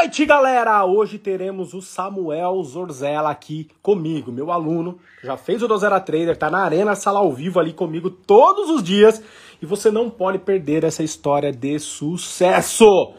noite, 0.00 0.24
galera! 0.24 0.82
Hoje 0.86 1.18
teremos 1.18 1.74
o 1.74 1.82
Samuel 1.82 2.62
Zorzella 2.62 3.28
aqui 3.28 3.68
comigo, 3.82 4.32
meu 4.32 4.50
aluno. 4.50 4.98
Já 5.22 5.36
fez 5.36 5.62
o 5.62 5.68
Dozera 5.68 6.00
Trader, 6.00 6.38
tá 6.38 6.48
na 6.48 6.60
Arena 6.60 6.94
Sala 6.94 7.18
ao 7.18 7.30
vivo 7.30 7.60
ali 7.60 7.74
comigo 7.74 8.08
todos 8.08 8.70
os 8.70 8.82
dias. 8.82 9.22
E 9.60 9.66
você 9.66 9.90
não 9.90 10.08
pode 10.08 10.38
perder 10.38 10.84
essa 10.84 11.02
história 11.02 11.52
de 11.52 11.78
sucesso. 11.78 13.12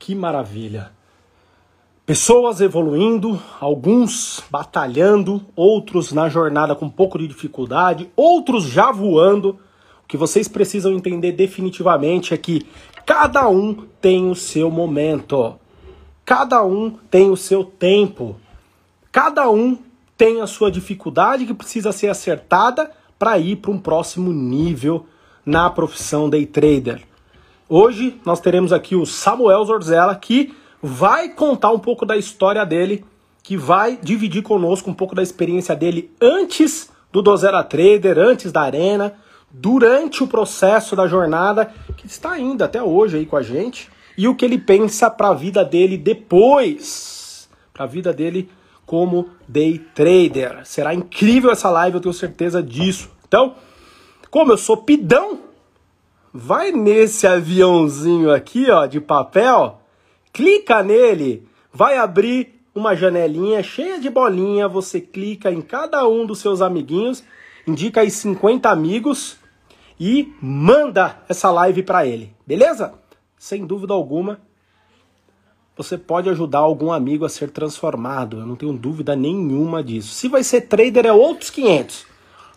Que 0.00 0.16
maravilha! 0.16 0.90
Pessoas 2.04 2.60
evoluindo, 2.60 3.40
alguns 3.60 4.42
batalhando, 4.50 5.40
outros 5.54 6.12
na 6.12 6.28
jornada 6.28 6.74
com 6.74 6.86
um 6.86 6.90
pouco 6.90 7.18
de 7.18 7.28
dificuldade, 7.28 8.10
outros 8.16 8.64
já 8.64 8.90
voando. 8.90 9.60
O 10.02 10.08
que 10.08 10.16
vocês 10.16 10.48
precisam 10.48 10.92
entender 10.92 11.30
definitivamente 11.30 12.34
é 12.34 12.36
que 12.36 12.66
cada 13.06 13.48
um 13.48 13.86
tem 14.00 14.28
o 14.28 14.34
seu 14.34 14.72
momento. 14.72 15.56
Cada 16.26 16.64
um 16.64 16.90
tem 17.08 17.30
o 17.30 17.36
seu 17.36 17.62
tempo. 17.62 18.34
Cada 19.12 19.48
um 19.48 19.78
tem 20.18 20.40
a 20.40 20.46
sua 20.48 20.72
dificuldade 20.72 21.46
que 21.46 21.54
precisa 21.54 21.92
ser 21.92 22.08
acertada 22.08 22.90
para 23.16 23.38
ir 23.38 23.54
para 23.56 23.70
um 23.70 23.78
próximo 23.78 24.32
nível 24.32 25.06
na 25.44 25.70
profissão 25.70 26.28
day 26.28 26.44
trader. 26.44 27.00
Hoje 27.68 28.20
nós 28.24 28.40
teremos 28.40 28.72
aqui 28.72 28.96
o 28.96 29.06
Samuel 29.06 29.64
Zorzella 29.66 30.16
que 30.16 30.52
vai 30.82 31.28
contar 31.28 31.70
um 31.70 31.78
pouco 31.78 32.04
da 32.04 32.16
história 32.16 32.66
dele, 32.66 33.04
que 33.40 33.56
vai 33.56 33.96
dividir 33.96 34.42
conosco 34.42 34.90
um 34.90 34.94
pouco 34.94 35.14
da 35.14 35.22
experiência 35.22 35.76
dele 35.76 36.10
antes 36.20 36.90
do 37.12 37.22
Dozera 37.22 37.62
Trader, 37.62 38.18
antes 38.18 38.50
da 38.50 38.62
Arena, 38.62 39.14
durante 39.48 40.24
o 40.24 40.26
processo 40.26 40.96
da 40.96 41.06
jornada, 41.06 41.72
que 41.96 42.08
está 42.08 42.32
ainda 42.32 42.64
até 42.64 42.82
hoje 42.82 43.16
aí 43.16 43.26
com 43.26 43.36
a 43.36 43.42
gente, 43.42 43.88
e 44.16 44.26
o 44.26 44.34
que 44.34 44.44
ele 44.44 44.58
pensa 44.58 45.10
para 45.10 45.28
a 45.28 45.34
vida 45.34 45.64
dele 45.64 45.96
depois, 45.96 47.48
para 47.72 47.84
a 47.84 47.86
vida 47.88 48.12
dele 48.12 48.48
como 48.86 49.28
day 49.46 49.78
trader. 49.94 50.64
Será 50.64 50.94
incrível 50.94 51.50
essa 51.50 51.68
live, 51.70 51.96
eu 51.96 52.00
tenho 52.00 52.14
certeza 52.14 52.62
disso. 52.62 53.10
Então, 53.26 53.54
como 54.30 54.52
eu 54.52 54.56
sou 54.56 54.76
pidão, 54.76 55.40
vai 56.32 56.70
nesse 56.70 57.26
aviãozinho 57.26 58.30
aqui, 58.30 58.70
ó, 58.70 58.86
de 58.86 59.00
papel, 59.00 59.80
clica 60.32 60.82
nele, 60.82 61.46
vai 61.72 61.96
abrir 61.96 62.54
uma 62.74 62.94
janelinha 62.94 63.62
cheia 63.62 63.98
de 63.98 64.10
bolinha, 64.10 64.68
você 64.68 65.00
clica 65.00 65.50
em 65.50 65.62
cada 65.62 66.06
um 66.06 66.26
dos 66.26 66.38
seus 66.38 66.60
amiguinhos, 66.60 67.24
indica 67.66 68.02
aí 68.02 68.10
50 68.10 68.68
amigos 68.68 69.38
e 69.98 70.32
manda 70.40 71.18
essa 71.28 71.50
live 71.50 71.82
para 71.82 72.06
ele, 72.06 72.32
beleza? 72.46 72.94
Sem 73.38 73.66
dúvida 73.66 73.92
alguma, 73.92 74.40
você 75.76 75.98
pode 75.98 76.28
ajudar 76.30 76.60
algum 76.60 76.90
amigo 76.90 77.24
a 77.24 77.28
ser 77.28 77.50
transformado, 77.50 78.38
eu 78.38 78.46
não 78.46 78.56
tenho 78.56 78.72
dúvida 78.72 79.14
nenhuma 79.14 79.84
disso. 79.84 80.14
Se 80.14 80.28
vai 80.28 80.42
ser 80.42 80.62
trader 80.62 81.04
é 81.04 81.12
outros 81.12 81.50
500, 81.50 82.06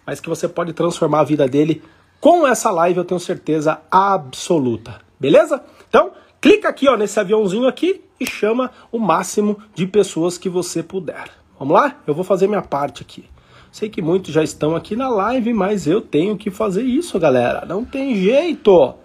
mas 0.05 0.19
que 0.19 0.29
você 0.29 0.47
pode 0.47 0.71
transformar 0.71 1.19
a 1.19 1.25
vida 1.25 1.47
dele 1.47 1.83
com 2.21 2.47
essa 2.47 2.71
live, 2.71 2.97
eu 2.97 3.05
tenho 3.05 3.19
certeza 3.19 3.81
absoluta. 3.91 5.01
Beleza? 5.19 5.61
Então, 5.87 6.11
clica 6.39 6.69
aqui 6.69 6.87
ó, 6.87 6.95
nesse 6.95 7.19
aviãozinho 7.19 7.67
aqui 7.67 8.01
e 8.19 8.25
chama 8.25 8.71
o 8.91 8.99
máximo 8.99 9.57
de 9.75 9.85
pessoas 9.85 10.37
que 10.37 10.49
você 10.49 10.81
puder. 10.81 11.29
Vamos 11.57 11.73
lá? 11.73 11.99
Eu 12.07 12.13
vou 12.13 12.23
fazer 12.23 12.47
minha 12.47 12.61
parte 12.61 13.01
aqui. 13.01 13.25
Sei 13.71 13.89
que 13.89 14.01
muitos 14.01 14.33
já 14.33 14.43
estão 14.43 14.75
aqui 14.75 14.95
na 14.95 15.09
live, 15.09 15.53
mas 15.53 15.85
eu 15.85 16.01
tenho 16.01 16.37
que 16.37 16.49
fazer 16.49 16.83
isso, 16.83 17.19
galera. 17.19 17.65
Não 17.65 17.85
tem 17.85 18.15
jeito. 18.15 18.95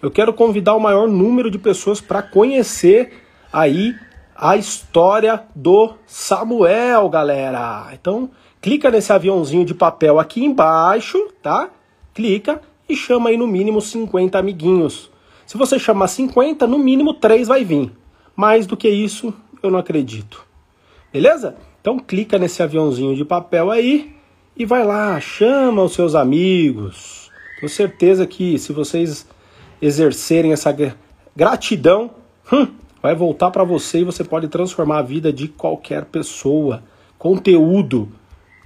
Eu 0.00 0.12
quero 0.12 0.32
convidar 0.32 0.76
o 0.76 0.80
maior 0.80 1.08
número 1.08 1.50
de 1.50 1.58
pessoas 1.58 2.00
para 2.00 2.22
conhecer 2.22 3.24
aí 3.52 3.96
a 4.36 4.56
história 4.56 5.42
do 5.56 5.94
Samuel, 6.06 7.08
galera. 7.08 7.88
Então, 7.92 8.30
clica 8.60 8.92
nesse 8.92 9.12
aviãozinho 9.12 9.64
de 9.64 9.74
papel 9.74 10.20
aqui 10.20 10.44
embaixo, 10.44 11.18
tá? 11.42 11.70
Clica 12.14 12.62
e 12.88 12.94
chama 12.94 13.30
aí 13.30 13.36
no 13.36 13.48
mínimo 13.48 13.80
50 13.80 14.38
amiguinhos. 14.38 15.10
Se 15.44 15.58
você 15.58 15.80
chamar 15.80 16.06
50, 16.06 16.64
no 16.68 16.78
mínimo 16.78 17.14
3 17.14 17.48
vai 17.48 17.64
vir. 17.64 17.90
Mais 18.36 18.68
do 18.68 18.76
que 18.76 18.88
isso, 18.88 19.34
eu 19.60 19.68
não 19.68 19.80
acredito. 19.80 20.46
Beleza? 21.12 21.56
Então 21.80 21.98
clica 21.98 22.38
nesse 22.38 22.62
aviãozinho 22.62 23.16
de 23.16 23.24
papel 23.24 23.68
aí 23.68 24.14
e 24.56 24.64
vai 24.64 24.84
lá, 24.84 25.18
chama 25.18 25.82
os 25.82 25.92
seus 25.92 26.14
amigos. 26.14 27.32
Tenho 27.58 27.68
certeza 27.68 28.24
que 28.28 28.56
se 28.60 28.72
vocês 28.72 29.26
exercerem 29.80 30.52
essa 30.52 30.74
gratidão, 31.34 32.10
hum, 32.52 32.68
vai 33.02 33.14
voltar 33.14 33.50
para 33.50 33.64
você 33.64 34.00
e 34.00 34.04
você 34.04 34.24
pode 34.24 34.48
transformar 34.48 34.98
a 34.98 35.02
vida 35.02 35.32
de 35.32 35.48
qualquer 35.48 36.04
pessoa. 36.06 36.82
Conteúdo, 37.18 38.12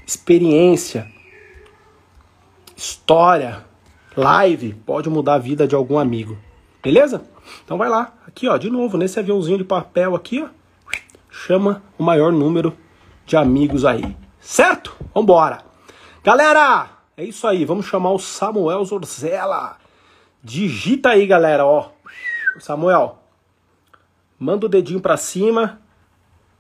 experiência, 0.06 1.06
história, 2.76 3.64
live 4.16 4.74
pode 4.86 5.08
mudar 5.08 5.34
a 5.34 5.38
vida 5.38 5.66
de 5.66 5.74
algum 5.74 5.98
amigo. 5.98 6.36
Beleza? 6.82 7.22
Então 7.64 7.78
vai 7.78 7.88
lá, 7.88 8.12
aqui 8.26 8.48
ó, 8.48 8.56
de 8.56 8.70
novo, 8.70 8.96
nesse 8.96 9.18
aviãozinho 9.18 9.58
de 9.58 9.64
papel 9.64 10.14
aqui, 10.14 10.42
ó, 10.42 10.48
chama 11.30 11.82
o 11.98 12.02
maior 12.02 12.32
número 12.32 12.76
de 13.24 13.36
amigos 13.36 13.84
aí. 13.84 14.16
Certo? 14.40 14.94
Vambora! 15.14 15.62
Galera, 16.24 16.88
é 17.16 17.24
isso 17.24 17.46
aí, 17.46 17.64
vamos 17.64 17.86
chamar 17.86 18.10
o 18.12 18.18
Samuel 18.18 18.84
Zorzella. 18.84 19.81
Digita 20.44 21.10
aí, 21.10 21.24
galera, 21.24 21.64
ó. 21.64 21.90
Samuel, 22.58 23.18
manda 24.36 24.66
o 24.66 24.68
dedinho 24.68 25.00
para 25.00 25.16
cima. 25.16 25.80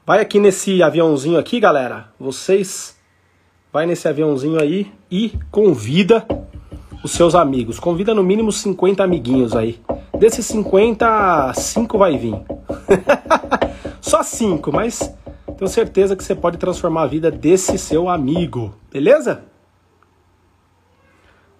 Vai 0.06 0.20
aqui 0.20 0.38
nesse 0.38 0.80
aviãozinho 0.82 1.36
aqui, 1.36 1.58
galera. 1.58 2.06
Vocês 2.18 2.96
vai 3.72 3.84
nesse 3.84 4.06
aviãozinho 4.06 4.60
aí 4.60 4.92
e 5.10 5.36
convida 5.50 6.24
os 7.02 7.10
seus 7.10 7.34
amigos. 7.34 7.80
Convida 7.80 8.14
no 8.14 8.22
mínimo 8.22 8.52
50 8.52 9.02
amiguinhos 9.02 9.56
aí. 9.56 9.80
Desses 10.16 10.46
50, 10.46 11.52
5 11.52 11.98
vai 11.98 12.16
vir. 12.16 12.34
Só 14.00 14.22
5, 14.22 14.70
mas 14.70 15.12
tenho 15.58 15.68
certeza 15.68 16.14
que 16.14 16.22
você 16.22 16.36
pode 16.36 16.56
transformar 16.56 17.02
a 17.02 17.06
vida 17.08 17.32
desse 17.32 17.76
seu 17.78 18.08
amigo. 18.08 18.76
Beleza? 18.92 19.42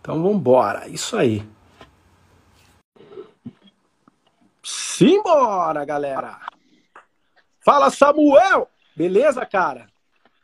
Então 0.01 0.23
vamos 0.23 0.37
embora. 0.37 0.87
Isso 0.89 1.17
aí. 1.17 1.43
Simbora, 4.97 5.87
galera! 5.87 6.39
Fala, 7.65 7.89
Samuel! 7.89 8.69
Beleza, 8.95 9.47
cara? 9.47 9.87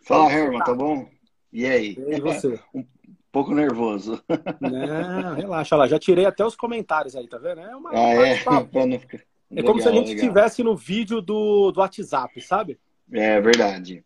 Fala, 0.02 0.32
Herman, 0.32 0.60
tá 0.60 0.74
bom? 0.74 1.06
E 1.52 1.66
aí? 1.66 1.98
E 2.08 2.18
você? 2.18 2.58
um 2.74 2.82
pouco 3.30 3.54
nervoso. 3.54 4.22
Não, 4.58 5.34
relaxa 5.34 5.76
lá. 5.76 5.86
Já 5.86 5.98
tirei 5.98 6.24
até 6.24 6.46
os 6.46 6.56
comentários 6.56 7.14
aí, 7.14 7.28
tá 7.28 7.36
vendo? 7.36 7.60
É 7.60 7.76
uma. 7.76 7.90
Ah, 7.92 8.14
é? 8.14 8.42
Não 8.86 8.98
ficar... 8.98 9.18
É 9.50 9.54
legal, 9.56 9.70
como 9.70 9.82
se 9.82 9.88
a 9.88 9.92
gente 9.92 10.14
estivesse 10.14 10.62
no 10.62 10.74
vídeo 10.74 11.20
do, 11.20 11.70
do 11.70 11.80
WhatsApp, 11.80 12.40
sabe? 12.40 12.78
É 13.12 13.38
verdade. 13.42 14.02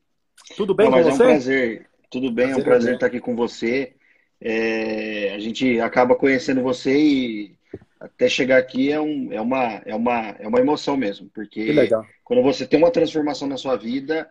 Tudo 0.56 0.74
bem 0.74 0.90
não, 0.90 0.98
com 0.98 1.04
mas 1.04 1.14
você? 1.14 1.22
É 1.22 1.26
um 1.26 1.28
prazer. 1.30 1.90
Tudo 2.10 2.32
bem, 2.32 2.46
prazer 2.46 2.58
é 2.58 2.60
um 2.60 2.64
prazer 2.64 2.94
estar 2.94 3.06
aqui 3.06 3.20
com 3.20 3.36
você. 3.36 3.94
É, 4.40 5.32
a 5.36 5.38
gente 5.38 5.78
acaba 5.78 6.16
conhecendo 6.16 6.62
você 6.62 6.98
e 6.98 7.56
até 8.02 8.28
chegar 8.28 8.58
aqui 8.58 8.90
é, 8.90 9.00
um, 9.00 9.32
é, 9.32 9.40
uma, 9.40 9.80
é, 9.86 9.94
uma, 9.94 10.18
é 10.38 10.48
uma 10.48 10.58
emoção 10.58 10.96
mesmo, 10.96 11.30
porque 11.32 11.72
quando 12.24 12.42
você 12.42 12.66
tem 12.66 12.78
uma 12.78 12.90
transformação 12.90 13.46
na 13.46 13.56
sua 13.56 13.76
vida, 13.76 14.28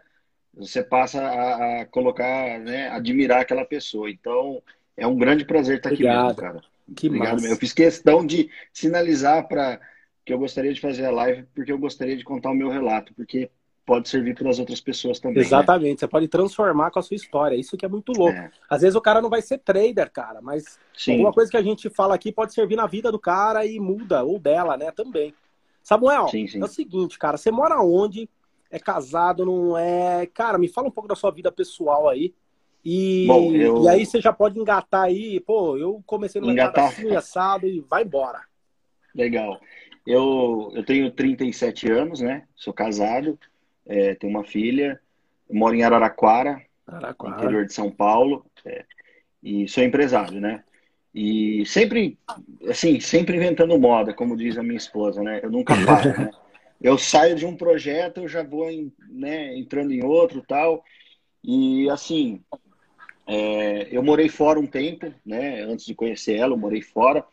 você 0.53 0.83
passa 0.83 1.21
a, 1.21 1.81
a, 1.81 1.85
colocar, 1.85 2.59
né, 2.59 2.89
admirar 2.89 3.41
aquela 3.41 3.63
pessoa. 3.63 4.09
Então, 4.09 4.61
é 4.97 5.07
um 5.07 5.17
grande 5.17 5.45
prazer 5.45 5.77
estar 5.77 5.89
aqui 5.89 6.03
Obrigado. 6.03 6.25
mesmo, 6.25 6.41
cara. 6.41 6.61
Que 6.95 7.07
Obrigado 7.07 7.31
massa. 7.31 7.41
mesmo. 7.43 7.55
Eu 7.55 7.59
fiz 7.59 7.71
questão 7.71 8.25
de 8.25 8.49
sinalizar 8.73 9.47
para 9.47 9.79
que 10.25 10.33
eu 10.33 10.37
gostaria 10.37 10.73
de 10.73 10.81
fazer 10.81 11.05
a 11.05 11.11
live, 11.11 11.43
porque 11.55 11.71
eu 11.71 11.77
gostaria 11.77 12.17
de 12.17 12.23
contar 12.23 12.51
o 12.51 12.55
meu 12.55 12.69
relato, 12.69 13.13
porque 13.13 13.49
pode 13.91 14.07
servir 14.07 14.33
para 14.33 14.49
as 14.49 14.57
outras 14.57 14.79
pessoas 14.79 15.19
também. 15.19 15.39
né? 15.39 15.41
Exatamente, 15.41 15.91
né? 15.91 15.97
você 15.99 16.07
pode 16.07 16.27
transformar 16.29 16.91
com 16.91 16.99
a 16.99 17.01
sua 17.01 17.15
história. 17.15 17.57
Isso 17.57 17.75
que 17.75 17.85
é 17.85 17.89
muito 17.89 18.13
louco. 18.13 18.37
É. 18.37 18.49
Às 18.69 18.81
vezes 18.83 18.95
o 18.95 19.01
cara 19.01 19.21
não 19.21 19.29
vai 19.29 19.41
ser 19.41 19.57
trader, 19.57 20.09
cara, 20.09 20.41
mas 20.41 20.79
Sim. 20.97 21.11
alguma 21.13 21.33
coisa 21.33 21.51
que 21.51 21.57
a 21.57 21.61
gente 21.61 21.89
fala 21.89 22.15
aqui 22.15 22.31
pode 22.31 22.53
servir 22.53 22.77
na 22.77 22.87
vida 22.87 23.11
do 23.11 23.19
cara 23.19 23.65
e 23.65 23.81
muda, 23.81 24.23
ou 24.23 24.39
dela, 24.39 24.77
né, 24.77 24.91
também. 24.91 25.33
Samuel, 25.83 26.29
Sim, 26.29 26.47
sim. 26.47 26.61
é 26.61 26.63
o 26.63 26.67
seguinte, 26.69 27.19
cara, 27.19 27.35
você 27.35 27.51
mora 27.51 27.81
onde? 27.81 28.29
É 28.69 28.79
casado, 28.79 29.45
não 29.45 29.77
é? 29.77 30.25
Cara, 30.27 30.57
me 30.57 30.69
fala 30.69 30.87
um 30.87 30.91
pouco 30.91 31.09
da 31.09 31.15
sua 31.15 31.29
vida 31.31 31.51
pessoal 31.51 32.07
aí. 32.07 32.33
E, 32.85 33.25
Bom, 33.27 33.51
eu- 33.53 33.83
e 33.83 33.89
aí 33.89 34.05
você 34.05 34.21
já 34.21 34.31
pode 34.31 34.57
engatar 34.57 35.01
aí, 35.03 35.41
pô, 35.41 35.77
eu 35.77 36.01
comecei 36.05 36.39
no 36.39 36.47
mercado 36.47 36.69
Engatar. 36.71 36.87
assim, 36.93 37.13
assado 37.13 37.67
e 37.67 37.81
vai 37.81 38.03
embora. 38.03 38.39
Legal. 39.13 39.59
Eu, 40.07 40.71
eu 40.73 40.83
tenho 40.85 41.11
37 41.11 41.91
anos, 41.91 42.21
né? 42.21 42.47
Sou 42.55 42.73
casado, 42.73 43.37
é, 43.85 44.15
tenho 44.15 44.33
uma 44.33 44.43
filha, 44.43 44.99
moro 45.49 45.75
em 45.75 45.83
Araraquara, 45.83 46.61
Araraquara. 46.87 47.35
interior 47.35 47.65
de 47.65 47.73
São 47.73 47.91
Paulo, 47.91 48.45
é, 48.65 48.85
e 49.43 49.67
sou 49.67 49.83
empresário, 49.83 50.39
né? 50.39 50.63
E 51.13 51.65
sempre, 51.65 52.17
assim, 52.69 52.99
sempre 52.99 53.35
inventando 53.35 53.77
moda, 53.77 54.13
como 54.13 54.37
diz 54.37 54.57
a 54.57 54.63
minha 54.63 54.77
esposa, 54.77 55.21
né? 55.21 55.41
Eu 55.43 55.51
nunca 55.51 55.73
paro, 55.85 56.09
né? 56.17 56.31
eu 56.81 56.97
saio 56.97 57.35
de 57.35 57.45
um 57.45 57.55
projeto, 57.55 58.21
eu 58.21 58.27
já 58.27 58.43
vou 58.43 58.69
em, 58.69 58.91
né, 59.09 59.57
entrando 59.57 59.91
em 59.91 60.03
outro 60.03 60.41
tal. 60.41 60.83
E 61.43 61.89
assim, 61.89 62.41
é, 63.27 63.87
eu 63.91 64.01
morei 64.01 64.29
fora 64.29 64.59
um 64.59 64.65
tempo, 64.65 65.13
né? 65.25 65.61
Antes 65.61 65.85
de 65.85 65.93
conhecer 65.93 66.35
ela, 66.35 66.53
eu 66.53 66.57
morei 66.57 66.81
fora. 66.81 67.25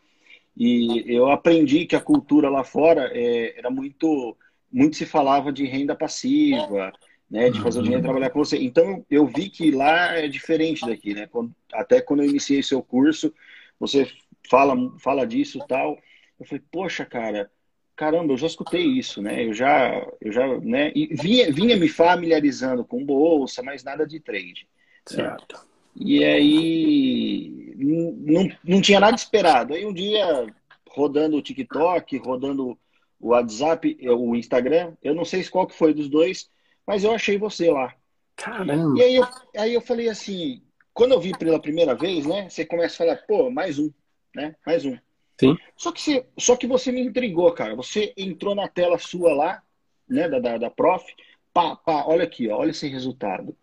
E 0.57 1.05
eu 1.07 1.31
aprendi 1.31 1.85
que 1.85 1.95
a 1.95 2.01
cultura 2.01 2.49
lá 2.49 2.63
fora 2.63 3.09
é, 3.13 3.57
era 3.57 3.69
muito, 3.69 4.35
muito 4.71 4.95
se 4.95 5.05
falava 5.05 5.51
de 5.51 5.65
renda 5.65 5.95
passiva, 5.95 6.91
né? 7.29 7.49
De 7.49 7.61
fazer 7.61 7.79
o 7.79 7.83
dinheiro 7.83 8.03
trabalhar 8.03 8.29
com 8.29 8.39
você. 8.39 8.57
Então 8.57 9.05
eu 9.09 9.25
vi 9.25 9.49
que 9.49 9.71
lá 9.71 10.15
é 10.15 10.27
diferente 10.27 10.85
daqui, 10.85 11.13
né? 11.13 11.29
Até 11.73 12.01
quando 12.01 12.23
eu 12.23 12.29
iniciei 12.29 12.63
seu 12.63 12.81
curso, 12.81 13.33
você 13.79 14.07
fala, 14.49 14.75
fala 14.99 15.25
disso 15.25 15.59
tal. 15.67 15.97
Eu 16.39 16.45
falei, 16.45 16.63
poxa, 16.71 17.05
cara, 17.05 17.51
caramba, 17.95 18.33
eu 18.33 18.37
já 18.37 18.47
escutei 18.47 18.85
isso, 18.85 19.21
né? 19.21 19.45
Eu 19.45 19.53
já, 19.53 20.07
eu 20.21 20.31
já, 20.31 20.47
né? 20.59 20.91
E 20.95 21.07
vinha, 21.13 21.51
vinha 21.51 21.75
me 21.77 21.89
familiarizando 21.89 22.85
com 22.85 23.05
bolsa, 23.05 23.61
mas 23.61 23.83
nada 23.83 24.07
de 24.07 24.19
trade. 24.19 24.67
Certo. 25.05 25.55
Né? 25.55 25.61
E 25.95 26.23
aí 26.23 27.73
não, 27.75 28.49
não 28.63 28.81
tinha 28.81 28.99
nada 28.99 29.15
esperado. 29.15 29.73
Aí 29.73 29.85
um 29.85 29.93
dia, 29.93 30.47
rodando 30.89 31.35
o 31.35 31.41
TikTok, 31.41 32.17
rodando 32.17 32.77
o 33.19 33.29
WhatsApp, 33.29 33.97
o 34.07 34.35
Instagram, 34.35 34.93
eu 35.03 35.13
não 35.13 35.25
sei 35.25 35.43
qual 35.45 35.67
que 35.67 35.75
foi 35.75 35.93
dos 35.93 36.09
dois, 36.09 36.49
mas 36.87 37.03
eu 37.03 37.11
achei 37.11 37.37
você 37.37 37.69
lá. 37.69 37.93
Caramba! 38.35 38.97
E 38.97 39.03
aí 39.03 39.15
eu, 39.15 39.27
aí 39.57 39.73
eu 39.73 39.81
falei 39.81 40.07
assim, 40.07 40.63
quando 40.93 41.13
eu 41.13 41.19
vi 41.19 41.37
pela 41.37 41.61
primeira 41.61 41.93
vez, 41.93 42.25
né? 42.25 42.49
Você 42.49 42.65
começa 42.65 42.95
a 42.95 42.97
falar, 42.97 43.17
pô, 43.27 43.49
mais 43.49 43.77
um, 43.77 43.91
né? 44.35 44.55
Mais 44.65 44.85
um. 44.85 44.97
Sim. 45.39 45.57
Só 45.75 45.91
que, 45.91 46.01
você, 46.01 46.25
só 46.37 46.55
que 46.55 46.67
você 46.67 46.91
me 46.91 47.01
intrigou, 47.01 47.51
cara. 47.53 47.75
Você 47.75 48.13
entrou 48.17 48.53
na 48.53 48.67
tela 48.67 48.97
sua 48.97 49.33
lá, 49.33 49.63
né, 50.07 50.27
da, 50.27 50.39
da, 50.39 50.57
da 50.57 50.69
prof, 50.69 51.05
pá, 51.53 51.75
pá, 51.75 52.03
olha 52.05 52.23
aqui, 52.23 52.49
ó, 52.49 52.57
olha 52.57 52.71
esse 52.71 52.87
resultado. 52.87 53.55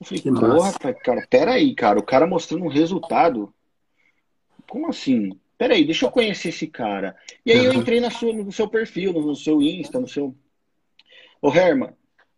Eu 0.00 0.06
falei, 0.06 0.22
que 0.22 0.30
porra, 0.30 0.48
massa. 0.48 0.94
cara, 0.94 1.26
peraí, 1.28 1.74
cara, 1.74 1.98
o 1.98 2.02
cara 2.02 2.26
mostrando 2.26 2.64
um 2.64 2.68
resultado. 2.68 3.54
Como 4.68 4.88
assim? 4.88 5.38
Peraí, 5.60 5.84
deixa 5.84 6.06
eu 6.06 6.10
conhecer 6.10 6.48
esse 6.48 6.66
cara. 6.66 7.14
E 7.44 7.52
aí 7.52 7.58
uhum. 7.58 7.64
eu 7.66 7.72
entrei 7.74 8.00
na 8.00 8.10
sua, 8.10 8.32
no 8.32 8.50
seu 8.50 8.66
perfil, 8.66 9.12
no 9.12 9.36
seu 9.36 9.60
Insta, 9.60 10.00
no 10.00 10.08
seu. 10.08 10.34
Ô, 11.42 11.52
Herman, 11.52 11.90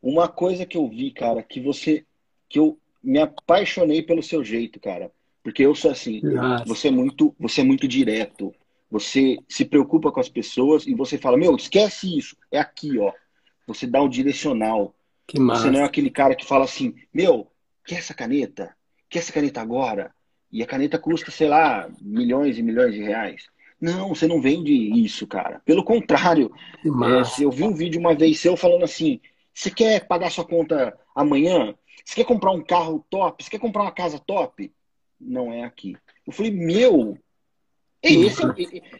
uma 0.02 0.26
coisa 0.26 0.66
que 0.66 0.76
eu 0.76 0.88
vi, 0.88 1.12
cara, 1.12 1.40
que 1.40 1.60
você. 1.60 2.04
que 2.48 2.58
eu 2.58 2.76
me 3.00 3.20
apaixonei 3.20 4.02
pelo 4.02 4.24
seu 4.24 4.42
jeito, 4.42 4.80
cara. 4.80 5.08
Porque 5.40 5.64
eu 5.64 5.72
sou 5.72 5.92
assim, 5.92 6.20
Nossa. 6.20 6.64
você 6.64 6.88
é 6.88 6.90
muito, 6.90 7.32
você 7.38 7.60
é 7.60 7.64
muito 7.64 7.86
direto. 7.86 8.52
Você 8.90 9.38
se 9.48 9.64
preocupa 9.64 10.10
com 10.10 10.18
as 10.18 10.28
pessoas 10.28 10.84
e 10.84 10.92
você 10.92 11.16
fala, 11.16 11.38
meu, 11.38 11.54
esquece 11.54 12.18
isso, 12.18 12.36
é 12.50 12.58
aqui, 12.58 12.98
ó. 12.98 13.12
Você 13.68 13.86
dá 13.86 14.02
o 14.02 14.06
um 14.06 14.08
direcional. 14.08 14.96
Que 15.28 15.38
massa. 15.38 15.62
Você 15.62 15.70
não 15.70 15.78
é 15.78 15.84
aquele 15.84 16.10
cara 16.10 16.34
que 16.34 16.44
fala 16.44 16.64
assim, 16.64 16.92
meu, 17.14 17.46
quer 17.86 17.98
essa 17.98 18.14
caneta? 18.14 18.74
Quer 19.08 19.20
essa 19.20 19.32
caneta 19.32 19.60
agora? 19.60 20.12
E 20.52 20.62
a 20.62 20.66
caneta 20.66 20.98
custa, 20.98 21.30
sei 21.30 21.48
lá, 21.48 21.88
milhões 22.00 22.58
e 22.58 22.62
milhões 22.62 22.94
de 22.94 23.02
reais. 23.02 23.46
Não, 23.80 24.10
você 24.10 24.28
não 24.28 24.40
vende 24.40 24.72
isso, 24.72 25.26
cara. 25.26 25.60
Pelo 25.64 25.82
contrário, 25.82 26.52
é, 26.84 27.42
eu 27.42 27.50
vi 27.50 27.64
um 27.64 27.74
vídeo 27.74 27.98
uma 27.98 28.14
vez 28.14 28.38
seu 28.38 28.56
falando 28.56 28.84
assim: 28.84 29.20
você 29.52 29.70
quer 29.70 30.06
pagar 30.06 30.30
sua 30.30 30.44
conta 30.44 30.96
amanhã? 31.14 31.74
Você 32.04 32.16
quer 32.16 32.24
comprar 32.24 32.52
um 32.52 32.62
carro 32.62 33.04
top? 33.08 33.42
Você 33.42 33.50
quer 33.50 33.58
comprar 33.58 33.82
uma 33.82 33.92
casa 33.92 34.18
top? 34.18 34.70
não 35.24 35.52
é 35.52 35.64
aqui. 35.64 35.96
Eu 36.26 36.32
falei, 36.32 36.50
meu, 36.50 37.18
é 38.02 38.12
esse, 38.12 38.42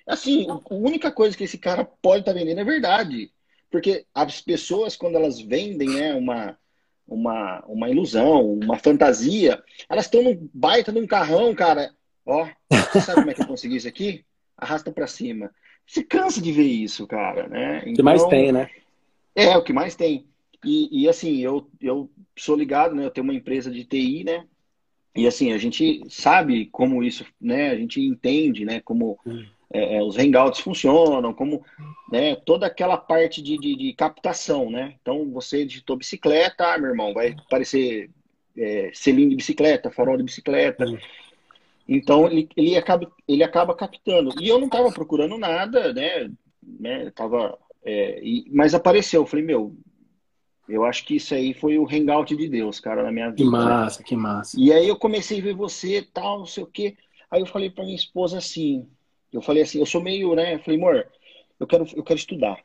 assim, 0.07 0.47
a 0.49 0.61
única 0.71 1.11
coisa 1.11 1.37
que 1.37 1.45
esse 1.45 1.59
cara 1.59 1.85
pode 1.85 2.21
estar 2.21 2.33
tá 2.33 2.39
vendendo 2.39 2.61
é 2.61 2.65
verdade. 2.65 3.33
Porque 3.71 4.07
as 4.15 4.41
pessoas, 4.41 4.97
quando 4.97 5.17
elas 5.17 5.41
vendem 5.41 5.89
né, 5.89 6.15
uma, 6.15 6.57
uma, 7.13 7.63
uma 7.67 7.89
ilusão, 7.89 8.55
uma 8.55 8.79
fantasia, 8.79 9.63
elas 9.89 10.07
estão 10.07 10.23
num 10.23 10.49
baita 10.53 10.93
num 10.93 11.07
carrão, 11.07 11.55
cara. 11.55 11.91
Ó, 12.25 12.49
você 12.71 13.01
sabe 13.01 13.21
como 13.21 13.31
é 13.31 13.35
que 13.35 13.43
eu 13.43 13.47
consegui 13.47 13.77
isso 13.77 13.89
aqui? 13.89 14.25
Arrasta 14.57 14.93
para 14.93 15.07
cima. 15.07 15.51
Você 15.87 16.03
cansa 16.03 16.41
de 16.41 16.53
ver 16.53 16.67
isso, 16.67 17.07
cara, 17.07 17.49
né? 17.49 17.79
Então, 17.79 17.93
o 17.93 17.97
que 17.97 18.03
mais 18.03 18.21
então, 18.21 18.31
tem, 18.31 18.53
né? 18.53 18.71
É, 19.35 19.57
o 19.57 19.63
que 19.63 19.73
mais 19.73 19.95
tem. 19.95 20.27
E, 20.65 21.03
e 21.03 21.09
assim, 21.09 21.39
eu, 21.39 21.69
eu 21.81 22.11
sou 22.37 22.57
ligado, 22.57 22.95
né? 22.95 23.05
Eu 23.05 23.11
tenho 23.11 23.25
uma 23.25 23.35
empresa 23.35 23.71
de 23.71 23.85
TI, 23.85 24.25
né? 24.25 24.47
E 25.15 25.27
assim, 25.27 25.53
a 25.53 25.59
gente 25.59 26.03
sabe 26.09 26.67
como 26.67 27.03
isso, 27.03 27.27
né? 27.41 27.71
A 27.71 27.77
gente 27.77 28.01
entende, 28.01 28.65
né? 28.65 28.81
Como 28.81 29.19
hum. 29.27 29.45
É, 29.73 29.97
é, 29.97 30.03
os 30.03 30.17
hangouts 30.19 30.61
funcionam, 30.61 31.33
como 31.33 31.65
né, 32.11 32.37
toda 32.37 32.67
aquela 32.67 32.97
parte 32.97 33.41
de, 33.41 33.57
de, 33.57 33.75
de, 33.75 33.93
captação, 33.95 34.71
né? 34.71 34.95
Então, 35.01 35.31
você 35.31 35.65
digitou 35.65 35.97
bicicleta, 35.97 36.75
ah, 36.75 36.79
meu 36.79 36.91
irmão, 36.91 37.15
vai 37.15 37.35
aparecer 37.47 38.11
é, 38.57 38.91
selim 38.93 39.29
de 39.29 39.37
bicicleta, 39.37 39.91
farol 39.91 40.19
de 40.19 40.25
bicicleta. 40.25 40.85
Então, 41.89 42.27
ele, 42.27 42.49
ele, 42.55 42.77
acaba, 42.77 43.11
ele 43.27 43.43
acaba 43.43 43.75
captando. 43.75 44.35
E 44.41 44.49
eu 44.49 44.59
não 44.59 44.67
estava 44.67 44.93
procurando 44.93 45.39
nada, 45.39 45.93
né? 45.93 46.31
né 46.63 47.11
tava, 47.11 47.59
é, 47.83 48.21
e, 48.23 48.45
mas 48.53 48.75
apareceu. 48.75 49.23
Eu 49.23 49.27
falei, 49.27 49.45
meu, 49.45 49.75
eu 50.69 50.85
acho 50.85 51.05
que 51.07 51.17
isso 51.17 51.35
aí 51.35 51.55
foi 51.55 51.79
o 51.79 51.89
hangout 51.91 52.37
de 52.37 52.49
Deus, 52.49 52.79
cara, 52.79 53.03
na 53.03 53.11
minha 53.11 53.31
vida. 53.31 53.43
Que 53.43 53.45
massa, 53.45 54.03
que 54.03 54.17
massa. 54.17 54.57
E 54.61 54.71
aí 54.71 54.87
eu 54.87 54.97
comecei 54.97 55.41
a 55.41 55.43
ver 55.43 55.55
você, 55.55 56.07
tal, 56.13 56.41
não 56.41 56.47
sei 56.47 56.63
o 56.63 56.67
quê. 56.67 56.97
Aí 57.31 57.41
eu 57.41 57.47
falei 57.47 57.71
pra 57.71 57.85
minha 57.85 57.97
esposa 57.97 58.37
assim, 58.37 58.87
eu 59.33 59.41
falei 59.41 59.63
assim, 59.63 59.79
eu 59.79 59.87
sou 59.87 60.03
meio, 60.03 60.35
né? 60.35 60.55
Eu 60.55 60.59
falei, 60.61 60.79
amor, 60.79 61.07
eu 61.59 61.67
quero, 61.67 61.87
eu 61.97 62.03
quero 62.03 62.19
estudar. 62.19 62.59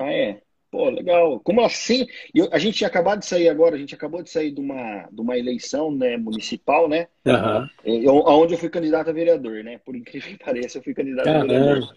Ah, 0.00 0.12
é? 0.12 0.40
Pô, 0.70 0.88
legal. 0.88 1.38
Como 1.40 1.60
assim? 1.60 2.06
Eu, 2.34 2.48
a 2.50 2.58
gente 2.58 2.78
tinha 2.78 2.88
acabado 2.88 3.20
de 3.20 3.26
sair 3.26 3.48
agora, 3.48 3.76
a 3.76 3.78
gente 3.78 3.94
acabou 3.94 4.22
de 4.22 4.30
sair 4.30 4.50
de 4.50 4.60
uma, 4.60 5.08
de 5.12 5.20
uma 5.20 5.36
eleição 5.36 5.90
né, 5.90 6.16
municipal, 6.16 6.88
né? 6.88 7.08
Uhum. 7.26 7.68
Eu, 7.84 8.14
onde 8.14 8.54
eu 8.54 8.58
fui 8.58 8.70
candidato 8.70 9.10
a 9.10 9.12
vereador, 9.12 9.62
né? 9.62 9.78
Por 9.84 9.94
incrível 9.94 10.30
que 10.30 10.38
pareça, 10.44 10.78
eu 10.78 10.82
fui 10.82 10.94
candidato 10.94 11.26
Caramba. 11.26 11.44
a 11.44 11.58
vereador. 11.58 11.96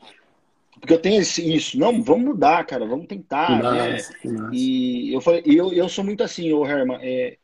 Porque 0.79 0.93
eu 0.93 0.99
tenho 0.99 1.21
esse, 1.21 1.55
isso, 1.55 1.79
não, 1.79 2.03
vamos 2.03 2.25
mudar, 2.25 2.65
cara, 2.65 2.85
vamos 2.85 3.07
tentar, 3.07 3.63
né? 3.63 3.97
E 4.51 5.13
eu 5.13 5.21
falei, 5.21 5.41
eu, 5.45 5.71
eu 5.71 5.87
sou 5.87 6.03
muito 6.03 6.21
assim, 6.21 6.51
ô 6.51 6.65
Herman, 6.65 6.99
é, 7.01 7.37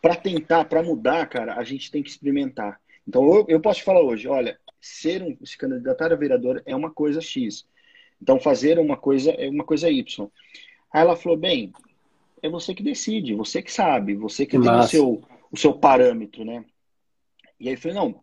para 0.00 0.16
tentar, 0.16 0.64
para 0.64 0.82
mudar, 0.82 1.24
cara, 1.28 1.54
a 1.54 1.62
gente 1.62 1.88
tem 1.88 2.02
que 2.02 2.10
experimentar. 2.10 2.80
Então 3.06 3.24
eu, 3.32 3.46
eu 3.48 3.60
posso 3.60 3.78
te 3.78 3.84
falar 3.84 4.02
hoje, 4.02 4.26
olha, 4.26 4.58
ser 4.82 5.22
um 5.22 5.36
se 5.46 5.56
candidatar 5.56 6.12
a 6.12 6.16
vereador 6.16 6.62
é 6.66 6.74
uma 6.74 6.90
coisa 6.90 7.20
X. 7.20 7.64
Então 8.20 8.38
fazer 8.38 8.78
uma 8.78 8.96
coisa 8.96 9.30
é 9.30 9.48
uma 9.48 9.64
coisa 9.64 9.88
Y. 9.88 10.28
Aí 10.92 11.00
ela 11.00 11.16
falou, 11.16 11.38
bem, 11.38 11.72
é 12.42 12.48
você 12.48 12.74
que 12.74 12.82
decide, 12.82 13.34
você 13.34 13.62
que 13.62 13.72
sabe, 13.72 14.14
você 14.14 14.44
que, 14.44 14.58
que 14.58 14.62
tem 14.62 14.72
o 14.72 14.82
seu, 14.82 15.22
o 15.50 15.56
seu 15.56 15.72
parâmetro, 15.72 16.44
né? 16.44 16.64
E 17.58 17.68
aí 17.68 17.74
eu 17.74 17.80
falei, 17.80 17.96
não, 17.96 18.20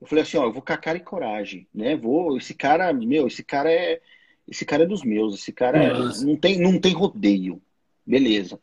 eu 0.00 0.06
falei 0.06 0.22
assim, 0.22 0.38
ó, 0.38 0.44
eu 0.44 0.52
vou 0.52 0.62
com 0.62 0.72
a 0.72 0.76
cara 0.76 0.98
e 0.98 1.02
coragem, 1.02 1.68
né? 1.72 1.94
Vou, 1.94 2.36
esse 2.36 2.54
cara, 2.54 2.92
meu, 2.92 3.26
esse 3.26 3.44
cara 3.44 3.70
é, 3.70 4.00
esse 4.48 4.64
cara 4.64 4.84
é 4.84 4.86
dos 4.86 5.02
meus, 5.02 5.34
esse 5.34 5.52
cara 5.52 5.82
é, 5.82 5.92
não 6.24 6.36
tem, 6.36 6.58
não 6.58 6.80
tem 6.80 6.94
rodeio, 6.94 7.60
beleza? 8.06 8.58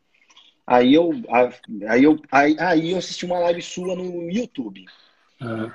Aí 0.66 0.94
eu, 0.94 1.10
aí 1.88 2.04
eu, 2.04 2.18
aí, 2.32 2.56
aí 2.58 2.90
eu 2.92 2.98
assisti 2.98 3.26
uma 3.26 3.38
live 3.38 3.60
sua 3.60 3.94
no 3.94 4.30
YouTube. 4.30 4.86
Uhum. 5.40 5.70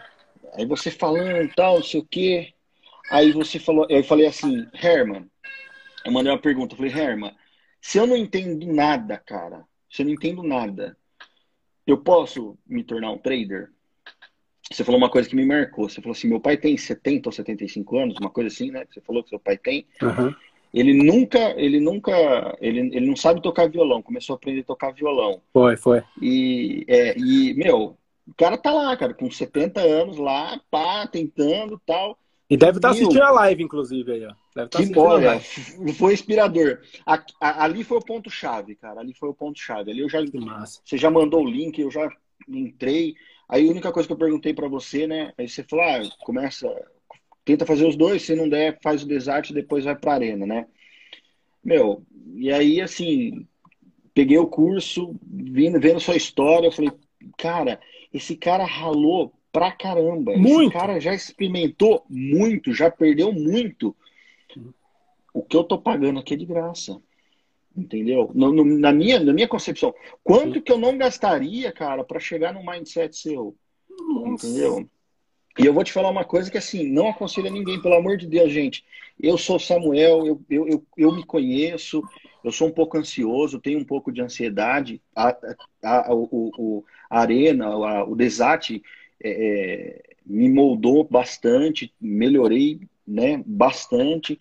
Aí 0.53 0.65
você 0.65 0.91
falando 0.91 1.51
tal, 1.55 1.75
não 1.75 1.83
sei 1.83 1.99
o 1.99 2.05
quê. 2.05 2.53
Aí 3.09 3.31
você 3.31 3.59
falou, 3.59 3.87
eu 3.89 4.03
falei 4.03 4.27
assim, 4.27 4.67
Herman, 4.73 5.29
eu 6.05 6.11
mandei 6.11 6.31
uma 6.31 6.39
pergunta, 6.39 6.73
eu 6.73 6.77
falei, 6.77 6.93
Herman, 6.93 7.35
se 7.81 7.97
eu 7.97 8.05
não 8.05 8.15
entendo 8.15 8.65
nada, 8.67 9.17
cara, 9.17 9.63
se 9.89 10.01
eu 10.01 10.05
não 10.05 10.13
entendo 10.13 10.43
nada, 10.43 10.95
eu 11.87 11.97
posso 11.97 12.57
me 12.67 12.83
tornar 12.83 13.11
um 13.11 13.17
trader? 13.17 13.71
Você 14.71 14.83
falou 14.83 14.99
uma 14.99 15.09
coisa 15.09 15.27
que 15.27 15.35
me 15.35 15.45
marcou. 15.45 15.89
Você 15.89 15.99
falou 15.99 16.15
assim: 16.15 16.27
meu 16.27 16.39
pai 16.39 16.55
tem 16.55 16.77
70 16.77 17.29
ou 17.29 17.33
75 17.33 17.97
anos, 17.97 18.17
uma 18.19 18.29
coisa 18.29 18.49
assim, 18.49 18.69
né? 18.69 18.85
Você 18.89 19.01
falou 19.01 19.23
que 19.23 19.29
seu 19.29 19.39
pai 19.39 19.57
tem. 19.57 19.87
Uhum. 20.01 20.33
Ele 20.71 20.93
nunca, 20.93 21.39
ele 21.59 21.79
nunca, 21.79 22.55
ele, 22.61 22.95
ele 22.95 23.07
não 23.07 23.15
sabe 23.15 23.41
tocar 23.41 23.67
violão. 23.67 24.03
Começou 24.03 24.35
a 24.35 24.37
aprender 24.37 24.61
a 24.61 24.65
tocar 24.65 24.91
violão. 24.91 25.41
Foi, 25.51 25.75
foi. 25.75 26.03
E, 26.21 26.85
é, 26.87 27.17
e 27.17 27.55
meu, 27.55 27.97
o 28.29 28.33
cara 28.35 28.57
tá 28.57 28.71
lá, 28.71 28.95
cara, 28.95 29.13
com 29.13 29.29
70 29.29 29.81
anos 29.81 30.17
lá, 30.17 30.59
pá, 30.69 31.07
tentando 31.07 31.81
tal. 31.85 32.17
E 32.49 32.57
deve 32.57 32.77
estar 32.77 32.89
tá 32.89 32.93
assistindo 32.93 33.21
a 33.21 33.31
live, 33.31 33.63
inclusive, 33.63 34.11
aí, 34.11 34.25
ó. 34.25 34.33
Deve 34.55 34.69
tá 34.69 34.79
que 34.79 34.85
bom, 34.87 35.19
foi 35.93 36.13
inspirador. 36.13 36.79
A, 37.05 37.23
a, 37.39 37.63
ali 37.63 37.83
foi 37.83 37.97
o 37.97 38.05
ponto-chave, 38.05 38.75
cara. 38.75 39.01
Ali 39.01 39.13
foi 39.13 39.29
o 39.29 39.33
ponto-chave. 39.33 39.91
Ali 39.91 39.99
eu 40.01 40.09
já. 40.09 40.19
Você 40.83 40.97
já 40.97 41.11
mandou 41.11 41.43
o 41.43 41.49
link, 41.49 41.79
eu 41.79 41.91
já 41.91 42.09
entrei. 42.47 43.15
Aí 43.47 43.67
a 43.67 43.71
única 43.71 43.91
coisa 43.91 44.07
que 44.07 44.13
eu 44.13 44.17
perguntei 44.17 44.53
para 44.53 44.67
você, 44.67 45.05
né? 45.05 45.33
Aí 45.37 45.47
você 45.47 45.63
falou, 45.63 45.85
ah, 45.85 46.01
começa, 46.23 46.67
tenta 47.45 47.65
fazer 47.65 47.87
os 47.87 47.95
dois, 47.95 48.21
se 48.23 48.35
não 48.35 48.49
der, 48.49 48.79
faz 48.81 49.03
o 49.03 49.07
desarte, 49.07 49.53
depois 49.53 49.85
vai 49.85 49.95
pra 49.95 50.13
arena, 50.13 50.45
né? 50.45 50.67
Meu, 51.63 52.03
e 52.35 52.51
aí 52.51 52.79
assim, 52.79 53.47
peguei 54.13 54.37
o 54.37 54.47
curso, 54.47 55.15
vindo, 55.23 55.79
vendo 55.79 55.99
sua 55.99 56.15
história, 56.15 56.67
eu 56.67 56.71
falei, 56.71 56.91
cara, 57.37 57.79
esse 58.13 58.35
cara 58.35 58.65
ralou 58.65 59.33
pra 59.51 59.71
caramba. 59.71 60.35
Muito. 60.37 60.61
Esse 60.61 60.73
cara 60.73 60.99
já 60.99 61.13
experimentou 61.13 62.05
muito, 62.09 62.73
já 62.73 62.89
perdeu 62.89 63.31
muito. 63.31 63.95
o 65.33 65.43
que 65.43 65.55
eu 65.55 65.63
tô 65.63 65.77
pagando 65.77 66.19
aqui 66.19 66.33
é 66.33 66.37
de 66.37 66.45
graça. 66.45 67.01
Entendeu? 67.75 68.31
No, 68.33 68.51
no, 68.51 68.65
na, 68.65 68.91
minha, 68.91 69.19
na 69.19 69.31
minha 69.31 69.47
concepção. 69.47 69.93
Quanto 70.23 70.55
Sim. 70.55 70.61
que 70.61 70.71
eu 70.71 70.77
não 70.77 70.97
gastaria, 70.97 71.71
cara, 71.71 72.03
para 72.03 72.19
chegar 72.19 72.53
no 72.53 72.65
mindset 72.65 73.15
seu? 73.15 73.55
Nossa. 73.89 74.47
Entendeu? 74.47 74.89
E 75.57 75.65
eu 75.65 75.73
vou 75.73 75.83
te 75.83 75.91
falar 75.91 76.09
uma 76.09 76.23
coisa 76.23 76.49
que, 76.49 76.57
assim, 76.57 76.89
não 76.89 77.09
aconselho 77.09 77.47
a 77.47 77.51
ninguém, 77.51 77.81
pelo 77.81 77.95
amor 77.95 78.17
de 78.17 78.27
Deus, 78.27 78.51
gente. 78.51 78.83
Eu 79.19 79.37
sou 79.37 79.59
Samuel, 79.59 80.25
eu, 80.25 80.41
eu, 80.49 80.67
eu, 80.67 80.85
eu 80.97 81.11
me 81.11 81.25
conheço, 81.25 82.01
eu 82.43 82.51
sou 82.51 82.67
um 82.67 82.71
pouco 82.71 82.97
ansioso, 82.97 83.59
tenho 83.59 83.79
um 83.79 83.85
pouco 83.85 84.11
de 84.11 84.21
ansiedade. 84.21 85.01
A, 85.15 85.29
a, 85.83 86.11
a, 86.11 86.13
o, 86.13 86.83
a 87.09 87.19
arena, 87.19 87.67
a, 87.67 88.03
o 88.03 88.15
desate 88.15 88.81
é, 89.21 89.29
é, 89.29 90.15
me 90.25 90.49
moldou 90.49 91.03
bastante, 91.03 91.93
melhorei 91.99 92.79
né, 93.05 93.43
bastante. 93.45 94.37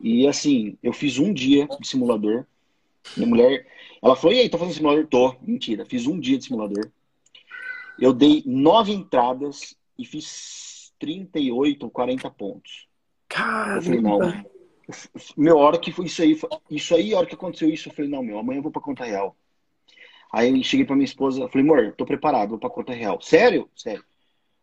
E 0.00 0.26
assim, 0.26 0.78
eu 0.82 0.92
fiz 0.92 1.18
um 1.18 1.32
dia 1.32 1.68
de 1.80 1.86
simulador. 1.86 2.46
Minha 3.16 3.28
mulher, 3.28 3.66
ela 4.02 4.16
falou: 4.16 4.34
e 4.34 4.40
aí, 4.40 4.48
tá 4.48 4.56
fazendo 4.56 4.74
simulador? 4.74 5.06
Tô. 5.06 5.34
Mentira, 5.42 5.84
fiz 5.84 6.06
um 6.06 6.18
dia 6.18 6.38
de 6.38 6.44
simulador. 6.44 6.90
Eu 7.98 8.14
dei 8.14 8.42
nove 8.46 8.92
entradas 8.92 9.76
e 9.98 10.06
fiz 10.06 10.92
38 10.98 11.84
ou 11.84 11.90
40 11.90 12.30
pontos. 12.30 12.86
Caramba! 13.28 13.76
Eu 13.76 13.82
falei, 13.82 14.00
não. 14.00 14.59
Meu, 15.36 15.58
hora 15.58 15.78
que 15.78 15.92
foi 15.92 16.06
isso 16.06 16.22
aí, 16.22 16.38
isso 16.70 16.94
aí, 16.94 17.14
a 17.14 17.18
hora 17.18 17.26
que 17.26 17.34
aconteceu 17.34 17.68
isso, 17.68 17.88
eu 17.88 17.92
falei, 17.92 18.10
não, 18.10 18.22
meu, 18.22 18.38
amanhã 18.38 18.58
eu 18.58 18.62
vou 18.62 18.72
pra 18.72 18.82
conta 18.82 19.04
real. 19.04 19.36
Aí 20.32 20.62
cheguei 20.62 20.86
pra 20.86 20.94
minha 20.94 21.04
esposa, 21.04 21.48
falei, 21.48 21.66
amor, 21.66 21.94
tô 21.96 22.04
preparado, 22.04 22.50
vou 22.50 22.58
pra 22.58 22.70
conta 22.70 22.92
real. 22.92 23.20
Sério? 23.20 23.68
Sério. 23.74 24.04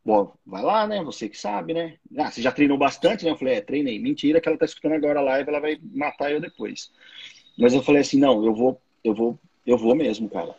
Bom, 0.05 0.33
vai 0.45 0.63
lá, 0.63 0.87
né? 0.87 1.03
Você 1.03 1.27
que 1.27 1.37
sabe, 1.37 1.73
né? 1.73 1.97
Ah, 2.17 2.31
você 2.31 2.41
já 2.41 2.49
treinou 2.49 2.77
bastante, 2.77 3.25
né? 3.25 3.31
Eu 3.31 3.35
falei, 3.35 3.55
é, 3.55 3.61
treinei. 3.61 3.99
Mentira 3.99 4.39
que 4.39 4.47
ela 4.47 4.57
tá 4.57 4.63
escutando 4.63 4.93
agora 4.93 5.19
a 5.19 5.23
live, 5.23 5.49
ela 5.49 5.59
vai 5.59 5.77
matar 5.93 6.31
eu 6.31 6.39
depois. 6.39 6.89
Mas 7.57 7.73
eu 7.73 7.83
falei 7.83 8.01
assim, 8.01 8.17
não, 8.17 8.45
eu 8.45 8.55
vou, 8.55 8.79
eu 9.03 9.13
vou, 9.13 9.37
eu 9.65 9.77
vou 9.77 9.93
mesmo, 9.93 10.29
cara. 10.29 10.55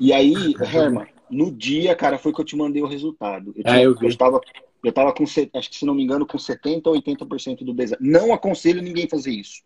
E 0.00 0.12
aí, 0.12 0.52
Herman, 0.74 1.06
no 1.30 1.52
dia, 1.52 1.94
cara, 1.94 2.18
foi 2.18 2.32
que 2.32 2.40
eu 2.40 2.44
te 2.44 2.56
mandei 2.56 2.82
o 2.82 2.88
resultado. 2.88 3.54
Eu, 3.54 3.60
é, 3.60 3.70
tinha, 3.70 3.82
é, 3.82 3.86
eu, 3.86 3.96
eu 4.00 4.16
tava, 4.16 4.40
eu 4.84 4.92
tava 4.92 5.12
com, 5.12 5.24
acho 5.24 5.70
que 5.70 5.76
se 5.76 5.84
não 5.84 5.94
me 5.94 6.02
engano, 6.02 6.26
com 6.26 6.38
70 6.38 6.88
ou 6.90 6.96
80% 6.96 7.64
do 7.64 7.74
design. 7.74 8.08
Não 8.10 8.32
aconselho 8.32 8.82
ninguém 8.82 9.08
fazer 9.08 9.32
isso. 9.32 9.62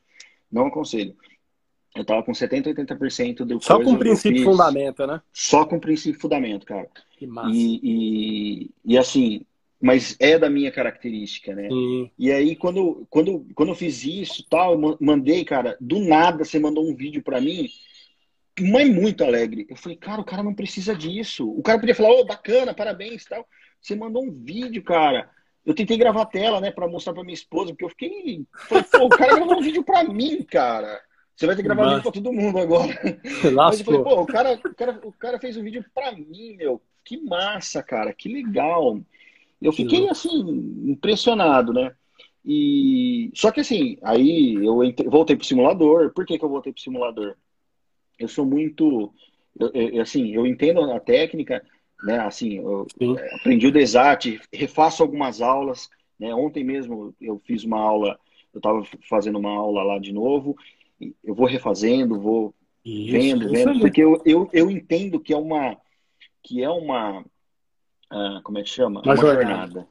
Não 0.50 0.66
aconselho. 0.66 1.14
Eu 1.94 2.04
tava 2.04 2.22
com 2.22 2.32
70, 2.32 2.72
80% 2.72 3.44
do 3.44 3.62
Só 3.62 3.82
com 3.82 3.98
princípio 3.98 4.40
e 4.40 4.44
fundamento, 4.44 5.06
né? 5.06 5.20
Só 5.32 5.64
com 5.66 5.78
princípio 5.78 6.20
fundamento, 6.20 6.64
cara. 6.64 6.88
Que 7.18 7.26
massa. 7.26 7.50
E, 7.54 7.80
e, 7.82 8.70
e 8.84 8.98
assim, 8.98 9.44
mas 9.80 10.16
é 10.18 10.38
da 10.38 10.48
minha 10.48 10.72
característica, 10.72 11.54
né? 11.54 11.68
Sim. 11.68 12.10
E 12.18 12.32
aí, 12.32 12.56
quando, 12.56 13.06
quando, 13.10 13.46
quando 13.54 13.70
eu 13.70 13.74
fiz 13.74 14.04
isso 14.04 14.46
tal, 14.48 14.72
eu 14.72 14.98
mandei, 15.00 15.44
cara, 15.44 15.76
do 15.80 15.98
nada 15.98 16.44
você 16.44 16.58
mandou 16.58 16.88
um 16.88 16.94
vídeo 16.94 17.22
para 17.22 17.40
mim, 17.40 17.68
mãe 18.60 18.90
muito 18.90 19.24
alegre. 19.24 19.66
Eu 19.68 19.76
falei, 19.76 19.96
cara, 19.98 20.20
o 20.20 20.24
cara 20.24 20.42
não 20.42 20.54
precisa 20.54 20.94
disso. 20.94 21.50
O 21.50 21.62
cara 21.62 21.78
podia 21.78 21.94
falar, 21.94 22.10
ô, 22.10 22.20
oh, 22.20 22.24
bacana, 22.24 22.72
parabéns 22.72 23.24
tal. 23.24 23.46
Você 23.82 23.96
mandou 23.96 24.24
um 24.24 24.30
vídeo, 24.30 24.82
cara. 24.82 25.28
Eu 25.66 25.74
tentei 25.74 25.96
gravar 25.96 26.22
a 26.22 26.26
tela, 26.26 26.60
né, 26.60 26.70
para 26.70 26.88
mostrar 26.88 27.12
para 27.12 27.22
minha 27.22 27.34
esposa, 27.34 27.72
porque 27.72 27.84
eu 27.84 27.88
fiquei. 27.88 28.46
Falei, 28.68 28.84
Pô, 28.84 29.06
o 29.06 29.08
cara 29.08 29.34
gravou 29.34 29.58
um 29.58 29.62
vídeo 29.62 29.82
para 29.82 30.04
mim, 30.04 30.42
cara. 30.42 31.00
Você 31.34 31.46
vai 31.46 31.56
ter 31.56 31.62
que 31.62 31.68
gravar 31.68 31.82
Mas... 31.82 31.90
vídeo 31.94 32.02
pra 32.02 32.12
todo 32.12 32.32
mundo 32.32 32.58
agora. 32.58 32.94
Mas 33.54 33.80
eu 33.80 33.84
falei, 33.84 34.02
pô, 34.02 34.20
o 34.20 34.26
cara, 34.26 34.52
o, 34.54 34.74
cara, 34.74 35.00
o 35.04 35.12
cara 35.12 35.38
fez 35.40 35.56
um 35.56 35.62
vídeo 35.62 35.84
pra 35.92 36.12
mim, 36.12 36.56
meu. 36.56 36.80
Que 37.04 37.20
massa, 37.20 37.82
cara. 37.82 38.12
Que 38.12 38.28
legal. 38.28 39.00
Eu 39.60 39.72
fiquei, 39.72 40.08
assim, 40.08 40.40
impressionado, 40.84 41.72
né? 41.72 41.92
E... 42.44 43.30
Só 43.34 43.50
que, 43.50 43.60
assim, 43.60 43.98
aí 44.02 44.54
eu 44.54 44.82
entre... 44.84 45.08
voltei 45.08 45.36
pro 45.36 45.46
simulador. 45.46 46.12
Por 46.12 46.26
que, 46.26 46.38
que 46.38 46.44
eu 46.44 46.48
voltei 46.48 46.72
pro 46.72 46.82
simulador? 46.82 47.36
Eu 48.18 48.28
sou 48.28 48.44
muito... 48.44 49.12
Eu, 49.58 49.70
eu, 49.72 50.02
assim, 50.02 50.34
eu 50.34 50.46
entendo 50.46 50.80
a 50.92 51.00
técnica, 51.00 51.64
né? 52.02 52.18
Assim, 52.20 52.58
eu 52.58 52.86
Sim. 52.98 53.16
aprendi 53.34 53.66
o 53.66 53.72
desate, 53.72 54.40
refaço 54.52 55.02
algumas 55.02 55.40
aulas. 55.40 55.88
Né? 56.18 56.34
Ontem 56.34 56.64
mesmo 56.64 57.14
eu 57.20 57.40
fiz 57.44 57.64
uma 57.64 57.80
aula, 57.80 58.18
eu 58.52 58.58
estava 58.58 58.82
fazendo 59.08 59.38
uma 59.38 59.50
aula 59.50 59.82
lá 59.82 59.98
de 59.98 60.12
novo 60.12 60.56
eu 61.22 61.34
vou 61.34 61.46
refazendo, 61.46 62.20
vou 62.20 62.54
isso, 62.84 63.12
vendo, 63.12 63.48
vendo, 63.50 63.80
porque 63.80 64.02
eu, 64.02 64.20
eu, 64.24 64.48
eu 64.52 64.70
entendo 64.70 65.20
que 65.20 65.32
é 65.32 65.36
uma 65.36 65.76
que 66.42 66.62
é 66.62 66.68
uma 66.68 67.20
uh, 67.20 68.42
como 68.42 68.58
é 68.58 68.62
que 68.62 68.68
chama? 68.68 69.00
Uma, 69.00 69.14
uma 69.14 69.16
jornada. 69.16 69.46
jornada. 69.46 69.88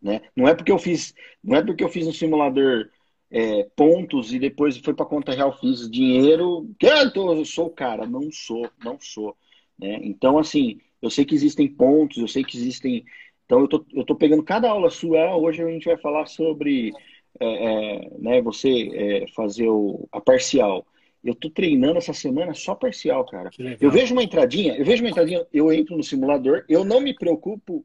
né? 0.00 0.22
Não 0.34 0.48
é 0.48 0.54
porque 0.54 0.72
eu 0.72 0.78
fiz, 0.78 1.14
não 1.42 1.56
é 1.56 1.62
porque 1.62 1.84
eu 1.84 1.88
fiz 1.88 2.06
um 2.06 2.12
simulador 2.12 2.88
é, 3.30 3.68
pontos 3.76 4.32
e 4.32 4.38
depois 4.38 4.76
foi 4.78 4.94
para 4.94 5.06
conta 5.06 5.32
real 5.32 5.56
fiz 5.58 5.88
dinheiro, 5.88 6.68
que 6.78 6.86
eu 6.86 7.44
sou 7.44 7.66
o 7.66 7.70
cara, 7.70 8.06
não 8.06 8.30
sou, 8.32 8.68
não 8.82 8.98
sou, 8.98 9.36
né? 9.78 10.00
Então 10.02 10.38
assim, 10.38 10.80
eu 11.00 11.10
sei 11.10 11.24
que 11.24 11.34
existem 11.34 11.68
pontos, 11.68 12.18
eu 12.18 12.28
sei 12.28 12.44
que 12.44 12.56
existem, 12.56 13.04
então 13.46 13.60
eu 13.60 13.68
tô, 13.68 13.84
eu 13.92 14.04
tô 14.04 14.14
pegando 14.14 14.42
cada 14.42 14.70
aula 14.70 14.90
sua, 14.90 15.36
hoje 15.36 15.62
a 15.62 15.66
gente 15.66 15.86
vai 15.86 15.96
falar 15.96 16.26
sobre 16.26 16.92
é, 17.38 17.46
é, 17.46 18.10
né, 18.18 18.42
você 18.42 18.90
é, 18.92 19.26
fazer 19.34 19.68
o, 19.68 20.08
a 20.10 20.20
parcial. 20.20 20.86
Eu 21.22 21.34
tô 21.34 21.50
treinando 21.50 21.98
essa 21.98 22.14
semana 22.14 22.54
só 22.54 22.74
parcial, 22.74 23.24
cara. 23.26 23.50
Eu 23.80 23.90
vejo 23.90 24.14
uma 24.14 24.22
entradinha, 24.22 24.74
eu 24.76 24.84
vejo 24.84 25.02
uma 25.02 25.10
entradinha, 25.10 25.46
eu 25.52 25.70
entro 25.70 25.96
no 25.96 26.02
simulador, 26.02 26.64
eu 26.68 26.82
não 26.82 27.00
me 27.00 27.14
preocupo, 27.14 27.84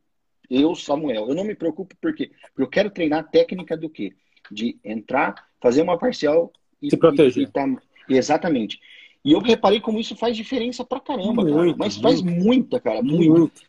eu, 0.49 0.73
Samuel, 0.73 1.27
eu 1.27 1.35
não 1.35 1.43
me 1.43 1.53
preocupo 1.53 1.95
porque, 1.99 2.31
porque 2.47 2.61
eu 2.61 2.67
quero 2.67 2.89
treinar 2.89 3.29
técnica 3.29 3.75
do 3.75 3.89
quê? 3.89 4.13
De 4.49 4.77
entrar, 4.83 5.35
fazer 5.59 5.81
uma 5.81 5.97
parcial 5.97 6.51
e 6.81 6.89
se 6.89 6.97
proteger. 6.97 7.43
E, 7.43 7.47
e 7.47 7.51
tá, 7.51 7.65
exatamente. 8.07 8.79
E 9.25 9.31
eu 9.31 9.39
reparei 9.39 9.81
como 9.81 9.99
isso 9.99 10.15
faz 10.15 10.37
diferença 10.37 10.85
pra 10.85 10.99
caramba, 10.99 11.41
muito, 11.41 11.55
cara. 11.55 11.75
Mas 11.79 11.97
faz 11.97 12.21
muita, 12.21 12.79
cara, 12.79 13.01
muito. 13.01 13.31
muito. 13.31 13.61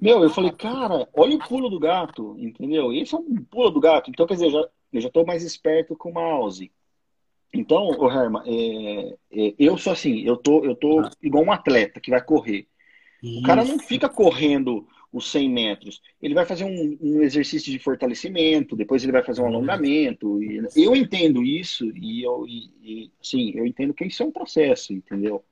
Meu, 0.00 0.22
eu 0.22 0.30
falei, 0.30 0.52
cara, 0.52 1.08
olha 1.12 1.34
o 1.34 1.38
pulo 1.40 1.68
do 1.68 1.80
gato, 1.80 2.36
entendeu? 2.38 2.92
Esse 2.92 3.12
é 3.12 3.18
um 3.18 3.34
pulo 3.50 3.70
do 3.70 3.80
gato. 3.80 4.08
Então, 4.08 4.24
quer 4.24 4.34
dizer, 4.34 4.50
já, 4.50 4.68
eu 4.92 5.00
já 5.00 5.08
estou 5.08 5.26
mais 5.26 5.42
esperto 5.42 5.96
com 5.96 6.10
o 6.10 6.14
mouse. 6.14 6.70
Então, 7.52 7.88
o 7.88 8.08
Herman, 8.08 8.42
é, 8.46 9.16
é, 9.32 9.54
eu 9.58 9.76
sou 9.76 9.92
assim, 9.92 10.20
eu 10.20 10.36
tô, 10.36 10.64
eu 10.64 10.76
tô 10.76 11.00
ah. 11.00 11.10
igual 11.20 11.44
um 11.44 11.52
atleta 11.52 12.00
que 12.00 12.10
vai 12.10 12.22
correr. 12.22 12.68
Isso. 13.20 13.40
O 13.40 13.42
cara 13.42 13.64
não 13.64 13.80
fica 13.80 14.08
correndo 14.08 14.86
os 15.14 15.30
100 15.30 15.48
metros. 15.48 16.02
Ele 16.20 16.34
vai 16.34 16.44
fazer 16.44 16.64
um, 16.64 16.98
um, 17.00 17.22
exercício 17.22 17.70
de 17.70 17.78
fortalecimento, 17.78 18.74
depois 18.74 19.04
ele 19.04 19.12
vai 19.12 19.22
fazer 19.22 19.40
um 19.40 19.46
alongamento. 19.46 20.42
E, 20.42 20.60
eu 20.76 20.94
entendo 20.96 21.42
isso 21.44 21.88
e 21.96 22.24
eu, 22.24 22.44
e, 22.48 22.70
e, 22.82 23.10
sim, 23.22 23.52
eu 23.54 23.64
entendo 23.64 23.94
que 23.94 24.04
isso 24.04 24.24
é 24.24 24.26
um 24.26 24.32
processo, 24.32 24.92
entendeu? 24.92 25.44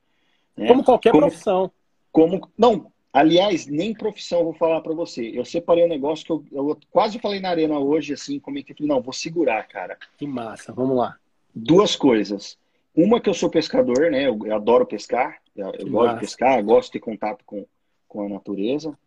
Né? 0.57 0.67
Como 0.67 0.83
qualquer 0.83 1.11
como, 1.11 1.27
profissão. 1.27 1.71
Como 2.11 2.51
não, 2.57 2.91
Aliás, 3.13 3.67
nem 3.67 3.93
profissão 3.93 4.43
vou 4.43 4.55
falar 4.55 4.81
para 4.81 4.91
você. 4.91 5.31
Eu 5.35 5.45
separei 5.45 5.85
um 5.85 5.87
negócio 5.87 6.25
que 6.25 6.31
eu, 6.31 6.43
eu, 6.51 6.77
quase 6.89 7.19
falei 7.19 7.39
na 7.39 7.49
arena 7.49 7.77
hoje, 7.77 8.13
assim, 8.13 8.39
como 8.39 8.57
é 8.57 8.63
que 8.63 8.75
não, 8.83 9.03
vou 9.03 9.13
segurar, 9.13 9.67
cara. 9.67 9.95
Que 10.17 10.25
massa, 10.25 10.73
vamos 10.73 10.97
lá. 10.97 11.15
Duas 11.53 11.95
coisas. 11.95 12.57
Uma 12.95 13.21
que 13.21 13.29
eu 13.29 13.33
sou 13.35 13.51
pescador, 13.51 14.09
né? 14.09 14.27
Eu, 14.27 14.39
eu 14.43 14.55
adoro 14.55 14.83
pescar, 14.83 15.37
eu, 15.55 15.71
eu 15.77 15.87
gosto 15.91 16.13
de 16.15 16.19
pescar, 16.21 16.63
gosto 16.63 16.87
de 16.87 16.93
ter 16.93 17.05
contato 17.05 17.45
com, 17.45 17.67
com 18.07 18.25
a 18.25 18.29
natureza. 18.29 18.97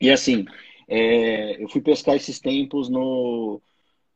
E 0.00 0.10
assim, 0.10 0.44
é, 0.88 1.62
eu 1.62 1.68
fui 1.68 1.80
pescar 1.80 2.16
esses 2.16 2.38
tempos 2.38 2.88
no, 2.88 3.60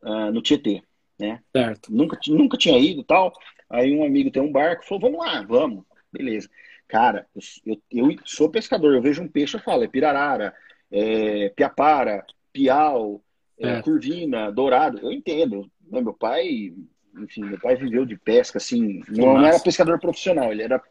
uh, 0.03 0.33
no 0.33 0.43
Tietê, 0.43 0.83
né? 1.19 1.41
Certo. 1.55 1.93
Nunca, 1.93 2.19
nunca 2.29 2.57
tinha 2.57 2.79
ido 2.79 3.03
tal. 3.03 3.33
Aí 3.69 3.95
um 3.97 4.05
amigo 4.05 4.31
tem 4.31 4.43
um 4.43 4.53
barco, 4.53 4.85
falou, 4.85 5.01
vamos 5.11 5.27
lá, 5.27 5.43
vamos. 5.43 5.85
Beleza. 6.13 6.49
Cara, 6.89 7.27
eu, 7.65 7.81
eu, 7.91 8.17
sou 8.25 8.51
pescador, 8.51 8.95
eu 8.95 9.03
vejo 9.03 9.23
um 9.23 9.29
peixe, 9.29 9.57
eu 9.57 9.61
falo, 9.61 9.85
é 9.85 9.89
pirarara, 9.89 10.53
é 10.91 11.49
piapara, 11.51 12.27
piau, 12.53 13.23
é, 13.59 13.79
é. 13.79 13.83
curvina, 13.83 14.51
dourado. 14.51 14.99
Eu 14.99 15.13
entendo. 15.13 15.71
Né, 15.89 16.01
meu 16.01 16.15
pai, 16.15 16.73
enfim, 17.17 17.45
meu 17.45 17.61
pai 17.61 17.77
viveu 17.77 18.05
de 18.05 18.17
pesca, 18.17 18.59
assim, 18.59 19.03
não, 19.09 19.45
era 19.45 19.59
pescador 19.61 19.99
profissional, 20.01 20.53
ele 20.53 20.63
era 20.63 20.83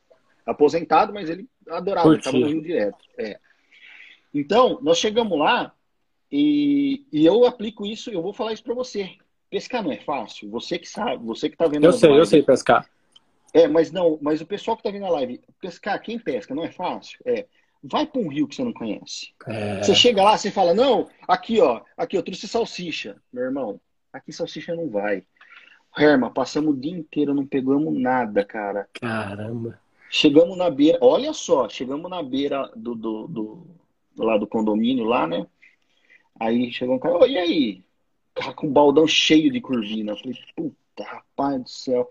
aposentado, 0.46 1.14
mas 1.14 1.30
ele 1.30 1.48
adorava, 1.70 2.08
ele 2.10 2.18
estava 2.18 2.38
no 2.38 2.48
Rio 2.48 2.62
direto. 2.62 2.98
É. 3.18 3.40
Então, 4.34 4.80
nós 4.82 4.98
chegamos 4.98 5.38
lá 5.38 5.74
e, 6.32 7.06
e 7.12 7.26
eu 7.26 7.46
aplico 7.46 7.86
isso, 7.86 8.10
eu 8.12 8.22
vou 8.22 8.34
falar 8.34 8.54
isso 8.54 8.64
para 8.64 8.74
você. 8.74 9.16
Pescar 9.50 9.84
não 9.84 9.92
é 9.92 9.98
fácil, 9.98 10.50
você 10.50 10.78
que 10.78 10.88
sabe, 10.88 11.26
você 11.26 11.50
que 11.50 11.56
está 11.56 11.68
vendo. 11.68 11.84
Eu 11.84 11.94
sei, 11.94 12.12
eu 12.12 12.26
sei 12.26 12.44
pescar. 12.44 12.88
É, 13.52 13.68
mas 13.68 13.92
não, 13.92 14.20
mas 14.22 14.42
o 14.42 14.46
pessoal 14.46 14.78
que 14.78 14.82
está 14.82 14.92
vendo 14.92 15.08
a 15.08 15.10
live, 15.10 15.42
pescar, 15.60 16.00
quem 16.02 16.20
pesca, 16.20 16.54
não 16.54 16.64
é 16.64 16.72
fácil? 16.72 17.20
É. 17.26 17.48
Vai 17.82 18.06
para 18.06 18.22
um 18.22 18.28
rio 18.28 18.48
que 18.48 18.56
você 18.56 18.64
não 18.64 18.74
conhece. 18.74 19.30
É. 19.48 19.82
Você 19.82 19.96
chega 19.96 20.22
lá, 20.22 20.38
você 20.38 20.52
fala, 20.52 20.74
não, 20.74 21.08
aqui, 21.28 21.60
ó, 21.62 21.82
aqui, 21.98 22.18
eu 22.18 22.22
trouxe 22.22 22.48
salsicha. 22.48 23.16
Meu 23.32 23.46
irmão, 23.46 23.80
aqui 24.12 24.34
salsicha 24.34 24.76
não 24.76 24.90
vai. 24.90 25.24
Herma, 25.98 26.30
passamos 26.30 26.76
o 26.76 26.80
dia 26.80 26.92
inteiro, 26.92 27.34
não 27.34 27.48
pegamos 27.48 27.98
nada, 28.00 28.44
cara. 28.44 28.88
Caramba. 28.94 29.80
Chegamos 30.12 30.58
na 30.58 30.70
beira, 30.70 30.98
olha 31.02 31.34
só, 31.34 31.70
chegamos 31.70 32.10
na 32.10 32.22
beira 32.22 32.70
do, 32.76 32.96
do, 32.96 33.28
do 33.28 33.68
lá 34.24 34.38
do 34.38 34.48
condomínio, 34.48 35.06
lá, 35.06 35.28
né? 35.28 35.46
Aí 36.40 36.72
chegou 36.72 36.96
um 36.96 37.00
cara, 37.00 37.28
e 37.28 37.38
aí? 37.38 37.84
Cara 38.34 38.54
com 38.54 38.68
um 38.68 38.74
baldão 38.74 39.08
cheio 39.08 39.52
de 39.52 39.60
curvina. 39.60 40.14
Eu 40.14 40.18
falei, 40.18 40.38
puta 40.56 41.04
rapaz 41.04 41.62
do 41.62 41.70
céu. 41.70 42.10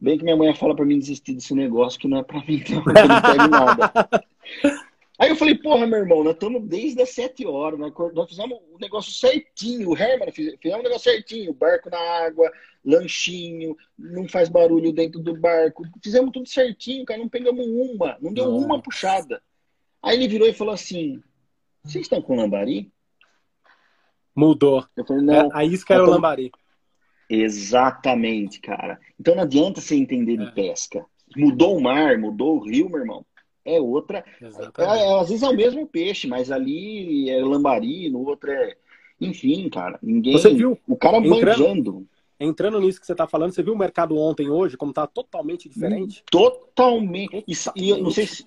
Bem 0.00 0.18
que 0.18 0.24
minha 0.24 0.36
mãe 0.36 0.52
fala 0.54 0.74
para 0.74 0.84
mim 0.84 0.98
desistir 0.98 1.34
desse 1.34 1.54
negócio 1.54 2.00
que 2.00 2.08
não 2.08 2.18
é 2.18 2.24
para 2.24 2.40
mim, 2.40 2.62
não, 2.68 2.78
eu 2.78 3.08
não 3.08 3.22
pego 3.22 3.48
nada. 3.48 3.92
Aí 5.22 5.30
eu 5.30 5.36
falei, 5.36 5.54
porra, 5.54 5.86
meu 5.86 6.00
irmão, 6.00 6.24
nós 6.24 6.34
estamos 6.34 6.60
desde 6.64 7.00
as 7.00 7.10
sete 7.10 7.46
horas, 7.46 7.78
nós, 7.78 7.92
nós 8.12 8.28
fizemos 8.28 8.58
o 8.58 8.74
um 8.74 8.78
negócio 8.80 9.12
certinho, 9.12 9.90
o 9.90 9.96
Herman 9.96 10.32
fizemos 10.32 10.58
o 10.64 10.78
um 10.80 10.82
negócio 10.82 11.12
certinho, 11.12 11.54
barco 11.54 11.88
na 11.88 12.00
água, 12.26 12.50
lanchinho, 12.84 13.76
não 13.96 14.26
faz 14.28 14.48
barulho 14.48 14.92
dentro 14.92 15.20
do 15.20 15.38
barco, 15.38 15.84
fizemos 16.02 16.32
tudo 16.32 16.48
certinho, 16.48 17.04
cara, 17.04 17.20
não 17.20 17.28
pegamos 17.28 17.64
uma, 17.64 18.18
não 18.20 18.32
deu 18.34 18.50
Nossa. 18.50 18.66
uma 18.66 18.82
puxada. 18.82 19.40
Aí 20.02 20.16
ele 20.16 20.26
virou 20.26 20.48
e 20.48 20.52
falou 20.52 20.74
assim, 20.74 21.22
vocês 21.84 22.04
estão 22.04 22.22
com 22.22 22.36
lambari? 22.36 22.92
Mudou. 24.34 24.86
Eu 24.96 25.04
falei, 25.04 25.24
não. 25.24 25.34
É, 25.34 25.48
a 25.52 25.64
isca 25.64 25.94
era 25.94 26.04
o 26.04 26.10
lambari. 26.10 26.50
Exatamente, 27.28 28.60
cara. 28.60 29.00
Então 29.18 29.34
não 29.34 29.42
adianta 29.42 29.80
você 29.80 29.94
entender 29.94 30.36
de 30.36 30.46
é. 30.46 30.50
pesca. 30.50 31.04
Mudou 31.36 31.76
o 31.76 31.82
mar, 31.82 32.18
mudou 32.18 32.56
o 32.56 32.64
rio, 32.64 32.90
meu 32.90 33.00
irmão 33.00 33.24
é 33.64 33.80
outra. 33.80 34.24
É, 34.40 34.82
é, 34.82 35.20
às 35.20 35.28
vezes 35.28 35.42
é 35.42 35.48
o 35.48 35.56
mesmo 35.56 35.86
peixe, 35.86 36.26
mas 36.26 36.50
ali 36.50 37.30
é 37.30 37.42
lambari, 37.42 38.08
no 38.10 38.26
outro 38.26 38.50
é. 38.50 38.76
Enfim, 39.20 39.68
cara, 39.68 39.98
ninguém. 40.02 40.32
Você 40.32 40.52
viu? 40.52 40.78
O 40.86 40.96
cara 40.96 41.18
entrando, 41.18 41.46
manjando. 41.46 42.06
Entrando 42.40 42.80
nisso 42.80 43.00
que 43.00 43.06
você 43.06 43.12
está 43.12 43.26
falando, 43.26 43.52
você 43.52 43.62
viu 43.62 43.72
o 43.72 43.78
mercado 43.78 44.16
ontem, 44.16 44.50
hoje, 44.50 44.76
como 44.76 44.90
está 44.90 45.06
totalmente 45.06 45.68
diferente? 45.68 46.24
Totalmente. 46.28 47.44
E, 47.46 47.54
e, 47.76 47.90
eu 47.90 47.98
não 47.98 48.10
sei 48.10 48.26
se. 48.26 48.44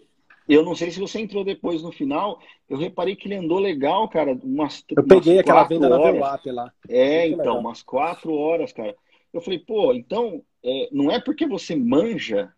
Eu 0.47 0.63
não 0.63 0.75
sei 0.75 0.91
se 0.91 0.99
você 0.99 1.19
entrou 1.19 1.43
depois 1.43 1.81
no 1.81 1.91
final. 1.91 2.39
Eu 2.69 2.77
reparei 2.77 3.15
que 3.15 3.27
ele 3.27 3.35
andou 3.35 3.59
legal, 3.59 4.07
cara. 4.07 4.37
Umas, 4.43 4.83
eu 4.95 5.03
peguei 5.03 5.39
aquela 5.39 5.63
venda 5.63 5.87
horas. 5.87 5.99
na 5.99 6.11
Velap 6.11 6.45
lá. 6.51 6.73
É, 6.87 7.27
então, 7.27 7.39
legal. 7.39 7.59
umas 7.59 7.81
quatro 7.81 8.33
horas, 8.33 8.71
cara. 8.71 8.95
Eu 9.33 9.41
falei, 9.41 9.59
pô, 9.59 9.91
então, 9.93 10.43
é, 10.63 10.89
não 10.91 11.11
é 11.11 11.19
porque 11.19 11.47
você 11.47 11.75
manja 11.75 12.53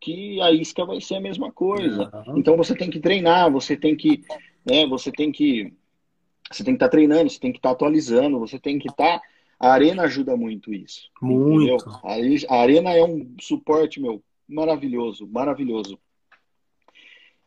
que 0.00 0.40
a 0.40 0.50
isca 0.50 0.84
vai 0.84 1.00
ser 1.00 1.14
a 1.14 1.20
mesma 1.20 1.52
coisa. 1.52 2.10
Uhum. 2.26 2.38
Então 2.38 2.56
você 2.56 2.74
tem 2.74 2.90
que 2.90 2.98
treinar, 2.98 3.50
você 3.50 3.76
tem 3.76 3.96
que, 3.96 4.24
né, 4.66 4.84
você 4.86 5.12
tem 5.12 5.30
que, 5.30 5.72
você 6.50 6.64
tem 6.64 6.74
que 6.74 6.76
estar 6.76 6.86
tá 6.86 6.90
treinando, 6.90 7.30
você 7.30 7.38
tem 7.38 7.52
que 7.52 7.58
estar 7.58 7.68
tá 7.68 7.74
atualizando, 7.74 8.38
você 8.38 8.58
tem 8.58 8.78
que 8.78 8.88
estar. 8.88 9.20
Tá... 9.20 9.26
A 9.60 9.72
arena 9.72 10.02
ajuda 10.02 10.36
muito 10.36 10.74
isso. 10.74 11.08
Muito. 11.20 11.88
A 12.02 12.56
arena 12.56 12.90
é 12.90 13.04
um 13.04 13.32
suporte 13.40 14.00
meu 14.00 14.20
maravilhoso, 14.48 15.26
maravilhoso. 15.28 15.96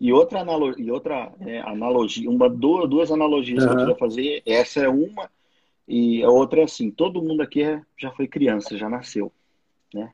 E 0.05 0.13
outra 0.13 0.41
analogia, 0.41 0.85
e 0.85 0.91
outra 0.91 1.33
é, 1.39 1.61
analogia, 1.61 2.29
uma 2.29 2.47
duas, 2.47 2.87
duas 2.87 3.11
analogias 3.11 3.63
uhum. 3.63 3.69
que 3.69 3.73
eu 3.73 3.79
queria 3.79 3.95
fazer. 3.95 4.43
Essa 4.45 4.81
é 4.81 4.87
uma 4.87 5.31
e 5.87 6.23
a 6.23 6.29
outra 6.29 6.61
é 6.61 6.63
assim. 6.63 6.91
Todo 6.91 7.23
mundo 7.23 7.41
aqui 7.41 7.63
é, 7.63 7.81
já 7.97 8.11
foi 8.11 8.27
criança, 8.27 8.77
já 8.77 8.87
nasceu, 8.87 9.31
né? 9.91 10.13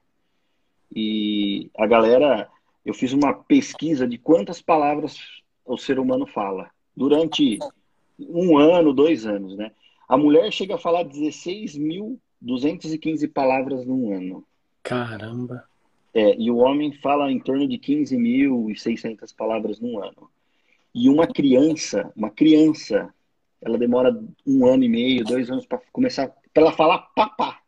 E 0.95 1.69
a 1.77 1.85
galera, 1.85 2.47
eu 2.85 2.93
fiz 2.93 3.11
uma 3.11 3.33
pesquisa 3.33 4.07
de 4.07 4.17
quantas 4.17 4.61
palavras 4.61 5.17
o 5.65 5.77
ser 5.77 5.99
humano 5.99 6.25
fala 6.25 6.71
durante 6.95 7.59
um 8.17 8.57
ano, 8.57 8.93
dois 8.93 9.25
anos, 9.25 9.57
né? 9.57 9.73
A 10.07 10.15
mulher 10.15 10.49
chega 10.53 10.75
a 10.75 10.79
falar 10.79 11.03
16.215 11.03 13.29
palavras 13.29 13.85
num 13.85 14.15
ano. 14.15 14.45
Caramba! 14.81 15.65
É, 16.13 16.35
e 16.35 16.51
o 16.51 16.57
homem 16.57 16.91
fala 16.91 17.31
em 17.31 17.39
torno 17.39 17.67
de 17.67 17.77
15.600 17.77 19.33
palavras 19.35 19.79
num 19.79 20.03
ano. 20.03 20.29
E 20.93 21.07
uma 21.07 21.25
criança, 21.25 22.11
uma 22.15 22.29
criança, 22.29 23.13
ela 23.61 23.77
demora 23.77 24.13
um 24.45 24.65
ano 24.65 24.83
e 24.83 24.89
meio, 24.89 25.23
dois 25.23 25.49
anos 25.49 25.65
para 25.65 25.79
começar, 25.91 26.27
para 26.53 26.63
ela 26.63 26.71
falar 26.73 26.97
papá. 27.15 27.59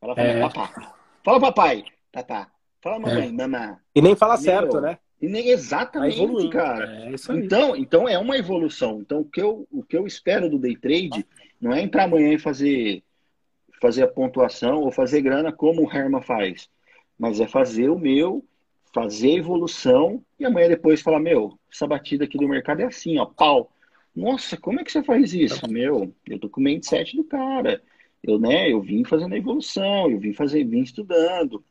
Ela 0.00 0.14
fala 0.14 0.28
é. 0.28 0.40
papá. 0.40 0.94
Fala 1.24 1.40
papai, 1.40 1.84
papá. 2.12 2.50
Fala 2.80 2.98
mamãe, 3.00 3.28
é. 3.28 3.32
mamãe. 3.32 3.76
E 3.94 4.00
nem 4.00 4.14
fala 4.14 4.34
Meu, 4.34 4.42
certo, 4.42 4.80
né? 4.80 4.98
E 5.20 5.26
nem 5.26 5.48
exatamente, 5.48 6.48
cara. 6.50 7.08
É 7.08 7.12
então, 7.30 7.76
então 7.76 8.08
é 8.08 8.16
uma 8.16 8.36
evolução. 8.36 9.00
Então 9.00 9.20
o 9.20 9.24
que 9.24 9.42
eu, 9.42 9.66
o 9.72 9.82
que 9.82 9.96
eu 9.96 10.06
espero 10.06 10.48
do 10.48 10.58
day 10.58 10.76
trade 10.76 11.26
não 11.60 11.72
é 11.72 11.82
entrar 11.82 12.04
amanhã 12.04 12.32
e 12.34 12.38
fazer 12.38 13.02
fazer 13.80 14.02
a 14.02 14.08
pontuação 14.08 14.80
ou 14.80 14.90
fazer 14.90 15.20
grana 15.20 15.52
como 15.52 15.82
o 15.82 15.92
Herman 15.92 16.22
faz, 16.22 16.68
mas 17.18 17.40
é 17.40 17.48
fazer 17.48 17.90
o 17.90 17.98
meu, 17.98 18.44
fazer 18.94 19.30
a 19.30 19.38
evolução 19.38 20.22
e 20.38 20.44
amanhã 20.44 20.68
depois 20.68 21.00
falar, 21.00 21.20
meu, 21.20 21.58
essa 21.72 21.86
batida 21.86 22.24
aqui 22.24 22.38
do 22.38 22.48
mercado 22.48 22.80
é 22.80 22.84
assim, 22.84 23.18
ó, 23.18 23.26
pau. 23.26 23.70
Nossa, 24.14 24.56
como 24.56 24.80
é 24.80 24.84
que 24.84 24.90
você 24.90 25.02
faz 25.02 25.32
isso? 25.32 25.68
Meu, 25.70 26.12
eu 26.26 26.38
tô 26.38 26.48
com 26.48 26.60
o 26.60 26.64
mindset 26.64 27.16
do 27.16 27.24
cara. 27.24 27.82
Eu, 28.22 28.38
né, 28.38 28.70
eu 28.70 28.80
vim 28.80 29.04
fazendo 29.04 29.34
a 29.34 29.38
evolução, 29.38 30.10
eu 30.10 30.18
vim 30.18 30.32
fazer, 30.32 30.64
vim 30.64 30.80
estudando. 30.80 31.64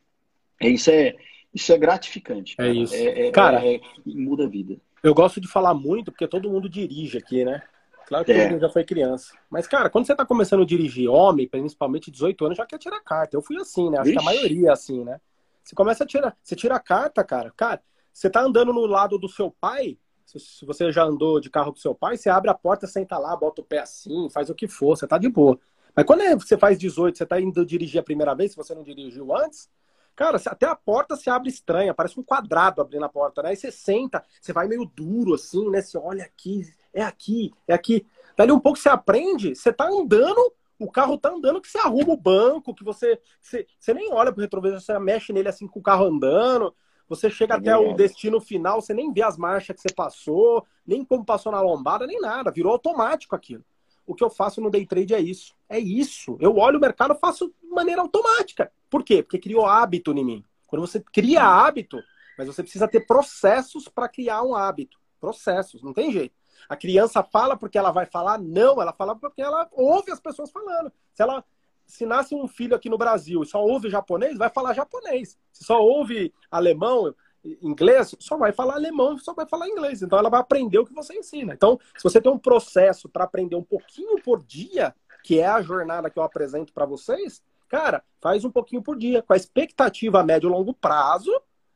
É, 0.60 0.68
isso 0.68 0.90
é, 0.90 1.14
isso 1.52 1.72
é 1.72 1.78
gratificante. 1.78 2.54
É 2.54 2.56
cara. 2.56 2.68
É 2.68 2.72
isso. 2.72 2.94
É, 2.94 3.26
é, 3.26 3.30
cara, 3.30 3.66
é, 3.66 3.80
muda 4.06 4.44
a 4.44 4.48
vida. 4.48 4.76
Eu 5.02 5.14
gosto 5.14 5.40
de 5.40 5.48
falar 5.48 5.74
muito 5.74 6.10
porque 6.10 6.26
todo 6.26 6.50
mundo 6.50 6.68
dirige 6.68 7.18
aqui, 7.18 7.44
né? 7.44 7.62
Claro 8.06 8.24
que 8.24 8.32
é. 8.32 8.58
já 8.58 8.70
foi 8.70 8.84
criança. 8.84 9.34
Mas, 9.50 9.66
cara, 9.66 9.90
quando 9.90 10.06
você 10.06 10.14
tá 10.14 10.24
começando 10.24 10.62
a 10.62 10.66
dirigir 10.66 11.10
homem, 11.10 11.46
principalmente 11.46 12.10
18 12.10 12.46
anos, 12.46 12.56
já 12.56 12.64
quer 12.64 12.78
tirar 12.78 13.00
carta. 13.00 13.36
Eu 13.36 13.42
fui 13.42 13.58
assim, 13.58 13.90
né? 13.90 13.98
Acho 13.98 14.12
que 14.12 14.18
a 14.18 14.22
maioria 14.22 14.68
é 14.68 14.72
assim, 14.72 15.04
né? 15.04 15.20
Você 15.68 15.74
começa 15.74 16.04
a 16.04 16.06
tirar. 16.06 16.34
Você 16.42 16.56
tira 16.56 16.76
a 16.76 16.80
carta, 16.80 17.22
cara. 17.22 17.52
Cara, 17.54 17.82
você 18.10 18.30
tá 18.30 18.40
andando 18.40 18.72
no 18.72 18.86
lado 18.86 19.18
do 19.18 19.28
seu 19.28 19.50
pai. 19.50 19.98
Se 20.24 20.64
você 20.64 20.90
já 20.90 21.04
andou 21.04 21.40
de 21.40 21.50
carro 21.50 21.72
com 21.72 21.78
seu 21.78 21.94
pai, 21.94 22.16
você 22.16 22.30
abre 22.30 22.50
a 22.50 22.54
porta, 22.54 22.86
senta 22.86 23.18
lá, 23.18 23.36
bota 23.36 23.60
o 23.60 23.64
pé 23.64 23.80
assim, 23.80 24.28
faz 24.30 24.48
o 24.48 24.54
que 24.54 24.66
for, 24.66 24.96
você 24.96 25.06
tá 25.06 25.16
de 25.18 25.28
boa. 25.28 25.58
Mas 25.94 26.06
quando 26.06 26.22
você 26.38 26.56
faz 26.56 26.78
18, 26.78 27.16
você 27.16 27.26
tá 27.26 27.40
indo 27.40 27.64
dirigir 27.64 28.00
a 28.00 28.02
primeira 28.02 28.34
vez, 28.34 28.52
se 28.52 28.56
você 28.56 28.74
não 28.74 28.82
dirigiu 28.82 29.34
antes, 29.34 29.70
Cara, 30.18 30.36
até 30.46 30.66
a 30.66 30.74
porta 30.74 31.14
se 31.14 31.30
abre 31.30 31.48
estranha, 31.48 31.94
parece 31.94 32.18
um 32.18 32.24
quadrado 32.24 32.80
abrindo 32.80 33.04
a 33.04 33.08
porta, 33.08 33.40
né? 33.40 33.50
Aí 33.50 33.56
você 33.56 33.70
senta, 33.70 34.20
você 34.40 34.52
vai 34.52 34.66
meio 34.66 34.84
duro 34.84 35.34
assim, 35.34 35.70
né? 35.70 35.80
Você 35.80 35.96
olha 35.96 36.24
aqui, 36.24 36.66
é 36.92 37.04
aqui, 37.04 37.52
é 37.68 37.72
aqui. 37.72 38.04
Dali 38.36 38.50
um 38.50 38.58
pouco 38.58 38.80
você 38.80 38.88
aprende, 38.88 39.54
você 39.54 39.72
tá 39.72 39.86
andando, 39.86 40.52
o 40.78 40.90
carro 40.90 41.18
tá 41.18 41.30
andando, 41.30 41.60
que 41.60 41.68
você 41.68 41.78
arruma 41.78 42.12
o 42.12 42.16
banco, 42.16 42.74
que 42.74 42.84
você. 42.84 43.20
Você, 43.40 43.66
você 43.78 43.92
nem 43.92 44.12
olha 44.12 44.32
pro 44.32 44.42
retrovisor, 44.42 44.80
você 44.80 44.98
mexe 44.98 45.32
nele 45.32 45.48
assim 45.48 45.66
com 45.66 45.80
o 45.80 45.82
carro 45.82 46.04
andando. 46.04 46.74
Você 47.08 47.30
chega 47.30 47.54
é 47.54 47.56
até 47.56 47.76
o 47.76 47.94
destino 47.94 48.38
final, 48.40 48.80
você 48.80 48.92
nem 48.92 49.10
vê 49.12 49.22
as 49.22 49.38
marchas 49.38 49.74
que 49.74 49.80
você 49.80 49.94
passou, 49.94 50.66
nem 50.86 51.02
como 51.02 51.24
passou 51.24 51.50
na 51.50 51.60
lombada, 51.60 52.06
nem 52.06 52.20
nada. 52.20 52.50
Virou 52.50 52.72
automático 52.72 53.34
aquilo. 53.34 53.64
O 54.06 54.14
que 54.14 54.22
eu 54.22 54.30
faço 54.30 54.60
no 54.60 54.70
day 54.70 54.86
trade 54.86 55.14
é 55.14 55.20
isso. 55.20 55.54
É 55.68 55.78
isso. 55.78 56.36
Eu 56.38 56.56
olho 56.56 56.78
o 56.78 56.80
mercado, 56.80 57.14
faço 57.14 57.52
de 57.62 57.68
maneira 57.68 58.02
automática. 58.02 58.70
Por 58.90 59.02
quê? 59.02 59.22
Porque 59.22 59.38
criou 59.38 59.66
hábito 59.66 60.12
em 60.12 60.24
mim. 60.24 60.44
Quando 60.66 60.86
você 60.86 61.00
cria 61.00 61.42
hábito, 61.42 61.98
mas 62.36 62.46
você 62.46 62.62
precisa 62.62 62.86
ter 62.86 63.06
processos 63.06 63.88
para 63.88 64.08
criar 64.08 64.42
um 64.42 64.54
hábito. 64.54 64.98
Processos, 65.18 65.82
não 65.82 65.92
tem 65.92 66.12
jeito. 66.12 66.37
A 66.68 66.76
criança 66.76 67.22
fala 67.22 67.56
porque 67.56 67.76
ela 67.76 67.90
vai 67.90 68.06
falar? 68.06 68.38
Não, 68.38 68.80
ela 68.80 68.92
fala 68.92 69.14
porque 69.14 69.42
ela 69.42 69.68
ouve 69.72 70.10
as 70.10 70.20
pessoas 70.20 70.50
falando. 70.50 70.92
Se 71.12 71.22
ela 71.22 71.44
se 71.86 72.06
nasce 72.06 72.34
um 72.34 72.46
filho 72.46 72.76
aqui 72.76 72.88
no 72.88 72.98
Brasil 72.98 73.42
e 73.42 73.46
só 73.46 73.62
ouve 73.62 73.90
japonês, 73.90 74.38
vai 74.38 74.50
falar 74.50 74.74
japonês. 74.74 75.38
Se 75.52 75.64
só 75.64 75.80
ouve 75.82 76.32
alemão, 76.50 77.14
inglês, 77.62 78.14
só 78.18 78.36
vai 78.36 78.52
falar 78.52 78.74
alemão, 78.74 79.16
só 79.18 79.32
vai 79.34 79.46
falar 79.46 79.68
inglês. 79.68 80.02
Então 80.02 80.18
ela 80.18 80.30
vai 80.30 80.40
aprender 80.40 80.78
o 80.78 80.86
que 80.86 80.94
você 80.94 81.14
ensina. 81.14 81.54
Então, 81.54 81.78
se 81.96 82.02
você 82.02 82.20
tem 82.20 82.30
um 82.30 82.38
processo 82.38 83.08
para 83.08 83.24
aprender 83.24 83.56
um 83.56 83.62
pouquinho 83.62 84.22
por 84.22 84.42
dia, 84.42 84.94
que 85.24 85.40
é 85.40 85.46
a 85.46 85.62
jornada 85.62 86.10
que 86.10 86.18
eu 86.18 86.22
apresento 86.22 86.72
para 86.72 86.86
vocês, 86.86 87.42
Cara, 87.68 88.02
faz 88.20 88.44
um 88.44 88.50
pouquinho 88.50 88.82
por 88.82 88.96
dia, 88.96 89.22
com 89.22 89.32
a 89.34 89.36
expectativa 89.36 90.20
a 90.20 90.24
médio 90.24 90.48
e 90.48 90.50
longo 90.50 90.72
prazo, 90.72 91.30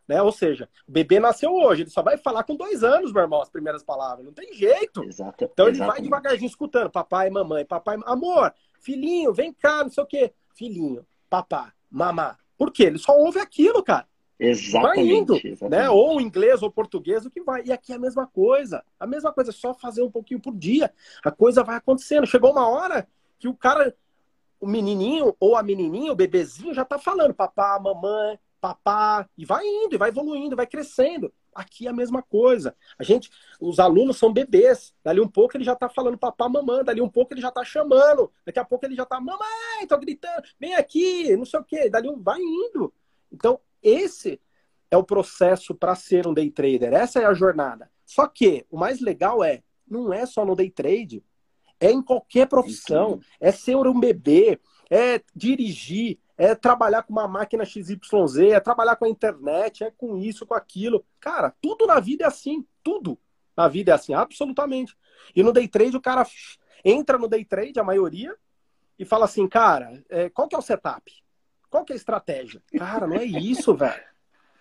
né? 0.08 0.20
Ou 0.22 0.32
seja, 0.32 0.68
o 0.86 0.92
bebê 0.92 1.18
nasceu 1.20 1.52
hoje, 1.52 1.82
ele 1.82 1.90
só 1.90 2.02
vai 2.02 2.16
falar 2.16 2.44
com 2.44 2.56
dois 2.56 2.82
anos, 2.82 3.12
meu 3.12 3.22
irmão, 3.22 3.40
as 3.40 3.50
primeiras 3.50 3.82
palavras. 3.82 4.24
Não 4.24 4.32
tem 4.32 4.52
jeito. 4.52 5.02
Exato, 5.04 5.44
então 5.44 5.68
ele 5.68 5.78
vai 5.78 6.00
devagarzinho 6.00 6.48
escutando, 6.48 6.90
papai, 6.90 7.30
mamãe, 7.30 7.64
papai, 7.64 7.98
amor, 8.04 8.52
filhinho, 8.80 9.32
vem 9.32 9.52
cá, 9.52 9.82
não 9.82 9.90
sei 9.90 10.02
o 10.02 10.06
quê. 10.06 10.32
Filhinho, 10.54 11.06
papá, 11.28 11.72
mamá. 11.90 12.36
Por 12.56 12.70
quê? 12.70 12.84
Ele 12.84 12.98
só 12.98 13.16
ouve 13.16 13.38
aquilo, 13.38 13.82
cara. 13.82 14.06
Exatamente. 14.38 14.96
Vai 14.96 15.16
indo, 15.16 15.34
exatamente. 15.34 15.70
né? 15.70 15.88
Ou 15.88 16.20
inglês 16.20 16.62
ou 16.62 16.70
português, 16.70 17.24
o 17.24 17.30
que 17.30 17.40
vai. 17.42 17.62
E 17.64 17.72
aqui 17.72 17.92
é 17.92 17.96
a 17.96 17.98
mesma 17.98 18.26
coisa. 18.26 18.84
A 18.98 19.06
mesma 19.06 19.32
coisa, 19.32 19.50
é 19.50 19.54
só 19.54 19.72
fazer 19.72 20.02
um 20.02 20.10
pouquinho 20.10 20.40
por 20.40 20.54
dia. 20.54 20.92
A 21.24 21.30
coisa 21.30 21.62
vai 21.62 21.76
acontecendo. 21.76 22.26
Chegou 22.26 22.50
uma 22.50 22.68
hora 22.68 23.06
que 23.38 23.46
o 23.46 23.54
cara 23.54 23.94
o 24.62 24.66
menininho 24.66 25.36
ou 25.40 25.56
a 25.56 25.62
menininha, 25.62 26.12
o 26.12 26.16
bebezinho 26.16 26.72
já 26.72 26.84
tá 26.84 26.96
falando 26.96 27.34
papá, 27.34 27.80
mamãe, 27.80 28.38
papá, 28.62 29.28
e 29.36 29.44
vai 29.44 29.66
indo, 29.66 29.96
e 29.96 29.98
vai 29.98 30.10
evoluindo, 30.10 30.54
vai 30.54 30.68
crescendo. 30.68 31.34
Aqui 31.52 31.88
é 31.88 31.90
a 31.90 31.92
mesma 31.92 32.22
coisa. 32.22 32.76
A 32.96 33.02
gente, 33.02 33.28
os 33.60 33.80
alunos 33.80 34.16
são 34.16 34.32
bebês. 34.32 34.94
Dali 35.02 35.20
um 35.20 35.26
pouco 35.26 35.56
ele 35.56 35.64
já 35.64 35.74
tá 35.74 35.88
falando 35.88 36.16
papá, 36.16 36.48
mamãe, 36.48 36.84
dali 36.84 37.00
um 37.00 37.08
pouco 37.08 37.34
ele 37.34 37.40
já 37.40 37.50
tá 37.50 37.64
chamando, 37.64 38.32
daqui 38.46 38.60
a 38.60 38.64
pouco 38.64 38.86
ele 38.86 38.94
já 38.94 39.04
tá 39.04 39.20
mamãe, 39.20 39.84
tô 39.88 39.98
gritando, 39.98 40.44
vem 40.60 40.76
aqui, 40.76 41.36
não 41.36 41.44
sei 41.44 41.58
o 41.58 41.64
quê. 41.64 41.90
Dali 41.90 42.08
um 42.08 42.22
vai 42.22 42.38
indo. 42.40 42.94
Então, 43.32 43.60
esse 43.82 44.40
é 44.92 44.96
o 44.96 45.02
processo 45.02 45.74
para 45.74 45.96
ser 45.96 46.28
um 46.28 46.32
day 46.32 46.48
trader. 46.48 46.94
Essa 46.94 47.20
é 47.20 47.24
a 47.24 47.34
jornada. 47.34 47.90
Só 48.06 48.28
que 48.28 48.64
o 48.70 48.78
mais 48.78 49.00
legal 49.00 49.42
é, 49.42 49.64
não 49.88 50.12
é 50.12 50.24
só 50.24 50.44
no 50.44 50.54
day 50.54 50.70
trade 50.70 51.24
é 51.82 51.90
em 51.90 52.00
qualquer 52.00 52.46
profissão. 52.46 53.18
É 53.40 53.50
ser 53.50 53.74
um 53.74 53.98
bebê, 53.98 54.60
é 54.92 55.22
dirigir, 55.34 56.18
é 56.36 56.54
trabalhar 56.54 57.02
com 57.02 57.14
uma 57.14 57.26
máquina 57.26 57.64
XYZ, 57.64 57.96
é 58.52 58.60
trabalhar 58.60 58.94
com 58.96 59.06
a 59.06 59.08
internet, 59.08 59.84
é 59.84 59.90
com 59.90 60.18
isso, 60.18 60.44
com 60.44 60.52
aquilo. 60.52 61.02
Cara, 61.18 61.54
tudo 61.62 61.86
na 61.86 61.98
vida 61.98 62.24
é 62.24 62.26
assim, 62.26 62.66
tudo 62.84 63.18
na 63.56 63.68
vida 63.68 63.92
é 63.92 63.94
assim, 63.94 64.12
absolutamente. 64.12 64.94
E 65.34 65.42
no 65.42 65.50
day 65.50 65.66
trade 65.66 65.96
o 65.96 66.00
cara 66.00 66.26
entra 66.84 67.16
no 67.16 67.26
day 67.26 67.42
trade, 67.42 67.80
a 67.80 67.84
maioria, 67.84 68.36
e 68.98 69.04
fala 69.06 69.24
assim, 69.24 69.48
cara, 69.48 70.04
é, 70.10 70.28
qual 70.28 70.46
que 70.46 70.54
é 70.54 70.58
o 70.58 70.62
setup? 70.62 71.10
Qual 71.70 71.86
que 71.86 71.92
é 71.92 71.94
a 71.94 71.96
estratégia? 71.96 72.62
Cara, 72.76 73.06
não 73.06 73.16
é 73.16 73.24
isso, 73.24 73.72
velho. 73.74 74.12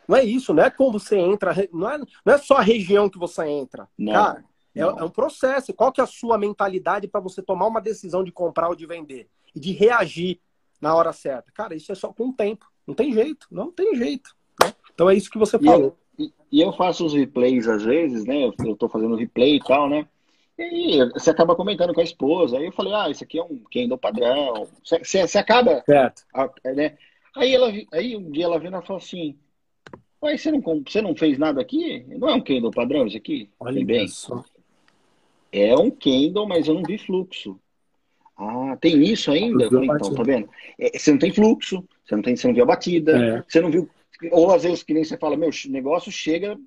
Não 0.08 0.16
é 0.16 0.24
isso, 0.24 0.54
não 0.54 0.64
é 0.64 0.70
como 0.70 0.98
você 0.98 1.18
entra, 1.18 1.54
não 1.74 1.90
é, 1.90 1.98
não 1.98 2.34
é 2.34 2.38
só 2.38 2.56
a 2.56 2.62
região 2.62 3.10
que 3.10 3.20
você 3.20 3.46
entra. 3.46 3.88
Não, 3.98 4.14
cara, 4.14 4.46
é, 4.74 4.80
é, 4.80 5.04
um 5.04 5.10
processo. 5.10 5.74
Qual 5.74 5.92
que 5.92 6.00
é 6.00 6.04
a 6.06 6.08
sua 6.08 6.38
mentalidade 6.38 7.08
para 7.08 7.20
você 7.20 7.42
tomar 7.42 7.68
uma 7.68 7.82
decisão 7.82 8.24
de 8.24 8.32
comprar 8.32 8.70
ou 8.70 8.76
de 8.76 8.86
vender? 8.86 9.30
E 9.56 9.60
de 9.60 9.72
reagir 9.72 10.40
na 10.80 10.96
hora 10.96 11.14
certa? 11.14 11.52
Cara, 11.52 11.76
isso 11.76 11.92
é 11.92 11.96
só 11.96 12.12
com 12.12 12.30
o 12.30 12.34
tempo. 12.34 12.66
Não 12.86 12.96
tem 12.96 13.14
jeito, 13.14 13.48
não 13.52 13.72
tem 13.72 13.96
jeito. 13.96 14.36
Né? 14.62 14.74
Então 14.94 15.10
é 15.10 15.16
isso 15.16 15.30
que 15.30 15.38
você 15.38 15.60
falou. 15.60 15.98
E 16.18 16.24
eu, 16.24 16.32
e 16.52 16.62
eu 16.62 16.74
faço 16.74 17.06
os 17.06 17.14
replays 17.14 17.68
às 17.68 17.84
vezes, 17.84 18.26
né? 18.26 18.46
Eu, 18.46 18.54
eu 18.66 18.76
tô 18.76 18.90
fazendo 18.90 19.16
replay 19.16 19.58
e 19.58 19.64
tal, 19.64 19.90
né? 19.90 20.08
E 20.58 20.64
aí 20.64 21.10
você 21.12 21.30
acaba 21.30 21.56
comentando 21.56 21.94
com 21.94 22.02
a 22.02 22.04
esposa. 22.04 22.58
Aí 22.58 22.66
eu 22.66 22.72
falei, 22.72 22.94
ah, 22.94 23.10
isso 23.10 23.24
aqui 23.24 23.40
é 23.40 23.44
um 23.44 23.64
candle 23.72 23.98
padrão. 23.98 24.68
Você, 24.84 25.26
você 25.28 25.38
acaba. 25.38 25.82
Certo. 25.86 26.24
Né? 26.76 26.98
Aí, 27.36 27.54
ela, 27.54 27.72
aí 27.94 28.16
um 28.16 28.30
dia 28.30 28.46
ela 28.46 28.60
vem 28.60 28.70
e 28.70 28.82
fala 28.86 29.00
assim: 29.00 29.38
Ué, 30.24 30.38
você 30.38 30.52
não, 30.52 30.62
você 30.62 31.02
não 31.02 31.16
fez 31.16 31.38
nada 31.40 31.62
aqui? 31.62 32.06
Não 32.08 32.30
é 32.30 32.36
um 32.36 32.42
candle 32.42 32.72
padrão 32.72 33.08
isso 33.08 33.18
aqui? 33.18 33.50
Olha 33.60 33.84
bem. 33.84 34.08
Só. 34.08 34.44
É 35.52 35.76
um 35.76 35.90
candle, 35.90 36.48
mas 36.48 36.68
eu 36.68 36.76
não 36.76 36.84
vi 36.84 36.98
fluxo. 36.98 37.60
Ah, 38.42 38.76
tem 38.82 39.04
isso 39.04 39.32
ainda? 39.32 39.70
Falei, 39.70 39.88
então, 39.88 40.14
tá 40.16 40.24
vendo? 40.24 40.50
É, 40.80 40.98
você 40.98 41.12
não 41.12 41.20
tem 41.20 41.32
fluxo, 41.32 41.84
você 42.04 42.16
não, 42.16 42.24
tem, 42.24 42.36
você 42.36 42.48
não 42.48 42.54
viu 42.56 42.64
a 42.64 42.68
batida, 42.68 43.18
é. 43.18 43.44
você 43.48 43.62
não 43.62 43.70
viu. 43.70 43.88
Ou 44.32 44.52
às 44.52 44.64
vezes 44.64 44.82
que 44.82 44.94
nem 44.94 45.04
você 45.04 45.18
fala, 45.18 45.38
meu, 45.38 45.50
negócio 45.70 46.12
chega 46.12 46.58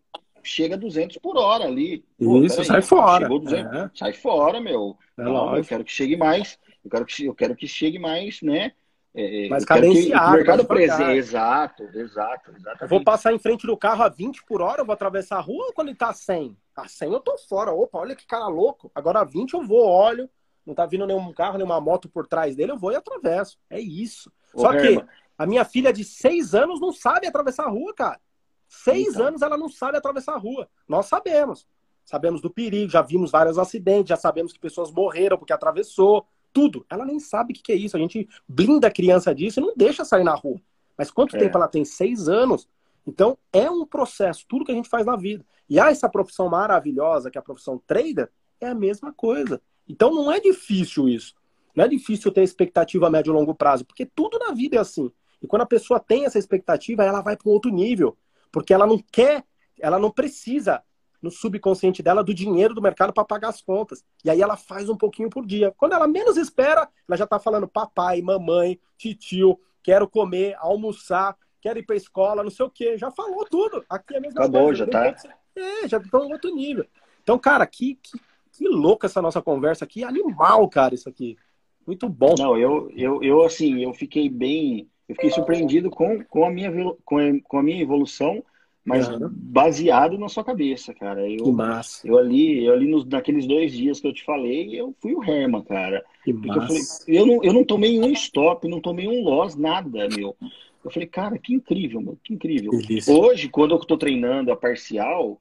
chega 0.43 0.77
200 0.77 1.17
por 1.19 1.37
hora 1.37 1.65
ali. 1.65 2.05
Pô, 2.19 2.43
Isso, 2.43 2.63
sai 2.65 2.83
fora. 2.83 3.27
200, 3.29 3.75
é. 3.75 3.91
Sai 3.95 4.13
fora, 4.13 4.61
meu. 4.61 4.97
É 5.17 5.23
não, 5.23 5.57
eu 5.57 5.65
quero 5.65 5.83
que 5.83 5.91
chegue 5.91 6.17
mais. 6.17 6.59
Eu 6.85 6.91
quero 6.91 7.07
que, 7.07 7.25
eu 7.25 7.35
quero 7.35 7.57
que 7.57 7.67
chegue 7.67 7.99
mais, 7.99 8.43
né? 8.43 8.73
É, 9.17 9.49
mais 9.49 9.65
cadenciado. 9.65 10.31
Que, 10.31 10.37
mercado 10.37 10.65
presente. 10.67 11.13
Exato, 11.13 11.85
exato, 11.95 12.51
exato. 12.57 12.85
Eu 12.85 12.89
vou 12.89 13.03
passar 13.03 13.33
em 13.33 13.39
frente 13.39 13.67
do 13.67 13.77
carro 13.77 14.03
a 14.03 14.09
20 14.09 14.45
por 14.45 14.61
hora, 14.61 14.83
eu 14.83 14.85
vou 14.85 14.93
atravessar 14.93 15.39
a 15.39 15.41
rua 15.41 15.67
ou 15.67 15.73
quando 15.73 15.89
ele 15.89 15.97
tá 15.97 16.11
a 16.11 16.15
100? 16.15 16.57
A 16.77 16.89
100 16.89 17.13
eu 17.13 17.21
tô 17.21 17.39
fora. 17.49 17.73
Opa, 17.73 17.99
olha 17.99 18.17
que 18.17 18.27
cara 18.27 18.49
louco. 18.49 18.91
Agora 18.95 19.21
a 19.21 19.25
20 19.25 19.55
eu 19.55 19.63
vou, 19.63 19.87
olho. 19.87 20.29
Não 20.66 20.74
tá 20.74 20.87
vindo 20.87 21.07
nenhum 21.07 21.33
carro, 21.33 21.59
nenhuma 21.59 21.81
moto 21.81 22.09
por 22.09 22.27
trás 22.27 22.57
dele, 22.57 22.72
eu 22.72 22.79
vou 22.79 22.92
e 22.92 22.96
atravesso. 22.96 23.59
É 23.68 23.79
isso. 23.79 24.33
Ô, 24.53 24.61
Só 24.61 24.72
Herman. 24.72 25.00
que 25.00 25.07
a 25.37 25.46
minha 25.46 25.64
filha 25.64 25.92
de 25.92 26.05
6 26.05 26.55
anos 26.55 26.81
não 26.81 26.92
sabe 26.92 27.27
atravessar 27.27 27.64
a 27.64 27.70
rua, 27.70 27.92
cara. 27.92 28.20
Seis 28.74 29.14
então. 29.14 29.27
anos 29.27 29.42
ela 29.42 29.57
não 29.57 29.68
sabe 29.68 29.96
atravessar 29.96 30.35
a 30.35 30.38
rua. 30.38 30.68
Nós 30.88 31.07
sabemos. 31.07 31.66
Sabemos 32.05 32.40
do 32.42 32.50
perigo, 32.50 32.90
já 32.90 33.00
vimos 33.00 33.31
vários 33.31 33.57
acidentes, 33.57 34.09
já 34.09 34.16
sabemos 34.16 34.53
que 34.53 34.59
pessoas 34.59 34.90
morreram 34.90 35.38
porque 35.38 35.53
atravessou. 35.53 36.27
Tudo. 36.53 36.85
Ela 36.88 37.05
nem 37.05 37.18
sabe 37.18 37.53
o 37.53 37.57
que 37.57 37.72
é 37.72 37.74
isso. 37.74 37.96
A 37.96 38.00
gente 38.00 38.29
blinda 38.48 38.87
a 38.87 38.90
criança 38.90 39.35
disso 39.35 39.59
e 39.59 39.62
não 39.62 39.74
deixa 39.77 40.05
sair 40.05 40.24
na 40.24 40.35
rua. 40.35 40.61
Mas 40.96 41.11
quanto 41.11 41.37
é. 41.37 41.38
tempo 41.38 41.57
ela 41.57 41.66
tem? 41.66 41.85
Seis 41.85 42.29
anos. 42.29 42.68
Então, 43.07 43.37
é 43.53 43.68
um 43.70 43.85
processo, 43.85 44.44
tudo 44.48 44.64
que 44.64 44.72
a 44.72 44.74
gente 44.74 44.88
faz 44.88 45.05
na 45.05 45.16
vida. 45.16 45.44
E 45.68 45.81
há 45.81 45.90
essa 45.90 46.09
profissão 46.09 46.48
maravilhosa, 46.48 47.31
que 47.31 47.37
é 47.37 47.40
a 47.40 47.42
profissão 47.42 47.83
trader, 47.87 48.31
é 48.61 48.68
a 48.68 48.74
mesma 48.74 49.12
coisa. 49.12 49.61
Então, 49.88 50.12
não 50.14 50.31
é 50.33 50.40
difícil 50.40 51.09
isso. 51.09 51.35
Não 51.75 51.85
é 51.85 51.88
difícil 51.88 52.31
ter 52.31 52.42
expectativa 52.42 53.07
a 53.07 53.11
médio 53.11 53.33
e 53.33 53.35
longo 53.35 53.55
prazo, 53.55 53.85
porque 53.85 54.07
tudo 54.07 54.38
na 54.38 54.53
vida 54.53 54.77
é 54.77 54.79
assim. 54.79 55.11
E 55.42 55.47
quando 55.47 55.62
a 55.62 55.66
pessoa 55.66 56.01
tem 56.01 56.25
essa 56.25 56.38
expectativa, 56.38 57.05
ela 57.05 57.20
vai 57.20 57.37
para 57.37 57.49
um 57.49 57.53
outro 57.53 57.70
nível. 57.70 58.16
Porque 58.51 58.73
ela 58.73 58.87
não 58.87 58.99
quer, 58.99 59.44
ela 59.81 59.99
não 59.99 60.11
precisa 60.11 60.83
no 61.20 61.31
subconsciente 61.31 62.03
dela 62.03 62.23
do 62.23 62.35
dinheiro 62.35 62.75
do 62.75 62.83
mercado 62.83 63.12
para 63.12 63.25
pagar 63.25 63.49
as 63.49 63.61
contas. 63.61 64.05
E 64.25 64.31
aí 64.31 64.40
ela 64.40 64.57
faz 64.57 64.88
um 64.88 64.97
pouquinho 64.97 65.31
por 65.31 65.44
dia. 65.44 65.73
Quando 65.77 65.94
ela 65.94 66.07
menos 66.07 66.37
espera, 66.37 66.88
ela 67.09 67.16
já 67.16 67.25
está 67.25 67.38
falando 67.38 67.66
papai, 67.66 68.20
mamãe, 68.23 68.79
titio, 68.97 69.59
quero 69.83 70.07
comer, 70.09 70.55
almoçar, 70.59 71.37
quero 71.61 71.79
ir 71.79 71.83
para 71.83 71.97
escola, 71.97 72.42
não 72.42 72.51
sei 72.51 72.66
o 72.66 72.70
quê. 72.70 72.99
Já 72.99 73.11
falou 73.11 73.44
tudo. 73.47 73.85
Aqui 73.88 74.14
é 74.14 74.18
a 74.18 74.20
mesma 74.20 74.40
Acabou, 74.40 74.64
coisa. 74.66 74.85
já 74.85 74.90
tá. 74.90 75.16
É, 75.57 75.88
já 75.88 75.99
tá 75.99 76.18
em 76.18 76.33
outro 76.33 76.55
nível. 76.55 76.87
Então, 77.23 77.38
cara, 77.38 77.66
que, 77.66 77.99
que, 78.03 78.20
que 78.57 78.69
louca 78.69 79.07
essa 79.07 79.21
nossa 79.21 79.43
conversa 79.43 79.85
aqui. 79.85 80.05
Animal, 80.05 80.69
cara, 80.69 80.95
isso 80.95 81.09
aqui. 81.09 81.37
Muito 81.87 82.09
bom. 82.09 82.35
Não, 82.38 82.57
eu, 82.57 82.90
eu, 82.97 83.23
eu 83.23 83.43
assim, 83.43 83.83
eu 83.83 83.93
fiquei 83.93 84.29
bem 84.29 84.88
eu 85.09 85.14
fiquei 85.14 85.31
surpreendido 85.31 85.90
com, 85.90 86.25
com, 86.25 86.45
a, 86.45 86.51
minha, 86.51 86.71
com, 87.05 87.19
a, 87.19 87.40
com 87.43 87.59
a 87.59 87.62
minha 87.62 87.83
evolução, 87.83 88.43
mas 88.85 89.09
uhum. 89.09 89.29
baseado 89.31 90.19
na 90.19 90.29
sua 90.29 90.43
cabeça, 90.43 90.95
cara. 90.95 91.29
Eu, 91.29 91.45
que 91.45 91.53
massa. 91.53 92.07
Eu 92.07 92.19
ali, 92.19 92.64
eu 92.64 92.73
ali 92.73 92.87
nos, 92.87 93.05
naqueles 93.05 93.47
dois 93.47 93.73
dias 93.73 94.01
que 94.01 94.07
eu 94.07 94.14
te 94.14 94.25
falei, 94.25 94.79
eu 94.79 94.95
fui 95.01 95.14
o 95.14 95.23
Herman, 95.23 95.62
cara. 95.62 96.03
Que 96.25 96.33
massa. 96.33 96.55
Eu, 96.55 96.67
falei, 96.67 96.83
eu, 97.09 97.27
não, 97.27 97.45
eu 97.45 97.53
não 97.53 97.64
tomei 97.64 97.99
um 97.99 98.11
stop, 98.12 98.67
não 98.67 98.81
tomei 98.81 99.07
um 99.07 99.23
loss, 99.23 99.55
nada, 99.57 100.09
meu. 100.09 100.37
Eu 100.83 100.90
falei, 100.90 101.09
cara, 101.09 101.38
que 101.38 101.55
incrível, 101.55 102.01
meu, 102.01 102.19
que 102.23 102.35
incrível. 102.35 102.71
Delícia. 102.71 103.14
Hoje, 103.14 103.49
quando 103.49 103.75
eu 103.75 103.79
tô 103.79 103.97
treinando 103.97 104.53
a 104.53 104.57
parcial, 104.57 105.38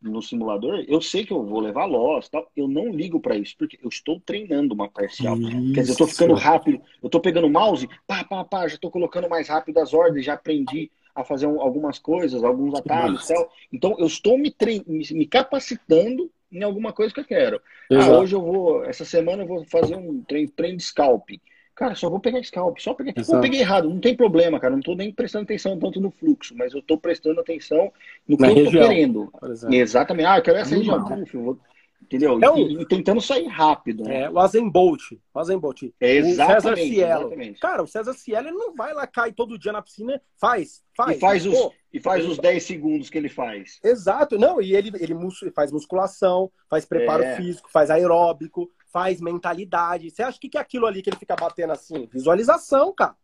no 0.00 0.22
simulador, 0.22 0.84
eu 0.86 1.00
sei 1.00 1.24
que 1.24 1.32
eu 1.32 1.44
vou 1.44 1.60
levar 1.60 1.86
loss, 1.86 2.28
tal. 2.28 2.50
Eu 2.56 2.68
não 2.68 2.90
ligo 2.90 3.20
para 3.20 3.36
isso, 3.36 3.54
porque 3.58 3.78
eu 3.82 3.88
estou 3.88 4.20
treinando 4.20 4.74
uma 4.74 4.88
parcial. 4.88 5.36
Isso. 5.36 5.72
Quer 5.72 5.80
dizer, 5.80 5.90
eu 5.90 5.92
estou 5.92 6.06
ficando 6.06 6.34
rápido, 6.34 6.80
eu 7.02 7.06
estou 7.06 7.20
pegando 7.20 7.46
o 7.46 7.50
mouse, 7.50 7.88
pá, 8.06 8.24
pá, 8.24 8.44
pá, 8.44 8.68
já 8.68 8.74
estou 8.74 8.90
colocando 8.90 9.28
mais 9.28 9.48
rápido 9.48 9.78
as 9.78 9.92
ordens, 9.92 10.24
já 10.24 10.34
aprendi 10.34 10.90
a 11.14 11.24
fazer 11.24 11.46
um, 11.46 11.60
algumas 11.60 11.98
coisas, 11.98 12.42
alguns 12.42 12.74
atalhos, 12.74 13.26
tal. 13.26 13.52
Então, 13.72 13.96
eu 13.98 14.06
estou 14.06 14.38
me, 14.38 14.50
trein... 14.50 14.82
me 14.86 15.26
capacitando 15.26 16.30
em 16.50 16.62
alguma 16.62 16.92
coisa 16.92 17.12
que 17.12 17.20
eu 17.20 17.24
quero. 17.24 17.60
Ah, 17.90 18.18
hoje 18.18 18.34
eu 18.34 18.42
vou, 18.42 18.84
essa 18.84 19.04
semana 19.04 19.42
eu 19.42 19.46
vou 19.46 19.64
fazer 19.64 19.96
um 19.96 20.22
treino, 20.22 20.50
treino 20.50 20.76
de 20.76 20.82
scalping. 20.82 21.40
Cara, 21.74 21.94
só 21.94 22.10
vou 22.10 22.20
pegar 22.20 22.42
scalp, 22.42 22.78
só 22.78 22.92
pegar. 22.92 23.14
Exato. 23.16 23.36
Pô, 23.36 23.40
peguei 23.40 23.60
errado, 23.60 23.88
não 23.88 23.98
tem 23.98 24.14
problema, 24.14 24.60
cara. 24.60 24.74
Não 24.74 24.82
tô 24.82 24.94
nem 24.94 25.12
prestando 25.12 25.44
atenção 25.44 25.78
tanto 25.78 26.00
no 26.00 26.10
fluxo, 26.10 26.54
mas 26.56 26.74
eu 26.74 26.82
tô 26.82 26.98
prestando 26.98 27.40
atenção 27.40 27.90
no 28.28 28.36
que 28.36 28.42
Na 28.42 28.50
eu 28.50 28.56
região, 28.56 28.82
tô 28.82 28.88
querendo. 28.88 29.32
Exatamente. 29.70 30.26
Ah, 30.26 30.38
eu 30.38 30.42
quero 30.42 30.58
essa 30.58 30.76
região. 30.76 31.04
vou... 31.34 31.58
Entendeu? 32.02 32.38
É 32.42 32.58
e, 32.58 32.82
e, 32.82 32.86
tentando 32.86 33.20
sair 33.22 33.46
rápido. 33.46 34.04
Né? 34.04 34.22
É, 34.22 34.30
o 34.30 34.38
Azenbolt. 34.38 35.12
O 35.32 35.38
Azenbolt. 35.38 35.82
É, 35.98 36.20
o 36.20 36.34
César 36.34 36.76
Cielo. 36.76 37.20
Exatamente. 37.22 37.60
Cara, 37.60 37.82
o 37.82 37.86
César 37.86 38.12
Cielo 38.12 38.48
ele 38.48 38.56
não 38.56 38.74
vai 38.74 38.92
lá 38.92 39.06
cair 39.06 39.32
todo 39.32 39.58
dia 39.58 39.72
na 39.72 39.80
piscina. 39.80 40.20
Faz, 40.38 40.82
faz. 40.94 41.16
E 41.16 41.20
faz, 41.20 41.46
os, 41.46 41.70
e 41.90 42.00
faz 42.00 42.28
os 42.28 42.38
10 42.38 42.62
segundos 42.62 43.08
que 43.08 43.16
ele 43.16 43.30
faz. 43.30 43.78
Exato. 43.82 44.38
Não, 44.38 44.60
e 44.60 44.74
ele, 44.74 44.92
ele 45.00 45.14
faz 45.54 45.72
musculação, 45.72 46.50
faz 46.68 46.84
preparo 46.84 47.22
é. 47.22 47.36
físico, 47.36 47.70
faz 47.70 47.88
aeróbico, 47.88 48.70
faz 48.92 49.20
mentalidade. 49.20 50.10
Você 50.10 50.22
acha 50.22 50.38
que, 50.38 50.48
que 50.48 50.58
é 50.58 50.60
aquilo 50.60 50.86
ali 50.86 51.02
que 51.02 51.10
ele 51.10 51.16
fica 51.16 51.34
batendo 51.34 51.72
assim? 51.72 52.08
Visualização, 52.12 52.92
cara. 52.92 53.16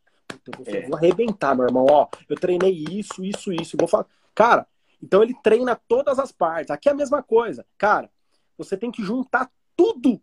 Então, 0.47 0.63
é. 0.65 0.87
vou 0.87 0.97
arrebentar, 0.97 1.55
meu 1.55 1.65
irmão. 1.65 1.85
Ó, 1.89 2.07
eu 2.27 2.35
treinei 2.35 2.71
isso, 2.89 3.23
isso, 3.23 3.53
isso. 3.53 3.77
Vou 3.77 3.87
falar. 3.87 4.05
Cara, 4.33 4.67
então 5.01 5.21
ele 5.21 5.35
treina 5.43 5.75
todas 5.75 6.17
as 6.19 6.31
partes. 6.31 6.71
Aqui 6.71 6.89
é 6.89 6.91
a 6.91 6.95
mesma 6.95 7.21
coisa. 7.21 7.65
Cara, 7.77 8.09
você 8.57 8.75
tem 8.75 8.91
que 8.91 9.03
juntar 9.03 9.49
tudo 9.75 10.19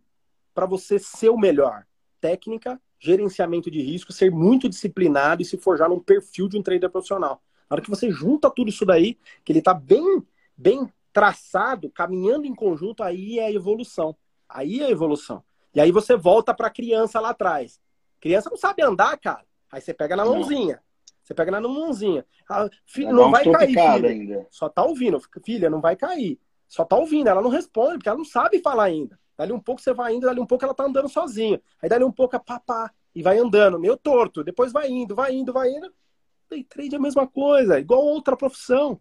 para 0.54 0.66
você 0.66 0.98
ser 0.98 1.28
o 1.28 1.38
melhor. 1.38 1.86
Técnica, 2.20 2.80
gerenciamento 2.98 3.70
de 3.70 3.80
risco, 3.80 4.12
ser 4.12 4.30
muito 4.30 4.68
disciplinado 4.68 5.42
e 5.42 5.44
se 5.44 5.56
forjar 5.56 5.88
num 5.88 6.00
perfil 6.00 6.48
de 6.48 6.58
um 6.58 6.62
trader 6.62 6.90
profissional. 6.90 7.42
Na 7.68 7.74
hora 7.74 7.82
que 7.82 7.90
você 7.90 8.10
junta 8.10 8.50
tudo 8.50 8.68
isso 8.68 8.84
daí, 8.84 9.18
que 9.44 9.52
ele 9.52 9.58
está 9.60 9.74
bem, 9.74 10.22
bem 10.56 10.90
traçado, 11.12 11.90
caminhando 11.90 12.46
em 12.46 12.54
conjunto, 12.54 13.02
aí 13.02 13.38
é 13.38 13.46
a 13.46 13.52
evolução. 13.52 14.16
Aí 14.48 14.80
é 14.80 14.86
a 14.86 14.90
evolução. 14.90 15.42
E 15.74 15.80
aí 15.80 15.92
você 15.92 16.16
volta 16.16 16.54
para 16.54 16.68
a 16.68 16.70
criança 16.70 17.20
lá 17.20 17.30
atrás. 17.30 17.80
Criança 18.20 18.48
não 18.48 18.56
sabe 18.56 18.82
andar, 18.82 19.16
cara. 19.18 19.44
Aí 19.70 19.80
você 19.80 19.92
pega 19.92 20.16
na 20.16 20.24
mãozinha. 20.24 20.80
Você 21.22 21.34
pega 21.34 21.50
na 21.50 21.60
mãozinha. 21.60 22.24
Ah, 22.48 22.68
filho, 22.86 23.12
não 23.12 23.30
vai 23.30 23.44
cair, 23.44 23.68
filha. 23.68 24.08
Ainda. 24.08 24.46
Só 24.50 24.68
tá 24.68 24.84
ouvindo. 24.84 25.20
Filha, 25.44 25.68
não 25.68 25.80
vai 25.80 25.96
cair. 25.96 26.38
Só 26.68 26.84
tá 26.84 26.96
ouvindo. 26.96 27.28
Ela 27.28 27.42
não 27.42 27.50
responde, 27.50 27.98
porque 27.98 28.08
ela 28.08 28.18
não 28.18 28.24
sabe 28.24 28.60
falar 28.60 28.84
ainda. 28.84 29.18
Dali 29.36 29.52
um 29.52 29.60
pouco 29.60 29.82
você 29.82 29.92
vai 29.92 30.14
indo, 30.14 30.26
dali 30.26 30.40
um 30.40 30.46
pouco 30.46 30.64
ela 30.64 30.72
tá 30.72 30.84
andando 30.84 31.08
sozinha. 31.08 31.60
Aí 31.82 31.88
dali 31.88 32.04
um 32.04 32.12
pouco 32.12 32.36
é 32.36 32.38
papá. 32.38 32.90
E 33.14 33.22
vai 33.22 33.38
andando, 33.38 33.78
meio 33.78 33.96
torto. 33.96 34.44
Depois 34.44 34.72
vai 34.72 34.88
indo, 34.88 35.14
vai 35.14 35.34
indo, 35.34 35.52
vai 35.52 35.70
indo. 35.70 35.92
Day 36.48 36.62
trade 36.62 36.94
é 36.94 36.98
a 36.98 37.02
mesma 37.02 37.26
coisa, 37.26 37.78
igual 37.78 38.02
outra 38.02 38.36
profissão. 38.36 39.00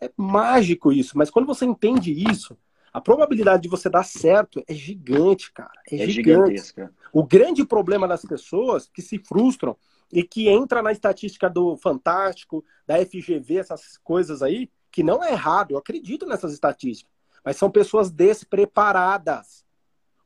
É 0.00 0.10
mágico 0.16 0.92
isso. 0.92 1.18
Mas 1.18 1.30
quando 1.30 1.46
você 1.46 1.64
entende 1.64 2.12
isso, 2.30 2.56
a 2.94 3.00
probabilidade 3.00 3.64
de 3.64 3.68
você 3.68 3.90
dar 3.90 4.04
certo 4.04 4.62
é 4.68 4.72
gigante, 4.72 5.52
cara. 5.52 5.82
É, 5.90 5.96
é 5.96 6.06
gigante. 6.06 6.56
gigantesca. 6.56 6.94
O 7.12 7.24
grande 7.24 7.66
problema 7.66 8.06
das 8.06 8.24
pessoas 8.24 8.88
que 8.88 9.02
se 9.02 9.18
frustram 9.18 9.76
e 10.12 10.22
que 10.22 10.48
entra 10.48 10.80
na 10.80 10.92
estatística 10.92 11.50
do 11.50 11.76
Fantástico, 11.76 12.64
da 12.86 13.04
FGV, 13.04 13.56
essas 13.56 13.98
coisas 13.98 14.44
aí, 14.44 14.70
que 14.92 15.02
não 15.02 15.24
é 15.24 15.32
errado, 15.32 15.72
eu 15.72 15.78
acredito 15.78 16.24
nessas 16.24 16.52
estatísticas, 16.52 17.12
mas 17.44 17.56
são 17.56 17.68
pessoas 17.68 18.12
despreparadas. 18.12 19.64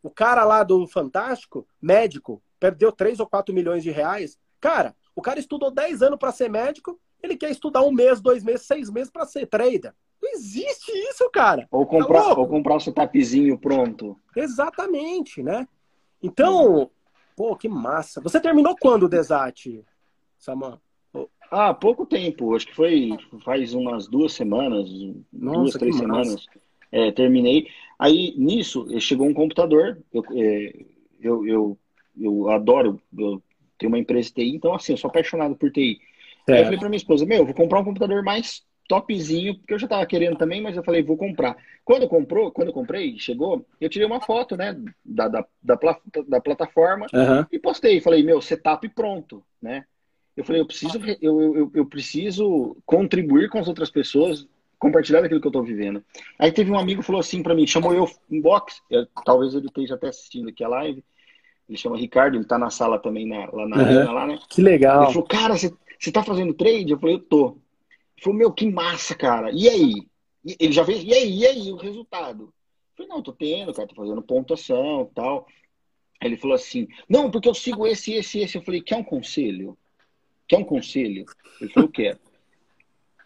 O 0.03 0.11
cara 0.11 0.45
lá 0.45 0.63
do 0.63 0.87
Fantástico, 0.87 1.67
médico, 1.81 2.43
perdeu 2.61 2.93
3 2.93 3.19
ou 3.19 3.27
4 3.27 3.55
milhões 3.55 3.83
de 3.83 3.91
reais. 3.91 4.39
Cara, 4.61 4.95
o 5.17 5.23
cara 5.23 5.41
estudou 5.41 5.71
10 5.71 6.03
anos 6.03 6.19
para 6.19 6.33
ser 6.33 6.51
médico, 6.51 7.01
ele 7.23 7.35
quer 7.35 7.51
estudar 7.51 7.81
um 7.81 7.93
mês, 7.93 8.21
dois 8.21 8.45
meses, 8.45 8.67
seis 8.67 8.91
meses 8.91 9.11
para 9.11 9.25
ser 9.25 9.47
trader. 9.47 9.95
Não 10.29 10.35
existe 10.35 10.93
isso, 10.93 11.29
cara. 11.31 11.67
Ou 11.71 11.87
comprar, 11.87 12.35
tá 12.35 12.39
ou 12.39 12.47
comprar 12.47 12.77
o 12.77 12.81
seu 12.81 12.93
tapezinho 12.93 13.59
pronto. 13.59 14.19
Exatamente, 14.37 15.43
né? 15.43 15.67
Então, 16.23 16.91
pô, 17.35 17.57
que 17.57 17.69
massa. 17.69 18.21
Você 18.21 18.39
terminou 18.39 18.77
quando 18.79 19.05
o 19.05 19.09
Desat, 19.09 19.83
Saman? 20.39 20.79
Ah, 21.51 21.73
pouco 21.73 22.05
tempo. 22.05 22.55
Acho 22.55 22.67
que 22.67 22.75
foi 22.75 23.17
faz 23.43 23.73
umas 23.73 24.07
duas 24.07 24.33
semanas, 24.33 24.91
Nossa, 25.33 25.59
duas, 25.59 25.75
três 25.75 25.97
semanas. 25.97 26.47
É, 26.93 27.11
terminei. 27.11 27.69
Aí, 27.99 28.35
nisso, 28.37 28.87
chegou 29.01 29.27
um 29.27 29.35
computador. 29.35 29.99
Eu, 30.13 30.23
é, 30.33 30.85
eu, 31.21 31.47
eu, 31.47 31.79
eu 32.21 32.51
adoro, 32.51 33.01
eu 33.17 33.43
tenho 33.79 33.91
uma 33.91 33.99
empresa 33.99 34.29
de 34.29 34.35
TI, 34.35 34.55
então, 34.55 34.75
assim, 34.75 34.93
eu 34.93 34.99
sou 34.99 35.09
apaixonado 35.09 35.57
por 35.57 35.71
TI. 35.71 35.99
É. 36.47 36.53
Aí 36.53 36.59
eu 36.61 36.65
falei 36.65 36.79
pra 36.79 36.89
minha 36.89 36.99
esposa, 36.99 37.25
meu, 37.25 37.47
vou 37.47 37.55
comprar 37.55 37.81
um 37.81 37.85
computador 37.85 38.23
mais 38.23 38.63
topzinho, 38.89 39.55
porque 39.57 39.75
eu 39.75 39.79
já 39.79 39.87
tava 39.87 40.07
querendo 40.07 40.37
também, 40.37 40.63
mas 40.63 40.77
eu 40.77 40.83
falei, 40.83 41.03
vou 41.03 41.17
comprar. 41.17 41.57
Quando 41.85 42.09
comprou, 42.09 42.51
quando 42.51 42.69
eu 42.69 42.75
comprei, 42.75 43.19
chegou, 43.19 43.65
eu 43.79 43.89
tirei 43.89 44.07
uma 44.07 44.21
foto, 44.21 44.57
né, 44.57 44.75
da, 45.05 45.29
da, 45.29 45.47
da, 45.63 45.79
da 46.27 46.41
plataforma 46.41 47.07
uhum. 47.13 47.45
e 47.53 47.59
postei. 47.59 48.01
Falei, 48.01 48.23
meu, 48.23 48.41
setup 48.41 48.89
pronto, 48.89 49.45
né? 49.61 49.85
Eu 50.35 50.45
falei, 50.45 50.63
eu 50.63 50.67
preciso, 50.67 50.99
eu, 51.21 51.55
eu, 51.55 51.71
eu 51.75 51.87
preciso 51.87 52.77
contribuir 52.87 53.51
com 53.51 53.59
as 53.59 53.69
outras 53.69 53.91
pessoas, 53.91 54.49
compartilhar 54.79 55.25
aquilo 55.25 55.41
que 55.41 55.47
eu 55.47 55.51
estou 55.51 55.65
vivendo. 55.65 56.03
Aí 56.39 56.51
teve 56.51 56.71
um 56.71 56.79
amigo 56.79 57.01
que 57.01 57.07
falou 57.07 57.21
assim 57.21 57.43
para 57.43 57.55
mim, 57.55 57.67
chamou 57.67 57.93
eu 57.93 58.09
inbox, 58.31 58.81
eu, 58.89 59.07
talvez 59.25 59.55
ele 59.55 59.67
esteja 59.67 59.97
até 59.97 60.09
assistindo 60.09 60.49
aqui 60.49 60.63
a 60.63 60.69
live, 60.69 61.05
ele 61.69 61.77
chama 61.77 61.99
Ricardo, 61.99 62.37
ele 62.37 62.45
está 62.45 62.57
na 62.57 62.71
sala 62.71 62.99
também, 62.99 63.27
na, 63.27 63.51
lá 63.53 63.69
na 63.69 63.77
uhum. 63.77 63.83
arena, 63.83 64.13
lá, 64.13 64.27
né? 64.27 64.39
Que 64.49 64.63
legal. 64.63 65.05
Ele 65.05 65.13
falou, 65.13 65.29
cara, 65.29 65.57
você, 65.57 65.75
você 65.99 66.11
tá 66.11 66.23
fazendo 66.23 66.55
trade? 66.55 66.93
Eu 66.93 66.99
falei, 66.99 67.17
eu 67.17 67.21
tô. 67.21 67.59
Falou, 68.23 68.39
meu, 68.39 68.53
que 68.53 68.71
massa, 68.71 69.15
cara. 69.15 69.51
E 69.53 69.69
aí? 69.69 69.95
Ele 70.59 70.73
já 70.73 70.85
fez, 70.85 71.03
e 71.05 71.13
aí, 71.13 71.39
e 71.39 71.47
aí, 71.47 71.73
o 71.73 71.77
resultado? 71.77 72.45
Eu 72.45 72.53
falei, 72.97 73.13
não, 73.13 73.23
tô 73.23 73.33
tendo, 73.33 73.73
cara, 73.73 73.89
tô 73.89 73.95
fazendo 73.95 74.23
pontuação 74.23 75.09
e 75.11 75.15
tal. 75.15 75.47
Aí 76.21 76.29
ele 76.29 76.37
falou 76.37 76.55
assim, 76.55 76.89
não, 77.09 77.31
porque 77.31 77.49
eu 77.49 77.55
sigo 77.55 77.87
esse, 77.87 78.13
esse, 78.13 78.41
esse. 78.41 78.57
Eu 78.57 78.63
falei, 78.63 78.81
quer 78.81 78.97
um 78.97 79.05
conselho? 79.05 79.77
Quer 80.47 80.59
um 80.59 80.65
conselho? 80.65 81.27
Ele 81.61 81.73
falou, 81.73 81.89
quero. 81.89 82.19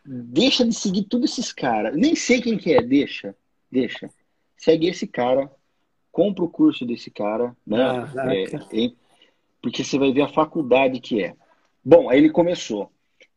Deixa 0.05 0.65
de 0.65 0.75
seguir 0.75 1.05
todos 1.05 1.31
esses 1.31 1.53
caras. 1.53 1.97
Nem 1.97 2.15
sei 2.15 2.41
quem 2.41 2.59
que 2.59 2.75
é, 2.75 2.83
deixa. 2.83 3.35
Deixa. 3.71 4.11
Segue 4.57 4.89
esse 4.89 5.07
cara, 5.07 5.51
compra 6.11 6.45
o 6.45 6.49
curso 6.49 6.85
desse 6.85 7.11
cara, 7.11 7.57
né? 7.67 7.83
Ah, 7.83 8.35
é, 8.35 8.93
porque 9.63 9.85
você 9.85 9.97
vai 9.97 10.13
ver 10.13 10.23
a 10.23 10.29
faculdade 10.29 11.01
que 11.01 11.23
é. 11.23 11.35
Bom, 11.85 12.11
aí 12.11 12.19
ele 12.19 12.31
começou. 12.31 12.93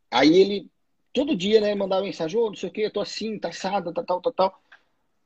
Aí 0.10 0.36
ele, 0.36 0.70
todo 1.16 1.36
dia, 1.36 1.60
né, 1.60 1.74
mandava 1.74 2.04
mensagem, 2.04 2.38
ô, 2.38 2.46
oh, 2.46 2.48
não 2.50 2.56
sei 2.56 2.70
o 2.70 2.72
que, 2.72 2.82
eu 2.82 2.92
tô 2.92 3.02
assim, 3.02 3.40
tá 3.40 3.48
assado, 3.50 3.92
tá 3.92 4.04
tal, 4.04 4.22
tal, 4.22 4.34
tal 4.34 4.62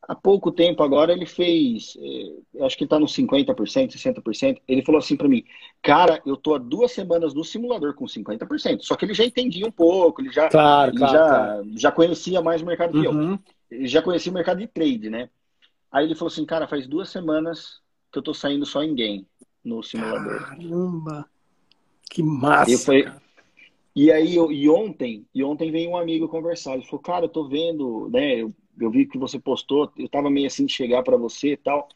há 0.10 0.15
pouco 0.15 0.52
tempo 0.52 0.82
agora 0.82 1.13
ele 1.13 1.28
fez, 1.28 1.95
eh, 2.02 2.65
acho 2.65 2.75
que 2.75 2.84
está 2.84 2.99
nos 2.99 3.13
50%, 3.15 3.91
60%. 3.91 4.60
Ele 4.67 4.82
falou 4.82 4.97
assim 4.97 5.15
para 5.15 5.28
mim, 5.28 5.43
cara, 5.84 6.19
eu 6.25 6.36
tô 6.36 6.56
há 6.56 6.58
duas 6.58 6.91
semanas 6.91 7.34
no 7.34 7.43
simulador 7.43 7.93
com 7.93 8.06
50%. 8.06 8.82
Só 8.82 8.95
que 8.95 9.06
ele 9.06 9.13
já 9.13 9.23
entendia 9.23 9.67
um 9.67 9.71
pouco, 9.71 10.21
ele 10.21 10.32
já, 10.32 10.49
claro, 10.49 10.91
ele 10.91 10.97
claro, 10.97 11.13
já, 11.13 11.28
claro. 11.28 11.71
já 11.75 11.91
conhecia 11.91 12.41
mais 12.41 12.62
o 12.62 12.65
mercado 12.65 12.95
uhum. 12.95 13.02
que 13.02 13.08
eu. 13.08 13.39
Ele 13.69 13.88
já 13.88 14.02
conhecia 14.02 14.32
o 14.32 14.36
mercado 14.36 14.58
de 14.58 14.67
trade, 14.67 15.12
né? 15.12 15.30
Aí 15.91 16.06
ele 16.06 16.15
falou 16.15 16.32
assim, 16.32 16.43
cara, 16.43 16.67
faz 16.67 16.88
duas 16.88 17.10
semanas 17.10 17.80
que 18.12 18.17
eu 18.17 18.23
tô 18.23 18.34
saindo 18.34 18.65
só 18.65 18.84
em 18.84 18.95
game 18.95 19.28
no 19.63 19.84
simulador. 19.84 20.39
Caramba! 20.39 21.30
Que 22.10 22.23
massa! 22.23 22.71
Eu 22.71 22.80
falei, 22.80 23.08
e 23.95 24.12
aí, 24.12 24.36
eu, 24.36 24.52
e 24.52 24.69
ontem, 24.69 25.25
e 25.34 25.43
ontem 25.43 25.71
veio 25.71 25.89
um 25.89 25.97
amigo 25.97 26.28
conversar. 26.28 26.75
Ele 26.75 26.86
falou, 26.86 27.02
cara, 27.02 27.25
eu 27.25 27.30
tô 27.30 27.47
vendo, 27.47 28.10
né? 28.10 28.41
Eu 28.41 28.54
eu 28.80 28.89
vi 28.89 29.06
que 29.06 29.17
você 29.17 29.39
postou, 29.39 29.91
eu 29.97 30.08
tava 30.08 30.30
meio 30.30 30.47
assim 30.47 30.65
de 30.65 30.73
chegar 30.73 31.04
para 31.04 31.17
você 31.17 31.54
e 31.54 31.58
tal. 31.58 31.89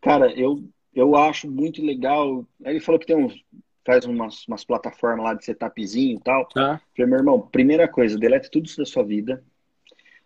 Cara, 0.00 0.32
eu, 0.32 0.62
eu 0.94 1.16
acho 1.16 1.50
muito 1.50 1.84
legal. 1.84 2.46
Aí 2.64 2.74
ele 2.74 2.80
falou 2.80 2.98
que 2.98 3.06
tem 3.06 3.16
uns, 3.16 3.42
faz 3.84 4.04
umas, 4.04 4.46
umas 4.46 4.64
plataformas 4.64 5.24
lá 5.24 5.34
de 5.34 5.44
setupzinho 5.44 6.16
e 6.16 6.20
tal. 6.20 6.48
Ah. 6.56 6.80
Falei, 6.96 7.10
meu 7.10 7.18
irmão, 7.18 7.40
primeira 7.40 7.88
coisa, 7.88 8.18
delete 8.18 8.50
tudo 8.50 8.66
isso 8.66 8.78
da 8.78 8.86
sua 8.86 9.02
vida. 9.02 9.42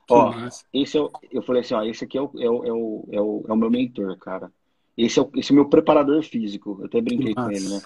Que 0.06 0.14
ó, 0.14 0.32
massa. 0.32 0.64
esse 0.72 0.96
é 0.96 1.00
o, 1.00 1.10
eu 1.30 1.42
falei 1.42 1.62
assim, 1.62 1.74
ó, 1.74 1.82
esse 1.82 2.04
aqui 2.04 2.18
é 2.18 2.22
o, 2.22 2.30
é 2.38 2.50
o, 2.50 2.64
é 2.64 2.72
o, 2.72 3.08
é 3.12 3.20
o, 3.20 3.44
é 3.48 3.52
o 3.52 3.56
meu 3.56 3.70
mentor, 3.70 4.16
cara. 4.18 4.52
Esse 4.96 5.18
é 5.18 5.22
o, 5.22 5.30
esse 5.36 5.50
é 5.50 5.52
o 5.52 5.56
meu 5.56 5.68
preparador 5.68 6.22
físico. 6.22 6.76
Eu 6.80 6.86
até 6.86 7.00
brinquei 7.00 7.34
com 7.34 7.50
ele, 7.50 7.68
né? 7.68 7.80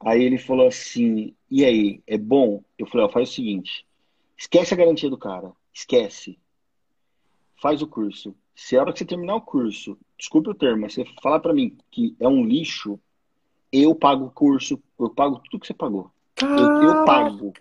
Aí 0.00 0.22
ele 0.22 0.38
falou 0.38 0.66
assim, 0.66 1.34
e 1.50 1.64
aí, 1.64 2.02
é 2.06 2.18
bom? 2.18 2.62
Eu 2.78 2.86
falei, 2.86 3.06
ó, 3.06 3.08
faz 3.08 3.30
o 3.30 3.32
seguinte, 3.32 3.86
esquece 4.36 4.74
a 4.74 4.76
garantia 4.76 5.08
do 5.08 5.18
cara, 5.18 5.52
esquece 5.72 6.38
faz 7.64 7.80
o 7.80 7.86
curso. 7.86 8.34
Se 8.54 8.76
a 8.76 8.82
hora 8.82 8.92
que 8.92 8.98
você 8.98 9.06
terminar 9.06 9.36
o 9.36 9.40
curso, 9.40 9.98
desculpe 10.18 10.50
o 10.50 10.54
termo, 10.54 10.82
mas 10.82 10.92
você 10.92 11.06
falar 11.22 11.40
para 11.40 11.54
mim 11.54 11.78
que 11.90 12.14
é 12.20 12.28
um 12.28 12.44
lixo, 12.44 13.00
eu 13.72 13.94
pago 13.94 14.26
o 14.26 14.30
curso, 14.30 14.78
eu 15.00 15.08
pago 15.08 15.40
tudo 15.40 15.60
que 15.60 15.66
você 15.66 15.72
pagou. 15.72 16.10
Eu, 16.38 16.82
eu, 16.82 17.04
pago. 17.04 17.54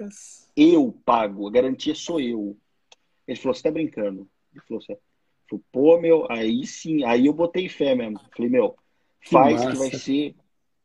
Eu 0.57 0.99
pago. 1.05 1.47
A 1.47 1.51
garantia 1.51 1.95
sou 1.95 2.19
eu. 2.19 2.57
Ele 3.25 3.37
falou, 3.37 3.55
você 3.55 3.63
tá 3.63 3.71
brincando? 3.71 4.27
Ele 4.53 4.61
falou 4.67 4.81
falou, 5.49 5.63
pô, 5.71 5.99
meu, 6.01 6.27
aí 6.29 6.67
sim, 6.67 7.05
aí 7.05 7.27
eu 7.27 7.33
botei 7.33 7.69
fé 7.69 7.95
mesmo. 7.95 8.19
Falei, 8.35 8.51
meu, 8.51 8.75
faz 9.31 9.61
que, 9.61 9.71
que 9.71 9.77
vai 9.77 9.91
ser 9.91 10.35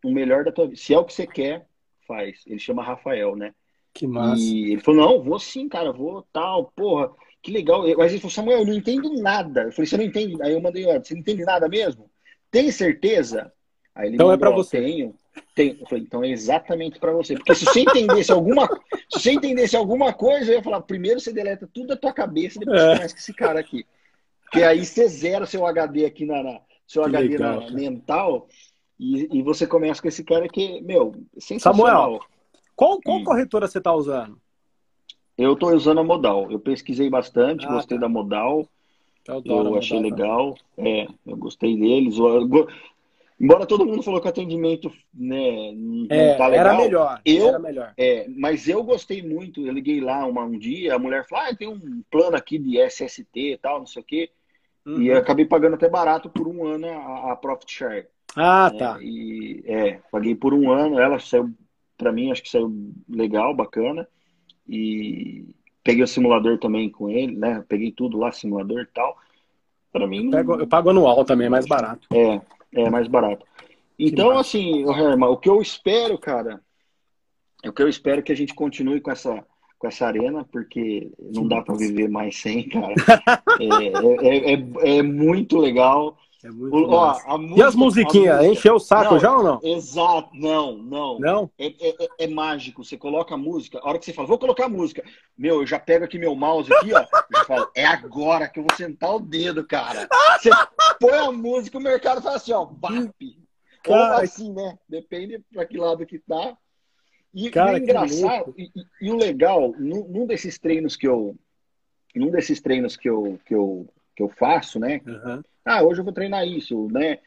o 0.08 0.14
melhor 0.14 0.44
da 0.44 0.52
tua 0.52 0.66
vida. 0.66 0.76
Se 0.76 0.94
é 0.94 0.98
o 0.98 1.04
que 1.04 1.12
você 1.12 1.26
quer, 1.26 1.66
faz. 2.06 2.42
Ele 2.46 2.58
chama 2.58 2.82
Rafael, 2.82 3.36
né? 3.36 3.54
Que 3.94 4.06
massa. 4.06 4.42
E 4.42 4.72
ele 4.72 4.80
falou, 4.80 5.00
não, 5.00 5.22
vou 5.22 5.38
sim, 5.38 5.68
cara, 5.68 5.92
vou 5.92 6.26
tal, 6.32 6.72
porra 6.76 7.10
que 7.42 7.52
legal. 7.52 7.84
Mas 7.96 8.12
ele 8.12 8.20
falou, 8.20 8.30
Samuel, 8.30 8.58
eu 8.60 8.66
não 8.66 8.74
entendo 8.74 9.12
nada. 9.20 9.62
Eu 9.64 9.72
falei, 9.72 9.86
você 9.86 9.96
não 9.96 10.04
entende? 10.04 10.36
Aí 10.42 10.52
eu 10.52 10.60
mandei, 10.60 10.84
você 10.84 11.14
não 11.14 11.20
entende 11.20 11.44
nada 11.44 11.68
mesmo? 11.68 12.10
Tem 12.50 12.70
certeza? 12.70 13.52
Aí 13.94 14.08
ele 14.08 14.14
então 14.16 14.26
é 14.26 14.30
mandou, 14.30 14.48
é 14.48 14.50
para 14.50 14.56
você. 14.56 14.80
Tenho. 14.80 15.14
Tenho. 15.54 15.78
Eu 15.80 15.86
falei, 15.86 16.04
então 16.04 16.24
é 16.24 16.28
exatamente 16.28 16.98
para 16.98 17.12
você. 17.12 17.34
Porque 17.34 17.54
se 17.54 17.64
você 17.64 17.80
entendesse 17.80 18.32
alguma, 18.32 18.66
se 19.10 19.20
você 19.20 19.32
entendesse 19.32 19.76
alguma 19.76 20.12
coisa, 20.12 20.50
eu 20.50 20.56
ia 20.56 20.62
falar, 20.62 20.80
primeiro 20.82 21.20
você 21.20 21.32
deleta 21.32 21.68
tudo 21.72 21.88
da 21.88 21.96
tua 21.96 22.12
cabeça, 22.12 22.58
depois 22.58 22.80
é. 22.80 22.84
você 22.84 22.96
conhece 22.96 23.16
esse 23.16 23.34
cara 23.34 23.60
aqui. 23.60 23.86
Porque 24.42 24.62
aí 24.62 24.84
você 24.84 25.06
zera 25.08 25.46
seu 25.46 25.66
HD 25.66 26.06
aqui 26.06 26.24
na, 26.24 26.42
na 26.42 26.60
seu 26.86 27.02
que 27.02 27.08
HD 27.08 27.28
legal, 27.28 27.60
na, 27.60 27.70
mental 27.70 28.48
e, 28.98 29.38
e, 29.38 29.42
você 29.42 29.66
começa 29.66 30.02
com 30.02 30.08
esse 30.08 30.24
cara 30.24 30.48
que, 30.48 30.80
meu, 30.80 31.14
sensacional. 31.38 32.02
Samuel, 32.02 32.20
qual, 32.74 33.00
qual 33.00 33.22
corretora 33.22 33.66
você 33.66 33.78
está 33.78 33.92
usando? 33.94 34.40
Eu 35.36 35.52
estou 35.52 35.72
usando 35.72 36.00
a 36.00 36.04
modal. 36.04 36.50
Eu 36.50 36.58
pesquisei 36.58 37.08
bastante, 37.08 37.64
ah, 37.66 37.70
gostei 37.70 37.96
tá. 37.96 38.02
da 38.02 38.08
modal. 38.08 38.68
Eu, 39.28 39.42
eu 39.44 39.76
achei 39.76 40.00
legal. 40.00 40.56
É, 40.76 41.06
eu 41.24 41.36
gostei 41.36 41.76
deles. 41.76 42.18
Eu, 42.18 42.66
embora 43.40 43.66
todo 43.66 43.86
mundo 43.86 44.02
falou 44.02 44.20
que 44.20 44.26
o 44.26 44.30
atendimento 44.30 44.90
né, 45.14 45.72
não 45.72 46.06
é, 46.10 46.34
tá 46.34 46.48
legal. 46.48 46.66
Era 46.66 46.76
melhor. 46.76 47.20
Eu, 47.24 47.48
era 47.48 47.58
melhor. 47.58 47.94
É, 47.96 48.26
mas 48.28 48.68
eu 48.68 48.82
gostei 48.82 49.22
muito. 49.22 49.64
Eu 49.64 49.72
liguei 49.72 50.00
lá 50.00 50.26
uma, 50.26 50.44
um 50.44 50.58
dia, 50.58 50.96
a 50.96 50.98
mulher 50.98 51.24
falou: 51.28 51.44
ah, 51.44 51.54
tem 51.54 51.68
um 51.68 52.02
plano 52.10 52.36
aqui 52.36 52.58
de 52.58 52.80
SST 52.80 53.28
e 53.34 53.58
tal, 53.58 53.78
não 53.78 53.86
sei 53.86 54.02
o 54.02 54.04
quê. 54.04 54.30
Uhum. 54.84 55.02
E 55.02 55.12
acabei 55.12 55.44
pagando 55.44 55.74
até 55.74 55.88
barato 55.88 56.28
por 56.30 56.48
um 56.48 56.66
ano 56.66 56.88
a, 56.88 57.32
a 57.32 57.36
Profit 57.36 57.72
Share. 57.72 58.08
Ah, 58.38 58.70
é, 58.72 58.78
tá. 58.78 58.98
E 59.00 59.62
é, 59.66 60.00
paguei 60.10 60.34
por 60.34 60.54
um 60.54 60.70
ano. 60.70 60.98
Ela 60.98 61.18
saiu, 61.18 61.52
para 61.96 62.12
mim, 62.12 62.30
acho 62.30 62.42
que 62.42 62.50
saiu 62.50 62.92
legal, 63.08 63.54
bacana. 63.54 64.06
E 64.68 65.54
peguei 65.82 66.04
o 66.04 66.08
simulador 66.08 66.58
também 66.58 66.88
com 66.88 67.08
ele, 67.08 67.36
né? 67.36 67.64
Peguei 67.68 67.90
tudo 67.90 68.18
lá, 68.18 68.30
simulador 68.30 68.82
e 68.82 68.86
tal. 68.86 69.16
Para 69.92 70.06
mim. 70.06 70.26
Eu, 70.26 70.30
pego, 70.30 70.54
eu, 70.54 70.66
pago 70.66 70.90
anual 70.90 71.24
também, 71.24 71.46
é 71.46 71.50
mais 71.50 71.66
barato. 71.66 72.06
É, 72.12 72.40
é 72.72 72.90
mais 72.90 73.08
barato. 73.08 73.44
Então, 73.98 74.38
assim, 74.38 74.88
Herman, 74.88 75.28
o 75.28 75.36
que 75.36 75.48
eu 75.48 75.60
espero, 75.60 76.16
cara, 76.16 76.60
o 77.64 77.72
que 77.72 77.82
eu 77.82 77.88
espero 77.88 78.20
é 78.20 78.22
que 78.22 78.30
a 78.30 78.36
gente 78.36 78.54
continue 78.54 79.00
com 79.00 79.10
essa, 79.10 79.44
com 79.76 79.88
essa 79.88 80.06
arena, 80.06 80.44
porque 80.44 81.10
não 81.18 81.48
dá 81.48 81.60
para 81.62 81.74
viver 81.74 82.08
mais 82.08 82.36
sem, 82.36 82.68
cara. 82.68 82.94
é, 83.58 84.28
é, 84.28 84.54
é, 84.54 84.98
é, 84.98 85.02
muito 85.02 85.58
legal. 85.58 86.16
É 86.44 86.50
muito 86.50 86.72
Ó, 86.72 87.38
música, 87.38 87.60
e 87.60 87.62
as 87.62 87.74
musiquinhas? 87.74 88.44
Encheu 88.44 88.76
o 88.76 88.80
saco 88.80 89.14
não, 89.14 89.20
já 89.20 89.36
ou 89.36 89.42
não? 89.42 89.60
Exato, 89.60 90.30
não, 90.34 90.76
não. 90.76 91.18
Não? 91.18 91.50
É, 91.58 91.66
é, 91.66 91.88
é, 91.88 92.08
é, 92.20 92.26
mágico. 92.28 92.84
Você 92.84 92.96
coloca 92.96 93.34
a 93.34 93.38
música, 93.38 93.80
a 93.80 93.88
hora 93.88 93.98
que 93.98 94.04
você 94.04 94.12
fala, 94.12 94.28
vou 94.28 94.38
colocar 94.38 94.66
a 94.66 94.68
música. 94.68 95.02
Meu, 95.36 95.62
eu 95.62 95.66
já 95.66 95.80
pego 95.80 96.04
aqui 96.04 96.16
meu 96.16 96.36
mouse 96.36 96.72
aqui, 96.72 96.92
ó. 96.94 97.00
já 97.34 97.44
falo, 97.44 97.68
é 97.74 97.84
agora 97.84 98.48
que 98.48 98.60
eu 98.60 98.64
vou 98.68 98.76
sentar 98.76 99.16
o 99.16 99.18
dedo, 99.18 99.66
cara. 99.66 100.08
Você 100.38 100.50
põe 101.00 101.18
a 101.18 101.32
música, 101.32 101.76
o 101.76 101.80
mercado 101.80 102.22
fala 102.22 102.36
assim, 102.36 102.52
ó, 102.52 102.64
BAP. 102.64 103.20
Ou 103.88 103.94
assim, 103.94 104.52
né? 104.52 104.78
Depende 104.88 105.42
pra 105.52 105.66
que 105.66 105.76
lado 105.76 106.06
que 106.06 106.20
tá. 106.20 106.56
E, 107.34 107.50
cara, 107.50 107.78
e 107.78 107.80
o 107.80 107.82
engraçado, 107.82 108.54
e, 108.56 108.70
e, 108.76 109.06
e, 109.06 109.10
o 109.10 109.16
legal, 109.16 109.74
num, 109.76 110.06
num, 110.06 110.26
desses 110.26 110.56
treinos 110.56 110.96
que 110.96 111.06
eu. 111.06 111.36
Num 112.14 112.30
desses 112.30 112.60
treinos 112.60 112.96
que 112.96 113.08
eu, 113.08 113.38
que 113.44 113.54
eu, 113.54 113.86
que 114.16 114.22
eu 114.22 114.28
faço, 114.28 114.78
né? 114.78 115.00
Uhum 115.04 115.42
ah, 115.68 115.82
hoje 115.82 116.00
eu 116.00 116.04
vou 116.04 116.12
treinar 116.12 116.46
isso, 116.46 116.88
né? 116.90 117.18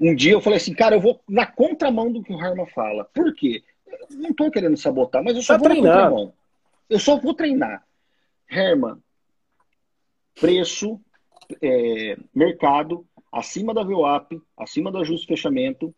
Um 0.00 0.14
dia 0.14 0.32
eu 0.32 0.40
falei 0.40 0.56
assim, 0.56 0.72
cara, 0.72 0.96
eu 0.96 1.00
vou 1.00 1.20
na 1.28 1.44
contramão 1.44 2.10
do 2.10 2.22
que 2.22 2.32
o 2.32 2.38
Harman 2.38 2.66
fala. 2.66 3.04
Por 3.04 3.34
quê? 3.34 3.62
Eu 3.86 4.16
não 4.16 4.32
tô 4.32 4.50
querendo 4.50 4.76
sabotar, 4.76 5.22
mas 5.22 5.36
eu 5.36 5.42
só 5.42 5.54
tá 5.54 5.58
vou 5.58 5.68
treinar. 5.68 5.96
na 5.96 6.02
contramão. 6.04 6.32
Eu 6.88 6.98
só 6.98 7.18
vou 7.18 7.34
treinar. 7.34 7.84
Herman, 8.50 8.96
preço, 10.40 11.00
é, 11.60 12.16
mercado, 12.34 13.04
acima 13.30 13.74
da 13.74 13.82
VWAP, 13.82 14.40
acima 14.56 14.90
do 14.90 14.98
ajuste 14.98 15.26
fechamento. 15.26 15.94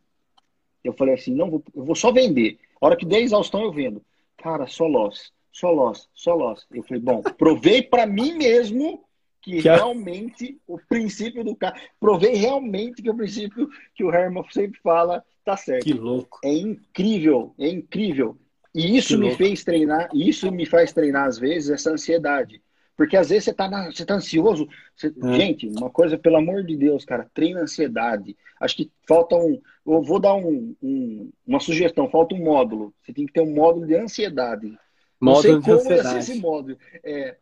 Eu 0.82 0.92
falei 0.94 1.14
assim, 1.14 1.34
não, 1.34 1.50
vou, 1.50 1.62
eu 1.74 1.84
vou 1.84 1.94
só 1.94 2.10
vender. 2.10 2.58
A 2.80 2.86
hora 2.86 2.96
que 2.96 3.06
der 3.06 3.20
exaustão, 3.20 3.62
eu 3.62 3.72
vendo. 3.72 4.02
Cara, 4.36 4.66
só 4.66 4.86
loss, 4.86 5.32
só 5.52 5.70
loss, 5.70 6.08
só 6.14 6.34
loss. 6.34 6.66
Eu 6.72 6.82
falei, 6.82 7.02
bom, 7.02 7.22
provei 7.22 7.82
para 7.82 8.06
mim 8.06 8.34
mesmo 8.34 9.04
que, 9.40 9.62
que 9.62 9.68
realmente 9.68 10.60
o 10.66 10.78
princípio 10.78 11.44
do 11.44 11.56
cara. 11.56 11.74
Provei 11.98 12.34
realmente 12.34 13.02
que 13.02 13.10
o 13.10 13.16
princípio 13.16 13.68
que 13.94 14.04
o 14.04 14.12
Herman 14.12 14.44
sempre 14.50 14.80
fala 14.80 15.24
tá 15.44 15.56
certo. 15.56 15.84
Que 15.84 15.92
louco. 15.92 16.38
É 16.44 16.52
incrível, 16.52 17.54
é 17.58 17.68
incrível. 17.68 18.36
E 18.74 18.96
isso 18.96 19.14
que 19.14 19.16
me 19.16 19.26
louco. 19.26 19.38
fez 19.38 19.64
treinar, 19.64 20.08
isso 20.14 20.50
me 20.52 20.66
faz 20.66 20.92
treinar 20.92 21.26
às 21.26 21.38
vezes 21.38 21.70
essa 21.70 21.90
ansiedade. 21.90 22.62
Porque 23.00 23.16
às 23.16 23.30
vezes 23.30 23.44
você 23.44 23.54
tá, 23.54 23.66
na, 23.66 23.90
você 23.90 24.04
tá 24.04 24.14
ansioso. 24.14 24.68
Você, 24.94 25.06
é. 25.06 25.32
Gente, 25.32 25.66
uma 25.68 25.88
coisa, 25.88 26.18
pelo 26.18 26.36
amor 26.36 26.62
de 26.62 26.76
Deus, 26.76 27.02
cara, 27.02 27.30
treina 27.32 27.62
ansiedade. 27.62 28.36
Acho 28.60 28.76
que 28.76 28.92
falta 29.08 29.36
um. 29.36 29.58
Eu 29.86 30.02
vou 30.02 30.20
dar 30.20 30.34
um, 30.34 30.76
um, 30.82 31.30
uma 31.46 31.60
sugestão, 31.60 32.10
falta 32.10 32.34
um 32.34 32.44
módulo. 32.44 32.92
Você 33.00 33.14
tem 33.14 33.24
que 33.24 33.32
ter 33.32 33.40
um 33.40 33.54
módulo 33.54 33.86
de 33.86 33.96
ansiedade. 33.96 34.76
Módulo 35.18 35.54
Não 35.54 35.62
sei 35.62 35.74
como 35.74 35.88
vai 35.88 36.04
ser 36.04 36.18
esse 36.18 36.40
módulo. 36.40 36.76
É, 37.02 37.38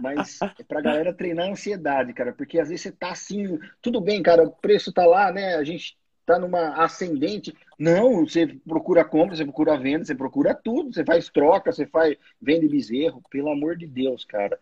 mas 0.00 0.40
é 0.42 0.62
pra 0.66 0.80
galera 0.80 1.12
treinar 1.12 1.50
ansiedade, 1.50 2.12
cara, 2.12 2.32
porque 2.32 2.58
às 2.58 2.68
vezes 2.68 2.82
você 2.82 2.92
tá 2.92 3.10
assim, 3.10 3.58
tudo 3.80 4.00
bem, 4.00 4.22
cara, 4.22 4.42
o 4.42 4.50
preço 4.50 4.92
tá 4.92 5.04
lá, 5.06 5.30
né? 5.32 5.56
A 5.56 5.64
gente 5.64 5.96
tá 6.26 6.38
numa 6.38 6.82
ascendente. 6.82 7.54
Não, 7.78 8.26
você 8.26 8.46
procura 8.46 9.04
compra, 9.04 9.36
você 9.36 9.44
procura 9.44 9.78
venda, 9.78 10.04
você 10.04 10.14
procura 10.14 10.54
tudo, 10.54 10.92
você 10.92 11.04
faz 11.04 11.28
troca, 11.28 11.72
você 11.72 11.86
faz 11.86 12.16
vende 12.40 12.68
bezerro, 12.68 13.22
pelo 13.30 13.50
amor 13.50 13.76
de 13.76 13.86
Deus, 13.86 14.24
cara. 14.24 14.58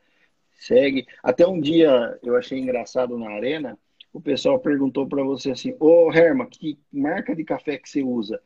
Segue. 0.52 1.06
Até 1.22 1.46
um 1.46 1.60
dia 1.60 2.18
eu 2.22 2.36
achei 2.36 2.58
engraçado 2.58 3.16
na 3.18 3.30
arena, 3.30 3.78
o 4.12 4.20
pessoal 4.20 4.58
perguntou 4.58 5.06
para 5.06 5.22
você 5.22 5.50
assim: 5.50 5.76
"Ô, 5.78 6.12
Herma, 6.12 6.46
que 6.46 6.78
marca 6.92 7.34
de 7.34 7.44
café 7.44 7.76
que 7.78 7.88
você 7.88 8.02
usa?" 8.02 8.40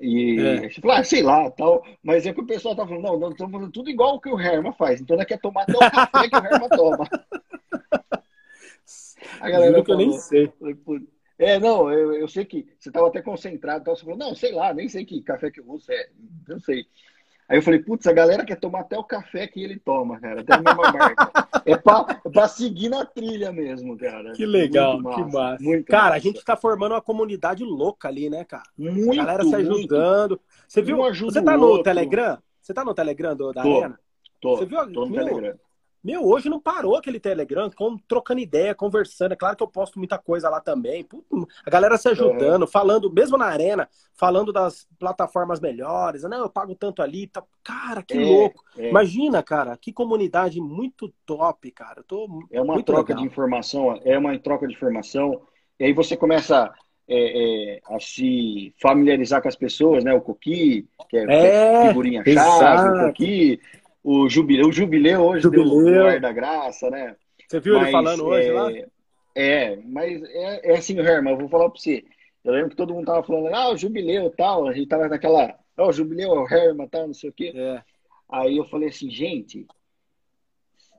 E 0.00 0.38
é. 0.38 0.70
você 0.70 0.80
falou, 0.80 0.96
ah, 0.96 1.04
sei 1.04 1.22
lá, 1.22 1.50
tal. 1.50 1.84
Mas 2.02 2.26
é 2.26 2.32
que 2.32 2.40
o 2.40 2.46
pessoal 2.46 2.74
tá 2.76 2.86
falando, 2.86 3.04
não, 3.04 3.18
nós 3.18 3.32
estamos 3.32 3.52
fazendo 3.52 3.72
tudo 3.72 3.90
igual 3.90 4.16
o 4.16 4.20
que 4.20 4.28
o 4.28 4.40
Herman 4.40 4.72
faz. 4.72 5.00
Então 5.00 5.16
nós 5.16 5.26
quer 5.26 5.40
tomar 5.40 5.62
até 5.62 5.76
o 5.76 5.90
café 5.90 6.28
que 6.28 6.36
o 6.36 6.44
Herman 6.44 6.68
toma. 6.70 7.08
A 9.40 9.50
galera 9.50 9.70
falou, 9.72 9.84
que 9.84 9.92
eu 9.92 9.96
nem 9.96 10.12
sei. 10.12 10.52
É, 11.38 11.58
não, 11.58 11.90
eu, 11.92 12.14
eu 12.14 12.26
sei 12.26 12.44
que 12.44 12.66
você 12.78 12.88
estava 12.88 13.06
até 13.06 13.22
concentrado, 13.22 13.84
tal, 13.84 13.94
você 13.94 14.02
falou, 14.02 14.18
não, 14.18 14.34
sei 14.34 14.52
lá, 14.52 14.74
nem 14.74 14.88
sei 14.88 15.04
que 15.04 15.22
café 15.22 15.50
que 15.50 15.60
eu 15.60 15.70
uso, 15.70 15.90
é, 15.92 16.08
não 16.48 16.58
sei. 16.58 16.86
Aí 17.48 17.56
eu 17.56 17.62
falei, 17.62 17.80
putz, 17.80 18.06
a 18.06 18.12
galera 18.12 18.44
quer 18.44 18.56
tomar 18.56 18.80
até 18.80 18.98
o 18.98 19.02
café 19.02 19.46
que 19.46 19.64
ele 19.64 19.78
toma, 19.78 20.20
cara, 20.20 20.42
até 20.42 20.54
a 20.54 20.58
mesma 20.58 20.92
marca. 20.92 21.32
é 21.64 21.76
pra, 21.78 22.20
é 22.22 22.28
pra 22.28 22.46
seguir 22.46 22.90
na 22.90 23.06
trilha 23.06 23.50
mesmo, 23.50 23.96
cara. 23.96 24.32
Que 24.32 24.44
legal, 24.44 25.00
massa, 25.00 25.16
que 25.16 25.32
massa. 25.32 25.64
Muito 25.64 25.86
cara, 25.86 26.02
massa. 26.04 26.16
a 26.16 26.18
gente 26.18 26.44
tá 26.44 26.56
formando 26.58 26.92
uma 26.92 27.00
comunidade 27.00 27.64
louca 27.64 28.06
ali, 28.08 28.28
né, 28.28 28.44
cara? 28.44 28.64
Muito, 28.76 29.12
a 29.12 29.24
galera 29.24 29.44
se 29.44 29.54
ajudando. 29.54 30.30
Muito. 30.32 30.42
Você 30.68 30.82
viu? 30.82 31.00
Um 31.00 31.14
você 31.14 31.42
tá 31.42 31.56
no. 31.56 31.82
Telegram? 31.82 32.38
Você 32.60 32.74
tá 32.74 32.84
no 32.84 32.92
Telegram 32.92 33.34
do, 33.34 33.50
da 33.50 33.62
tô, 33.62 33.76
Arena? 33.78 34.00
Tô, 34.38 34.56
você 34.56 34.66
viu? 34.66 34.92
tô 34.92 35.06
no 35.06 35.10
Meu, 35.10 35.24
Telegram. 35.24 35.58
Meu, 36.08 36.24
hoje 36.24 36.48
não 36.48 36.58
parou 36.58 36.96
aquele 36.96 37.20
Telegram, 37.20 37.70
com, 37.70 37.98
trocando 37.98 38.40
ideia, 38.40 38.74
conversando. 38.74 39.32
É 39.32 39.36
claro 39.36 39.54
que 39.54 39.62
eu 39.62 39.68
posto 39.68 39.98
muita 39.98 40.16
coisa 40.16 40.48
lá 40.48 40.58
também. 40.58 41.06
A 41.66 41.68
galera 41.68 41.98
se 41.98 42.08
ajudando, 42.08 42.66
falando, 42.66 43.12
mesmo 43.12 43.36
na 43.36 43.44
arena, 43.44 43.86
falando 44.14 44.50
das 44.50 44.88
plataformas 44.98 45.60
melhores. 45.60 46.22
Não, 46.22 46.38
eu 46.38 46.48
pago 46.48 46.74
tanto 46.74 47.02
ali. 47.02 47.26
Tá... 47.26 47.44
Cara, 47.62 48.02
que 48.02 48.14
é, 48.14 48.24
louco. 48.24 48.64
É. 48.78 48.88
Imagina, 48.88 49.42
cara, 49.42 49.76
que 49.76 49.92
comunidade 49.92 50.62
muito 50.62 51.12
top, 51.26 51.70
cara. 51.72 52.02
tô 52.02 52.26
é 52.50 52.58
uma 52.58 52.82
troca 52.82 53.12
legal. 53.12 53.22
de 53.22 53.26
informação, 53.26 54.00
é 54.02 54.16
uma 54.16 54.38
troca 54.38 54.66
de 54.66 54.72
informação. 54.72 55.42
E 55.78 55.84
aí 55.84 55.92
você 55.92 56.16
começa 56.16 56.72
é, 57.06 57.74
é, 57.76 57.80
a 57.84 58.00
se 58.00 58.74
familiarizar 58.80 59.42
com 59.42 59.48
as 59.48 59.56
pessoas, 59.56 60.04
né? 60.04 60.14
O 60.14 60.22
Coqui, 60.22 60.88
que 61.10 61.18
é, 61.18 61.24
é 61.84 61.88
figurinha 61.88 62.24
chave, 62.24 62.98
o 62.98 63.06
Coqui 63.08 63.60
o 64.10 64.26
jubileu, 64.26 64.68
o 64.68 64.72
jubileu 64.72 65.20
hoje 65.20 65.42
jubileu. 65.42 66.14
do 66.14 66.20
da 66.20 66.32
Graça, 66.32 66.88
né? 66.88 67.14
Você 67.46 67.60
viu 67.60 67.74
mas, 67.74 67.82
ele 67.82 67.92
falando 67.92 68.24
hoje 68.24 68.48
é, 68.48 68.52
lá? 68.52 68.72
É, 69.34 69.76
mas 69.84 70.22
é, 70.22 70.72
é 70.72 70.78
assim, 70.78 70.98
Herman, 70.98 71.34
eu 71.34 71.38
vou 71.38 71.48
falar 71.50 71.68
para 71.68 71.78
você. 71.78 72.02
Eu 72.42 72.54
lembro 72.54 72.70
que 72.70 72.76
todo 72.76 72.94
mundo 72.94 73.04
tava 73.04 73.22
falando, 73.22 73.54
ah, 73.54 73.70
o 73.70 73.76
jubileu 73.76 74.30
tal, 74.30 74.66
a 74.66 74.72
gente 74.72 74.88
tava 74.88 75.08
naquela, 75.08 75.54
ó, 75.76 75.84
oh, 75.84 75.88
o 75.88 75.92
jubileu 75.92 76.30
o 76.30 76.48
Herman 76.48 76.88
tal, 76.88 77.08
não 77.08 77.12
sei 77.12 77.28
o 77.28 77.32
quê. 77.34 77.52
É. 77.54 77.82
Aí 78.30 78.56
eu 78.56 78.64
falei 78.64 78.88
assim, 78.88 79.10
gente, 79.10 79.66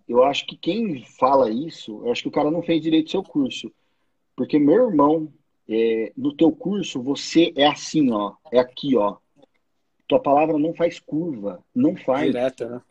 eu 0.07 0.23
acho 0.23 0.45
que 0.45 0.55
quem 0.55 1.03
fala 1.03 1.49
isso, 1.49 2.03
eu 2.05 2.11
acho 2.11 2.21
que 2.21 2.29
o 2.29 2.31
cara 2.31 2.51
não 2.51 2.61
fez 2.61 2.79
direito 2.79 3.09
seu 3.09 3.23
curso. 3.23 3.71
Porque, 4.35 4.59
meu 4.59 4.87
irmão, 4.87 5.33
é, 5.67 6.13
no 6.15 6.35
teu 6.35 6.51
curso, 6.51 7.01
você 7.01 7.51
é 7.55 7.65
assim, 7.65 8.11
ó, 8.11 8.35
é 8.51 8.59
aqui, 8.59 8.95
ó 8.95 9.17
tua 10.09 10.19
palavra 10.19 10.57
não 10.57 10.73
faz 10.73 10.99
curva, 10.99 11.63
não 11.73 11.95
faz. 11.95 12.25
Direta, 12.25 12.67
né? 12.67 12.81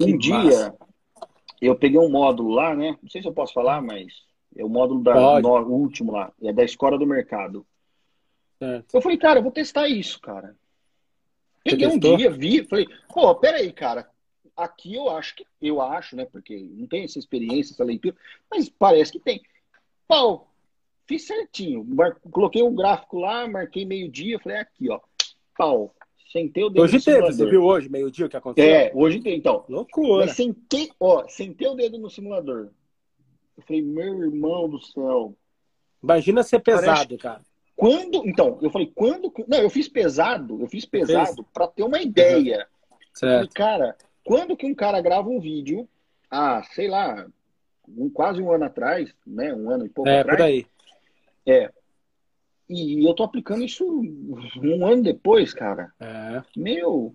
Um 0.00 0.06
que 0.06 0.18
dia, 0.18 0.34
massa. 0.34 0.76
eu 1.60 1.76
peguei 1.76 2.00
um 2.00 2.10
módulo 2.10 2.54
lá, 2.54 2.74
né? 2.74 2.96
Não 3.02 3.10
sei 3.10 3.20
se 3.20 3.28
eu 3.28 3.34
posso 3.34 3.52
falar, 3.52 3.82
mas 3.82 4.24
é 4.56 4.64
o 4.64 4.68
módulo 4.68 5.02
da, 5.02 5.38
no, 5.40 5.50
último 5.66 6.12
lá, 6.12 6.32
é 6.42 6.50
da 6.50 6.64
Escola 6.64 6.98
do 6.98 7.06
Mercado. 7.06 7.64
É. 8.58 8.82
Eu 8.90 9.02
falei, 9.02 9.18
cara, 9.18 9.38
eu 9.38 9.42
vou 9.42 9.52
testar 9.52 9.86
isso, 9.86 10.18
cara. 10.18 10.56
Peguei 11.62 11.86
um 11.86 11.98
dia, 11.98 12.30
vi, 12.30 12.64
falei, 12.64 12.86
pô, 13.12 13.34
peraí, 13.34 13.70
cara, 13.70 14.08
aqui 14.56 14.94
eu 14.94 15.10
acho 15.10 15.36
que, 15.36 15.46
eu 15.60 15.82
acho, 15.82 16.16
né, 16.16 16.24
porque 16.24 16.58
não 16.58 16.86
tem 16.86 17.04
essa 17.04 17.18
experiência, 17.18 17.74
essa 17.74 17.84
leitura, 17.84 18.16
mas 18.50 18.70
parece 18.70 19.12
que 19.12 19.20
tem. 19.20 19.42
Pau, 20.08 20.50
fiz 21.06 21.26
certinho, 21.26 21.84
Mar... 21.84 22.18
coloquei 22.30 22.62
um 22.62 22.74
gráfico 22.74 23.18
lá, 23.18 23.46
marquei 23.46 23.84
meio-dia, 23.84 24.38
falei, 24.38 24.58
aqui, 24.58 24.90
ó, 24.90 24.98
pau, 25.54 25.94
Sentei 26.30 26.62
o 26.62 26.70
dedo 26.70 26.82
hoje 26.82 26.96
no 26.96 27.02
teve, 27.02 27.16
simulador. 27.16 27.36
Você 27.36 27.50
viu 27.50 27.64
hoje, 27.64 27.88
meio-dia, 27.88 28.26
o 28.26 28.28
que 28.28 28.36
aconteceu? 28.36 28.72
É, 28.72 28.92
hoje 28.94 29.20
tem, 29.20 29.36
então. 29.36 29.64
Loucura. 29.68 30.26
Mas 30.26 30.36
sentei, 30.36 30.88
ó, 31.00 31.26
sentei 31.26 31.66
o 31.66 31.74
dedo 31.74 31.98
no 31.98 32.08
simulador. 32.08 32.68
Eu 33.56 33.62
falei, 33.64 33.82
meu 33.82 34.22
irmão 34.22 34.68
do 34.68 34.80
céu. 34.80 35.34
Imagina 36.00 36.44
ser 36.44 36.60
pesado, 36.60 36.86
Parece... 36.86 37.16
cara. 37.18 37.40
Quando, 37.74 38.28
então, 38.28 38.58
eu 38.62 38.70
falei, 38.70 38.92
quando. 38.94 39.32
Não, 39.48 39.58
eu 39.58 39.70
fiz 39.70 39.88
pesado, 39.88 40.60
eu 40.60 40.68
fiz 40.68 40.84
pesado 40.84 41.44
para 41.52 41.66
ter 41.66 41.82
uma 41.82 42.00
ideia. 42.00 42.68
Uhum. 42.90 42.96
Certo. 43.12 43.32
Falei, 43.34 43.48
cara, 43.48 43.96
quando 44.24 44.56
que 44.56 44.66
um 44.66 44.74
cara 44.74 45.00
grava 45.00 45.28
um 45.28 45.40
vídeo, 45.40 45.88
ah, 46.30 46.62
sei 46.62 46.86
lá, 46.86 47.26
um, 47.88 48.08
quase 48.08 48.40
um 48.40 48.52
ano 48.52 48.66
atrás, 48.66 49.12
né? 49.26 49.52
Um 49.52 49.68
ano 49.68 49.84
e 49.84 49.88
pouco 49.88 50.08
é, 50.08 50.20
atrás. 50.20 50.38
Por 50.38 50.44
aí. 50.44 50.66
É, 51.44 51.72
e 52.70 53.04
eu 53.04 53.12
tô 53.14 53.24
aplicando 53.24 53.64
isso 53.64 53.84
um 54.62 54.86
ano 54.86 55.02
depois, 55.02 55.52
cara. 55.52 55.92
É. 55.98 56.40
Meu. 56.56 57.12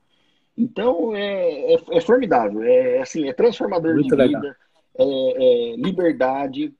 Então 0.57 1.15
é, 1.15 1.73
é, 1.73 1.77
é 1.91 2.01
formidável. 2.01 2.61
É 2.61 2.99
assim, 2.99 3.27
é 3.27 3.33
transformador 3.33 3.93
Muito 3.93 4.09
de 4.09 4.15
legal. 4.15 4.41
vida, 4.41 4.57
é, 4.97 5.03
é, 5.03 5.75
liberdade. 5.77 6.73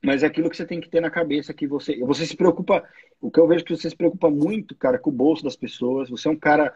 Mas 0.00 0.22
é 0.22 0.26
aquilo 0.26 0.48
que 0.48 0.56
você 0.56 0.66
tem 0.66 0.80
que 0.80 0.88
ter 0.88 1.00
na 1.00 1.10
cabeça 1.10 1.52
que 1.52 1.66
você. 1.66 1.98
Você 2.00 2.24
se 2.24 2.36
preocupa. 2.36 2.84
O 3.20 3.30
que 3.30 3.40
eu 3.40 3.48
vejo 3.48 3.64
que 3.64 3.76
você 3.76 3.90
se 3.90 3.96
preocupa 3.96 4.30
muito, 4.30 4.76
cara, 4.76 4.98
com 4.98 5.10
o 5.10 5.12
bolso 5.12 5.42
das 5.42 5.56
pessoas. 5.56 6.08
Você 6.08 6.28
é 6.28 6.30
um 6.30 6.36
cara 6.36 6.72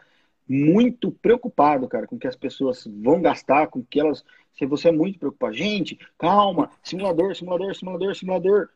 muito 0.47 1.11
preocupado, 1.11 1.87
cara, 1.87 2.07
com 2.07 2.15
o 2.15 2.19
que 2.19 2.27
as 2.27 2.35
pessoas 2.35 2.85
vão 3.01 3.21
gastar, 3.21 3.67
com 3.67 3.83
que 3.83 3.99
elas. 3.99 4.25
Se 4.57 4.65
você 4.65 4.89
é 4.89 4.91
muito 4.91 5.19
preocupado, 5.19 5.53
gente, 5.53 5.97
calma, 6.17 6.69
simulador, 6.83 7.33
simulador, 7.33 7.73
simulador, 7.75 8.15
simulador, 8.15 8.69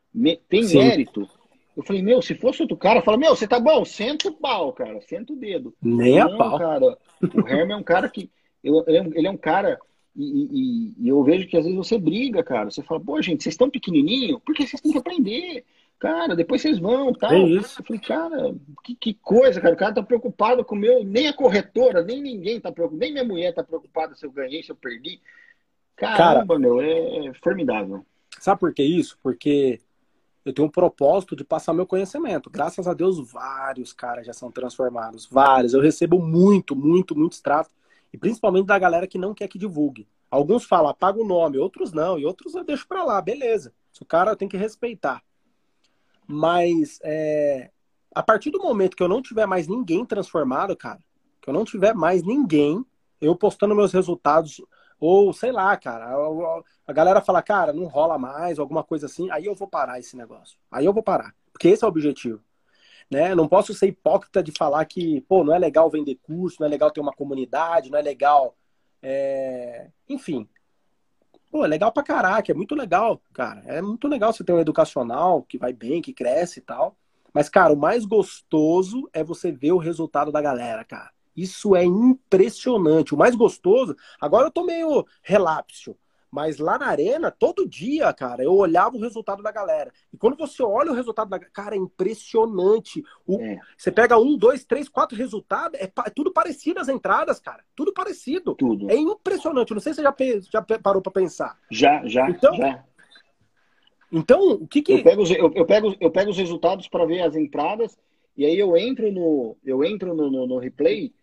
tem 0.47 0.63
Sim. 0.63 0.78
mérito. 0.78 1.28
Eu 1.75 1.83
falei, 1.83 2.01
meu, 2.01 2.21
se 2.21 2.36
fosse 2.36 2.62
outro 2.62 2.77
cara, 2.77 3.01
fala, 3.01 3.17
meu, 3.17 3.36
você 3.36 3.47
tá 3.47 3.59
bom, 3.59 3.83
senta 3.83 4.27
o 4.27 4.33
pau, 4.33 4.71
cara, 4.73 5.01
senta 5.01 5.33
o 5.33 5.36
dedo. 5.36 5.74
Nem 5.82 6.19
a 6.19 6.30
pau. 6.30 6.57
Cara, 6.57 6.97
o 7.21 7.47
Herman 7.47 7.74
é 7.74 7.78
um 7.78 7.84
cara 7.84 8.07
que. 8.09 8.30
Ele 8.63 9.28
é 9.28 9.32
um 9.32 9.38
cara. 9.38 9.80
E, 10.15 10.24
e, 10.24 10.93
e, 10.99 11.09
eu 11.09 11.24
vejo 11.24 11.47
que 11.47 11.57
às 11.57 11.63
vezes 11.63 11.76
você 11.76 11.97
briga, 11.97 12.43
cara. 12.43 12.69
Você 12.69 12.84
fala, 12.84 12.99
pô, 12.99 13.19
gente, 13.21 13.41
vocês 13.41 13.53
estão 13.53 13.69
pequenininho, 13.69 14.39
porque 14.39 14.67
vocês 14.67 14.82
têm 14.82 14.91
que 14.91 14.97
aprender. 14.97 15.65
Cara, 15.97 16.36
depois 16.36 16.61
vocês 16.61 16.78
vão 16.78 17.13
tal. 17.13 17.32
É 17.32 17.39
isso. 17.39 17.82
Eu 17.82 17.86
falei, 17.86 18.01
cara, 18.01 18.55
que, 18.84 18.95
que 18.95 19.13
coisa, 19.15 19.59
cara. 19.59 19.74
O 19.74 19.78
cara 19.78 19.93
tá 19.93 20.03
preocupado 20.03 20.63
com 20.63 20.76
o 20.76 20.78
meu. 20.78 21.03
Nem 21.03 21.28
a 21.28 21.34
corretora, 21.34 22.03
nem 22.03 22.21
ninguém 22.21 22.59
tá 22.59 22.71
preocupado. 22.71 22.99
Nem 22.99 23.11
minha 23.11 23.24
mulher 23.24 23.53
tá 23.53 23.63
preocupada 23.63 24.13
se 24.13 24.26
eu 24.26 24.32
ganhei, 24.32 24.61
se 24.61 24.71
eu 24.71 24.76
perdi. 24.76 25.19
Caramba, 25.95 26.45
cara, 26.45 26.59
meu, 26.59 26.82
é, 26.82 27.28
é 27.28 27.34
formidável. 27.36 28.05
Sabe 28.39 28.59
por 28.59 28.74
que 28.74 28.84
isso? 28.84 29.17
Porque 29.24 29.80
eu 30.46 30.54
tenho 30.54 30.68
um 30.68 30.72
propósito 30.72 31.36
de 31.36 31.44
passar 31.44 31.74
meu 31.74 31.86
conhecimento. 31.86 32.50
Graças 32.50 32.88
a 32.88 32.94
Deus, 32.94 33.32
vários 33.32 33.94
caras 33.94 34.26
já 34.26 34.34
são 34.34 34.52
transformados. 34.52 35.26
Vários. 35.26 35.74
Eu 35.74 35.82
recebo 35.82 36.20
muito, 36.20 36.76
muito, 36.76 37.16
muito 37.16 37.41
tráfego. 37.41 37.76
E 38.12 38.18
principalmente 38.18 38.68
da 38.68 38.78
galera 38.78 39.08
que 39.08 39.18
não 39.18 39.34
quer 39.34 39.48
que 39.48 39.58
divulgue. 39.58 40.08
Alguns 40.30 40.66
falam, 40.66 40.89
apaga 40.89 41.20
o 41.20 41.26
nome, 41.26 41.58
outros 41.58 41.94
não. 41.94 42.20
E 42.20 42.26
outros 42.26 42.56
eu 42.56 42.64
deixo 42.64 42.88
pra 42.88 43.04
lá, 43.04 43.22
beleza. 43.22 43.74
O 44.02 44.06
cara 44.06 44.36
tem 44.36 44.50
que 44.50 44.58
respeitar. 44.58 45.24
Mas 46.28 47.00
é, 47.04 47.72
a 48.14 48.22
partir 48.22 48.52
do 48.52 48.60
momento 48.60 48.98
que 48.98 49.04
eu 49.04 49.08
não 49.08 49.22
tiver 49.22 49.46
mais 49.46 49.68
ninguém 49.68 50.06
transformado, 50.06 50.76
cara, 50.76 51.00
que 51.41 51.50
eu 51.50 51.54
não 51.54 51.64
tiver 51.64 51.94
mais 51.94 52.24
ninguém, 52.24 52.86
eu 53.20 53.36
postando 53.36 53.76
meus 53.76 53.94
resultados, 53.94 54.62
ou 55.06 55.34
sei 55.34 55.51
lá, 55.51 55.76
cara, 55.76 56.16
a 56.88 56.93
galera 56.93 57.20
fala, 57.20 57.41
cara, 57.41 57.74
não 57.74 57.88
rola 57.88 58.18
mais, 58.18 58.58
alguma 58.58 58.86
coisa 58.86 59.06
assim, 59.06 59.30
aí 59.32 59.45
eu 59.45 59.54
vou 59.54 59.68
parar 59.68 59.99
esse 59.99 60.16
negócio. 60.16 60.58
Aí 60.72 60.86
eu 60.86 60.93
vou 60.93 61.04
parar. 61.04 61.36
Porque 61.51 61.68
esse 61.68 61.84
é 61.84 61.88
o 61.88 61.89
objetivo. 61.89 62.41
Né? 63.12 63.36
Não 63.36 63.45
posso 63.45 63.74
ser 63.74 63.88
hipócrita 63.88 64.41
de 64.41 64.54
falar 64.58 64.86
que, 64.86 65.20
pô, 65.28 65.43
não 65.43 65.54
é 65.54 65.60
legal 65.60 65.89
vender 65.89 66.16
curso, 66.24 66.56
não 66.60 66.68
é 66.68 66.70
legal 66.70 66.89
ter 66.89 67.01
uma 67.01 67.12
comunidade, 67.12 67.91
não 67.91 67.99
é 67.99 68.01
legal. 68.01 68.56
É... 69.01 69.89
Enfim. 70.08 70.47
Pô, 71.51 71.66
é 71.66 71.68
legal 71.68 71.91
pra 71.91 72.01
caraca, 72.01 72.54
é 72.54 72.56
muito 72.56 72.74
legal, 72.74 73.22
cara. 73.34 73.62
É 73.66 73.82
muito 73.82 74.08
legal 74.08 74.32
você 74.32 74.41
ter 74.41 74.54
um 74.54 74.60
educacional 74.60 75.43
que 75.43 75.58
vai 75.58 75.74
bem, 75.74 76.01
que 76.01 76.14
cresce 76.14 76.60
e 76.60 76.64
tal. 76.64 76.95
Mas, 77.34 77.49
cara, 77.49 77.74
o 77.74 77.78
mais 77.78 78.06
gostoso 78.06 79.10
é 79.12 79.22
você 79.22 79.51
ver 79.51 79.74
o 79.74 79.78
resultado 79.78 80.32
da 80.32 80.41
galera, 80.41 80.86
cara. 80.86 81.12
Isso 81.36 81.75
é 81.75 81.84
impressionante. 81.84 83.13
O 83.13 83.17
mais 83.17 83.36
gostoso. 83.36 83.95
Agora 84.19 84.47
eu 84.47 84.51
tô 84.51 84.63
meio 84.63 85.05
relapso. 85.21 85.95
Mas 86.34 86.57
lá 86.57 86.79
na 86.79 86.88
arena, 86.88 87.29
todo 87.29 87.69
dia, 87.69 88.11
cara, 88.11 88.43
eu 88.43 88.55
olhava 88.55 88.97
o 88.97 88.99
resultado 88.99 89.43
da 89.43 89.51
galera. 89.51 89.93
E 90.11 90.17
quando 90.17 90.36
você 90.36 90.63
olha 90.63 90.91
o 90.91 90.95
resultado 90.95 91.29
da 91.29 91.38
cara, 91.38 91.75
é 91.75 91.77
impressionante. 91.77 93.03
O, 93.23 93.39
é. 93.39 93.59
Você 93.77 93.91
pega 93.91 94.17
um, 94.17 94.36
dois, 94.36 94.65
três, 94.65 94.89
quatro 94.89 95.15
resultados, 95.15 95.79
é, 95.79 95.84
é, 95.84 96.09
tudo 96.09 96.34
parecido 96.34 96.79
as 96.79 96.89
entradas, 96.89 97.39
cara. 97.39 97.63
Tudo 97.75 97.93
parecido. 97.93 98.55
Tudo. 98.55 98.89
É 98.89 98.95
impressionante. 98.95 99.75
Não 99.75 99.79
sei 99.79 99.93
se 99.93 100.01
você 100.01 100.01
já, 100.01 100.15
já 100.51 100.79
parou 100.79 101.03
para 101.03 101.11
pensar. 101.11 101.55
Já, 101.69 102.03
já. 102.07 102.27
Então, 102.27 102.55
já. 102.55 102.84
então 104.11 104.53
o 104.53 104.67
que 104.67 104.81
que. 104.81 104.93
Eu 104.93 105.03
pego, 105.03 105.23
eu, 105.27 105.53
eu 105.53 105.65
pego, 105.67 105.95
eu 105.99 106.09
pego 106.09 106.31
os 106.31 106.38
resultados 106.38 106.88
para 106.88 107.05
ver 107.05 107.21
as 107.21 107.36
entradas, 107.36 107.95
e 108.36 108.43
aí 108.43 108.57
eu 108.57 108.75
entro 108.75 109.11
no, 109.11 109.55
eu 109.63 109.84
entro 109.84 110.15
no, 110.15 110.31
no, 110.31 110.47
no 110.47 110.57
replay 110.57 111.13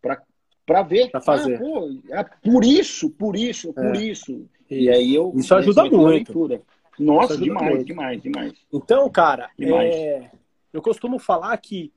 para 0.00 0.82
ver. 0.82 1.10
Pra 1.10 1.20
fazer. 1.20 1.56
Ah, 1.56 1.58
pô, 1.58 2.00
é 2.10 2.24
por 2.24 2.64
isso, 2.64 3.10
por 3.10 3.36
isso, 3.36 3.72
por 3.72 3.96
é. 3.96 4.02
isso. 4.02 4.48
E 4.70 4.88
aí 4.88 5.14
eu. 5.14 5.32
Isso 5.34 5.54
ajuda 5.54 5.84
muito. 5.84 6.48
Nossa, 6.98 7.32
ajuda 7.34 7.44
demais, 7.44 7.74
muito. 7.74 7.86
demais, 7.86 8.22
demais. 8.22 8.52
Então, 8.72 9.08
cara, 9.10 9.50
é... 9.58 10.30
eu 10.72 10.82
costumo 10.82 11.18
falar 11.18 11.56
que 11.56 11.92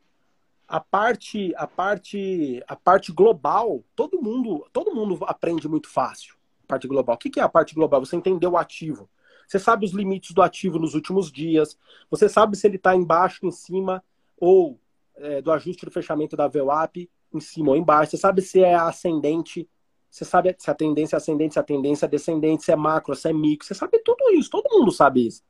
a 0.67 0.79
parte, 0.79 1.53
a 1.55 1.67
parte, 1.67 2.63
a 2.67 2.75
parte 2.75 3.11
global, 3.11 3.83
todo 3.95 4.21
mundo, 4.21 4.65
todo 4.71 4.95
mundo 4.95 5.19
aprende 5.27 5.67
muito 5.67 5.89
fácil. 5.89 6.35
A 6.63 6.67
parte 6.67 6.87
global. 6.87 7.15
O 7.15 7.19
que 7.19 7.39
é 7.39 7.43
a 7.43 7.49
parte 7.49 7.75
global? 7.75 8.03
Você 8.03 8.15
entender 8.15 8.47
o 8.47 8.57
ativo. 8.57 9.09
Você 9.47 9.59
sabe 9.59 9.85
os 9.85 9.91
limites 9.91 10.33
do 10.33 10.41
ativo 10.41 10.79
nos 10.79 10.95
últimos 10.95 11.31
dias. 11.31 11.77
Você 12.09 12.29
sabe 12.29 12.55
se 12.57 12.65
ele 12.65 12.77
está 12.77 12.95
embaixo, 12.95 13.45
em 13.45 13.51
cima, 13.51 14.03
ou 14.39 14.79
é, 15.15 15.41
do 15.41 15.51
ajuste 15.51 15.85
do 15.85 15.91
fechamento 15.91 16.35
da 16.35 16.47
VWAP, 16.47 17.09
em 17.35 17.39
cima 17.39 17.71
ou 17.71 17.75
embaixo. 17.75 18.11
Você 18.11 18.17
sabe 18.17 18.41
se 18.41 18.63
é 18.63 18.75
ascendente 18.75 19.67
você 20.13 20.25
sabe 20.25 20.55
se 20.59 20.69
a 20.69 20.75
tendência 20.75 21.15
é 21.15 21.17
ascendente, 21.17 21.53
se 21.53 21.59
a 21.59 21.63
tendência 21.63 22.05
é 22.05 22.07
descendente, 22.07 22.63
se 22.63 22.71
é 22.71 22.75
macro, 22.75 23.15
se 23.15 23.27
é 23.27 23.33
micro. 23.33 23.65
Você 23.65 23.73
sabe 23.73 23.97
tudo 23.97 24.29
isso, 24.35 24.47
todo 24.47 24.69
mundo 24.69 24.91
sabe 24.91 25.25
isso. 25.25 25.41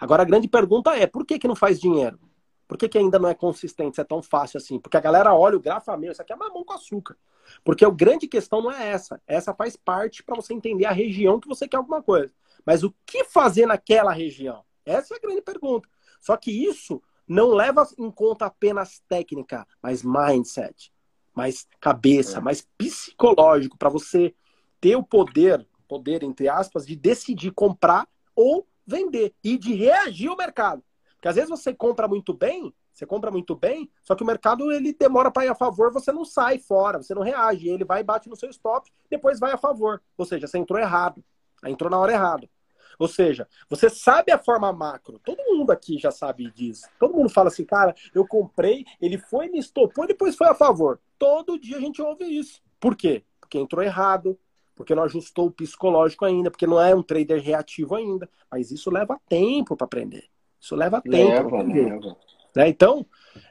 Agora 0.00 0.22
a 0.22 0.24
grande 0.24 0.48
pergunta 0.48 0.92
é, 0.96 1.06
por 1.06 1.24
que, 1.24 1.38
que 1.38 1.46
não 1.46 1.54
faz 1.54 1.80
dinheiro? 1.80 2.18
Por 2.66 2.76
que, 2.76 2.88
que 2.88 2.98
ainda 2.98 3.16
não 3.16 3.28
é 3.28 3.34
consistente, 3.34 3.94
se 3.94 4.00
é 4.00 4.04
tão 4.04 4.20
fácil 4.20 4.58
assim? 4.58 4.80
Porque 4.80 4.96
a 4.96 5.00
galera 5.00 5.32
olha 5.32 5.56
o 5.56 5.60
gráfico, 5.60 5.92
ah, 5.92 5.96
meu, 5.96 6.10
isso 6.10 6.20
aqui 6.20 6.32
é 6.32 6.36
mamão 6.36 6.64
com 6.64 6.72
açúcar. 6.72 7.16
Porque 7.62 7.84
a 7.84 7.90
grande 7.90 8.26
questão 8.26 8.60
não 8.60 8.72
é 8.72 8.88
essa. 8.88 9.22
Essa 9.24 9.54
faz 9.54 9.76
parte 9.76 10.24
para 10.24 10.34
você 10.34 10.52
entender 10.52 10.86
a 10.86 10.90
região 10.90 11.38
que 11.38 11.46
você 11.46 11.68
quer 11.68 11.76
alguma 11.76 12.02
coisa. 12.02 12.32
Mas 12.66 12.82
o 12.82 12.92
que 13.06 13.22
fazer 13.22 13.66
naquela 13.66 14.10
região? 14.10 14.64
Essa 14.84 15.14
é 15.14 15.16
a 15.16 15.20
grande 15.20 15.42
pergunta. 15.42 15.88
Só 16.20 16.36
que 16.36 16.50
isso 16.50 17.00
não 17.24 17.50
leva 17.50 17.86
em 17.96 18.10
conta 18.10 18.46
apenas 18.46 19.00
técnica, 19.08 19.64
mas 19.80 20.02
mindset 20.02 20.92
mais 21.34 21.66
cabeça, 21.80 22.38
é. 22.38 22.40
mais 22.40 22.66
psicológico, 22.76 23.78
para 23.78 23.88
você 23.88 24.34
ter 24.80 24.96
o 24.96 25.02
poder, 25.02 25.66
poder 25.88 26.22
entre 26.22 26.48
aspas, 26.48 26.86
de 26.86 26.96
decidir 26.96 27.52
comprar 27.52 28.08
ou 28.34 28.66
vender 28.86 29.34
e 29.42 29.56
de 29.56 29.74
reagir 29.74 30.28
ao 30.28 30.36
mercado. 30.36 30.82
Porque 31.14 31.28
às 31.28 31.36
vezes 31.36 31.50
você 31.50 31.72
compra 31.72 32.08
muito 32.08 32.34
bem, 32.34 32.74
você 32.92 33.06
compra 33.06 33.30
muito 33.30 33.54
bem, 33.54 33.90
só 34.02 34.14
que 34.14 34.22
o 34.22 34.26
mercado 34.26 34.70
ele 34.70 34.92
demora 34.92 35.30
para 35.30 35.46
ir 35.46 35.48
a 35.48 35.54
favor, 35.54 35.92
você 35.92 36.12
não 36.12 36.24
sai 36.24 36.58
fora, 36.58 37.00
você 37.00 37.14
não 37.14 37.22
reage, 37.22 37.68
ele 37.68 37.84
vai 37.84 38.00
e 38.00 38.04
bate 38.04 38.28
no 38.28 38.36
seu 38.36 38.50
stop, 38.50 38.90
depois 39.08 39.38
vai 39.38 39.52
a 39.52 39.56
favor. 39.56 40.02
Ou 40.16 40.26
seja, 40.26 40.46
você 40.46 40.58
entrou 40.58 40.78
errado, 40.78 41.24
entrou 41.64 41.90
na 41.90 41.98
hora 41.98 42.12
errada. 42.12 42.48
Ou 42.98 43.08
seja, 43.08 43.48
você 43.68 43.88
sabe 43.88 44.32
a 44.32 44.38
forma 44.38 44.72
macro. 44.72 45.20
Todo 45.24 45.42
mundo 45.44 45.70
aqui 45.70 45.98
já 45.98 46.10
sabe 46.10 46.50
disso. 46.50 46.86
Todo 46.98 47.14
mundo 47.14 47.28
fala 47.28 47.48
assim, 47.48 47.64
cara, 47.64 47.94
eu 48.14 48.26
comprei, 48.26 48.84
ele 49.00 49.18
foi, 49.18 49.48
me 49.48 49.58
estopou 49.58 50.04
e 50.04 50.08
depois 50.08 50.36
foi 50.36 50.48
a 50.48 50.54
favor. 50.54 51.00
Todo 51.18 51.58
dia 51.58 51.76
a 51.76 51.80
gente 51.80 52.00
ouve 52.02 52.24
isso. 52.24 52.60
Por 52.78 52.96
quê? 52.96 53.22
Porque 53.40 53.58
entrou 53.58 53.82
errado, 53.82 54.38
porque 54.74 54.94
não 54.94 55.04
ajustou 55.04 55.46
o 55.46 55.50
psicológico 55.50 56.24
ainda, 56.24 56.50
porque 56.50 56.66
não 56.66 56.80
é 56.80 56.94
um 56.94 57.02
trader 57.02 57.40
reativo 57.40 57.94
ainda. 57.94 58.28
Mas 58.50 58.70
isso 58.70 58.90
leva 58.90 59.20
tempo 59.28 59.76
para 59.76 59.84
aprender. 59.84 60.24
Isso 60.60 60.74
leva 60.76 61.00
tempo. 61.00 61.16
Leva, 61.16 61.62
leva. 61.62 62.16
Né? 62.54 62.68
Então, 62.68 63.06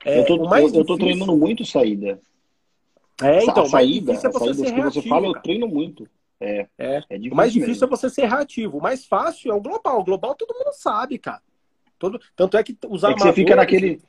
é, 0.06 0.20
eu 0.20 0.26
tô, 0.26 0.36
eu, 0.36 0.50
difícil... 0.50 0.86
tô 0.86 0.98
treinando 0.98 1.36
muito 1.36 1.66
saída. 1.66 2.20
É, 3.22 3.44
então, 3.44 3.64
a 3.64 3.70
saída, 3.70 4.14
é 4.14 4.16
você 4.16 4.54
ser 4.54 4.74
que 4.74 4.82
você 4.82 5.02
fala, 5.04 5.28
cara. 5.28 5.38
eu 5.38 5.42
treino 5.42 5.68
muito. 5.68 6.08
É, 6.42 6.68
é. 6.78 7.04
é 7.08 7.18
o 7.32 7.36
mais 7.36 7.54
difícil 7.54 7.74
mesmo. 7.74 7.86
é 7.86 7.90
você 7.90 8.10
ser 8.10 8.26
reativo. 8.26 8.80
O 8.80 8.82
mais 8.82 9.06
fácil 9.06 9.52
é 9.52 9.56
o 9.56 9.62
global. 9.62 10.00
O 10.00 10.04
global 10.04 10.34
todo 10.34 10.58
mundo 10.58 10.74
sabe, 10.74 11.20
cara. 11.20 11.42
Todo... 12.00 12.20
Tanto 12.36 12.58
é 12.58 12.64
que 12.64 12.76
usar 12.88 13.12
é 13.12 13.14
que 13.14 13.22
você 13.22 13.34
fica 13.34 13.56
naquele. 13.56 14.02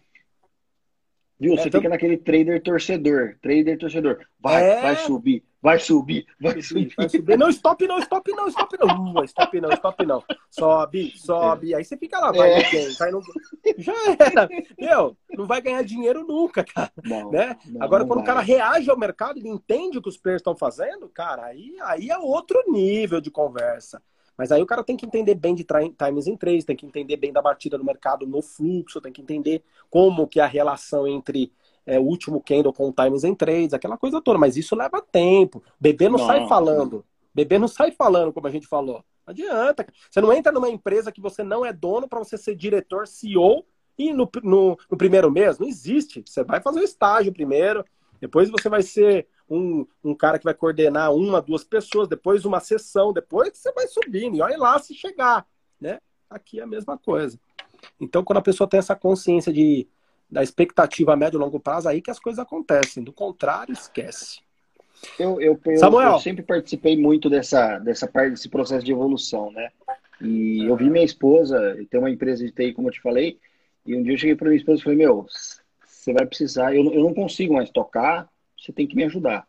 Viu? 1.38 1.54
É, 1.54 1.56
você 1.58 1.70
fica 1.70 1.90
naquele 1.90 2.16
trader 2.16 2.62
torcedor. 2.62 3.36
Trader 3.42 3.78
torcedor. 3.78 4.26
Vai, 4.40 4.64
é... 4.64 4.80
vai 4.80 4.96
subir, 4.96 5.44
vai 5.62 5.78
subir, 5.78 6.26
vai 6.40 6.60
subir. 6.60 6.92
Vai 6.96 7.08
subir. 7.08 7.38
Não, 7.38 7.48
stop 7.48 7.86
não, 7.86 7.98
stop 8.00 8.32
não, 8.32 8.48
stop 8.48 8.76
não. 8.78 9.14
Uh, 9.14 9.24
stop 9.24 9.60
não, 9.60 9.70
stop 9.70 10.04
não. 10.04 10.24
Sobe, 10.50 11.12
sobe. 11.16 11.72
É. 11.72 11.76
Aí 11.76 11.84
você 11.84 11.96
fica 11.96 12.18
lá, 12.18 12.32
vai 12.32 12.52
é. 12.52 12.64
no 12.64 12.70
game, 12.70 12.94
vai 12.98 13.10
no... 13.12 13.22
Já 13.78 13.94
era. 14.18 14.48
Meu, 14.78 15.16
não 15.30 15.46
vai 15.46 15.62
ganhar 15.62 15.82
dinheiro 15.84 16.26
nunca, 16.26 16.64
cara. 16.64 16.92
Não, 17.04 17.30
né? 17.30 17.56
Não, 17.66 17.82
Agora, 17.82 18.02
não 18.02 18.08
quando 18.08 18.24
vai. 18.24 18.24
o 18.24 18.26
cara 18.26 18.40
reage 18.40 18.90
ao 18.90 18.98
mercado, 18.98 19.38
ele 19.38 19.48
entende 19.48 19.98
o 19.98 20.02
que 20.02 20.08
os 20.08 20.18
players 20.18 20.40
estão 20.40 20.56
fazendo, 20.56 21.08
cara, 21.08 21.44
aí, 21.46 21.76
aí 21.82 22.10
é 22.10 22.18
outro 22.18 22.60
nível 22.68 23.20
de 23.20 23.30
conversa. 23.30 24.02
Mas 24.36 24.50
aí 24.50 24.62
o 24.62 24.66
cara 24.66 24.82
tem 24.82 24.96
que 24.96 25.06
entender 25.06 25.34
bem 25.34 25.54
de 25.54 25.64
times 25.64 26.26
em 26.26 26.36
três, 26.36 26.64
tem 26.64 26.74
que 26.74 26.86
entender 26.86 27.16
bem 27.16 27.32
da 27.32 27.42
batida 27.42 27.78
do 27.78 27.84
mercado 27.84 28.26
no 28.26 28.42
fluxo, 28.42 29.00
tem 29.00 29.12
que 29.12 29.20
entender 29.22 29.62
como 29.90 30.26
que 30.26 30.40
é 30.40 30.42
a 30.42 30.46
relação 30.46 31.06
entre 31.06 31.52
é, 31.86 31.98
o 31.98 32.02
último 32.02 32.40
candle 32.40 32.72
com 32.72 32.92
times 32.92 33.24
em 33.24 33.34
três, 33.34 33.72
aquela 33.72 33.96
coisa 33.96 34.20
toda. 34.20 34.38
Mas 34.38 34.56
isso 34.56 34.74
leva 34.74 35.00
tempo. 35.00 35.62
Bebê 35.80 36.08
não, 36.08 36.18
não 36.18 36.26
sai 36.26 36.46
falando. 36.46 37.04
Bebê 37.34 37.58
não 37.58 37.68
sai 37.68 37.90
falando, 37.90 38.32
como 38.32 38.46
a 38.46 38.50
gente 38.50 38.66
falou. 38.66 39.04
Não 39.26 39.32
adianta. 39.32 39.86
Você 40.10 40.20
não 40.20 40.32
entra 40.32 40.52
numa 40.52 40.68
empresa 40.68 41.12
que 41.12 41.20
você 41.20 41.42
não 41.42 41.64
é 41.64 41.72
dono 41.72 42.08
para 42.08 42.18
você 42.18 42.36
ser 42.36 42.54
diretor, 42.54 43.06
CEO 43.06 43.64
e 43.98 44.12
no, 44.12 44.28
no, 44.42 44.78
no 44.90 44.96
primeiro 44.96 45.30
mês. 45.30 45.58
Não 45.58 45.66
existe. 45.66 46.22
Você 46.26 46.44
vai 46.44 46.60
fazer 46.60 46.80
o 46.80 46.84
estágio 46.84 47.32
primeiro, 47.32 47.84
depois 48.20 48.50
você 48.50 48.68
vai 48.68 48.82
ser 48.82 49.26
um, 49.48 49.86
um 50.02 50.14
cara 50.14 50.38
que 50.38 50.44
vai 50.44 50.54
coordenar 50.54 51.12
uma, 51.12 51.42
duas 51.42 51.64
pessoas, 51.64 52.08
depois 52.08 52.44
uma 52.44 52.60
sessão, 52.60 53.12
depois 53.12 53.56
você 53.56 53.72
vai 53.72 53.86
subindo. 53.86 54.36
E 54.36 54.42
olha 54.42 54.58
lá 54.58 54.78
se 54.78 54.94
chegar, 54.94 55.46
né? 55.80 55.98
Aqui 56.30 56.60
é 56.60 56.62
a 56.62 56.66
mesma 56.66 56.96
coisa. 56.96 57.38
Então, 58.00 58.24
quando 58.24 58.38
a 58.38 58.42
pessoa 58.42 58.68
tem 58.68 58.78
essa 58.78 58.94
consciência 58.94 59.52
de, 59.52 59.88
da 60.32 60.42
expectativa 60.42 61.12
a 61.12 61.16
médio 61.16 61.36
e 61.36 61.40
longo 61.40 61.60
prazo, 61.60 61.90
aí 61.90 62.00
que 62.00 62.10
as 62.10 62.18
coisas 62.18 62.38
acontecem. 62.38 63.04
Do 63.04 63.12
contrário, 63.12 63.74
esquece. 63.74 64.40
Eu, 65.18 65.38
eu, 65.38 65.60
eu, 65.66 65.76
Samuel. 65.76 66.12
eu 66.12 66.18
sempre 66.20 66.42
participei 66.42 66.96
muito 66.96 67.28
dessa, 67.28 67.78
dessa 67.78 68.06
parte, 68.06 68.30
desse 68.30 68.48
processo 68.48 68.84
de 68.84 68.92
evolução, 68.92 69.52
né? 69.52 69.70
E 70.22 70.64
eu 70.64 70.74
vi 70.74 70.88
minha 70.88 71.04
esposa, 71.04 71.76
tem 71.90 72.00
uma 72.00 72.10
empresa 72.10 72.44
de 72.44 72.50
TI, 72.50 72.72
como 72.72 72.88
eu 72.88 72.92
te 72.92 73.00
falei, 73.02 73.38
e 73.84 73.94
um 73.94 74.02
dia 74.02 74.14
eu 74.14 74.18
cheguei 74.18 74.34
para 74.34 74.48
minha 74.48 74.58
esposa 74.58 74.80
e 74.80 74.84
falei, 74.84 74.98
meu, 74.98 75.26
você 75.84 76.12
vai 76.14 76.24
precisar, 76.24 76.74
eu, 76.74 76.84
eu 76.92 77.02
não 77.02 77.12
consigo 77.12 77.52
mais 77.52 77.68
tocar, 77.68 78.26
você 78.58 78.72
tem 78.72 78.86
que 78.86 78.96
me 78.96 79.04
ajudar. 79.04 79.46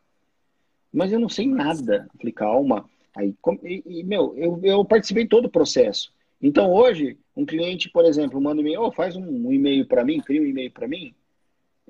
Mas 0.92 1.14
eu 1.14 1.20
não 1.20 1.30
sei 1.30 1.48
nada. 1.48 2.08
Eu 2.14 2.18
falei, 2.20 2.34
calma. 2.34 2.90
Aí, 3.16 3.34
e, 3.64 3.84
e, 3.86 4.04
meu, 4.04 4.34
eu, 4.36 4.60
eu 4.64 4.84
participei 4.84 5.26
todo 5.26 5.46
o 5.46 5.52
processo. 5.52 6.12
Então, 6.44 6.72
hoje, 6.72 7.18
um 7.36 7.46
cliente, 7.46 7.90
por 7.90 8.04
exemplo, 8.04 8.40
manda 8.42 8.58
um 8.58 8.66
e-mail, 8.66 8.82
oh, 8.82 8.92
faz 8.92 9.16
um, 9.16 9.52
e-mail 9.52 9.86
para 9.88 10.04
mim, 10.04 10.20
cria 10.20 10.42
um 10.42 10.46
e-mail 10.46 10.70
para 10.70 10.88
mim, 10.88 11.16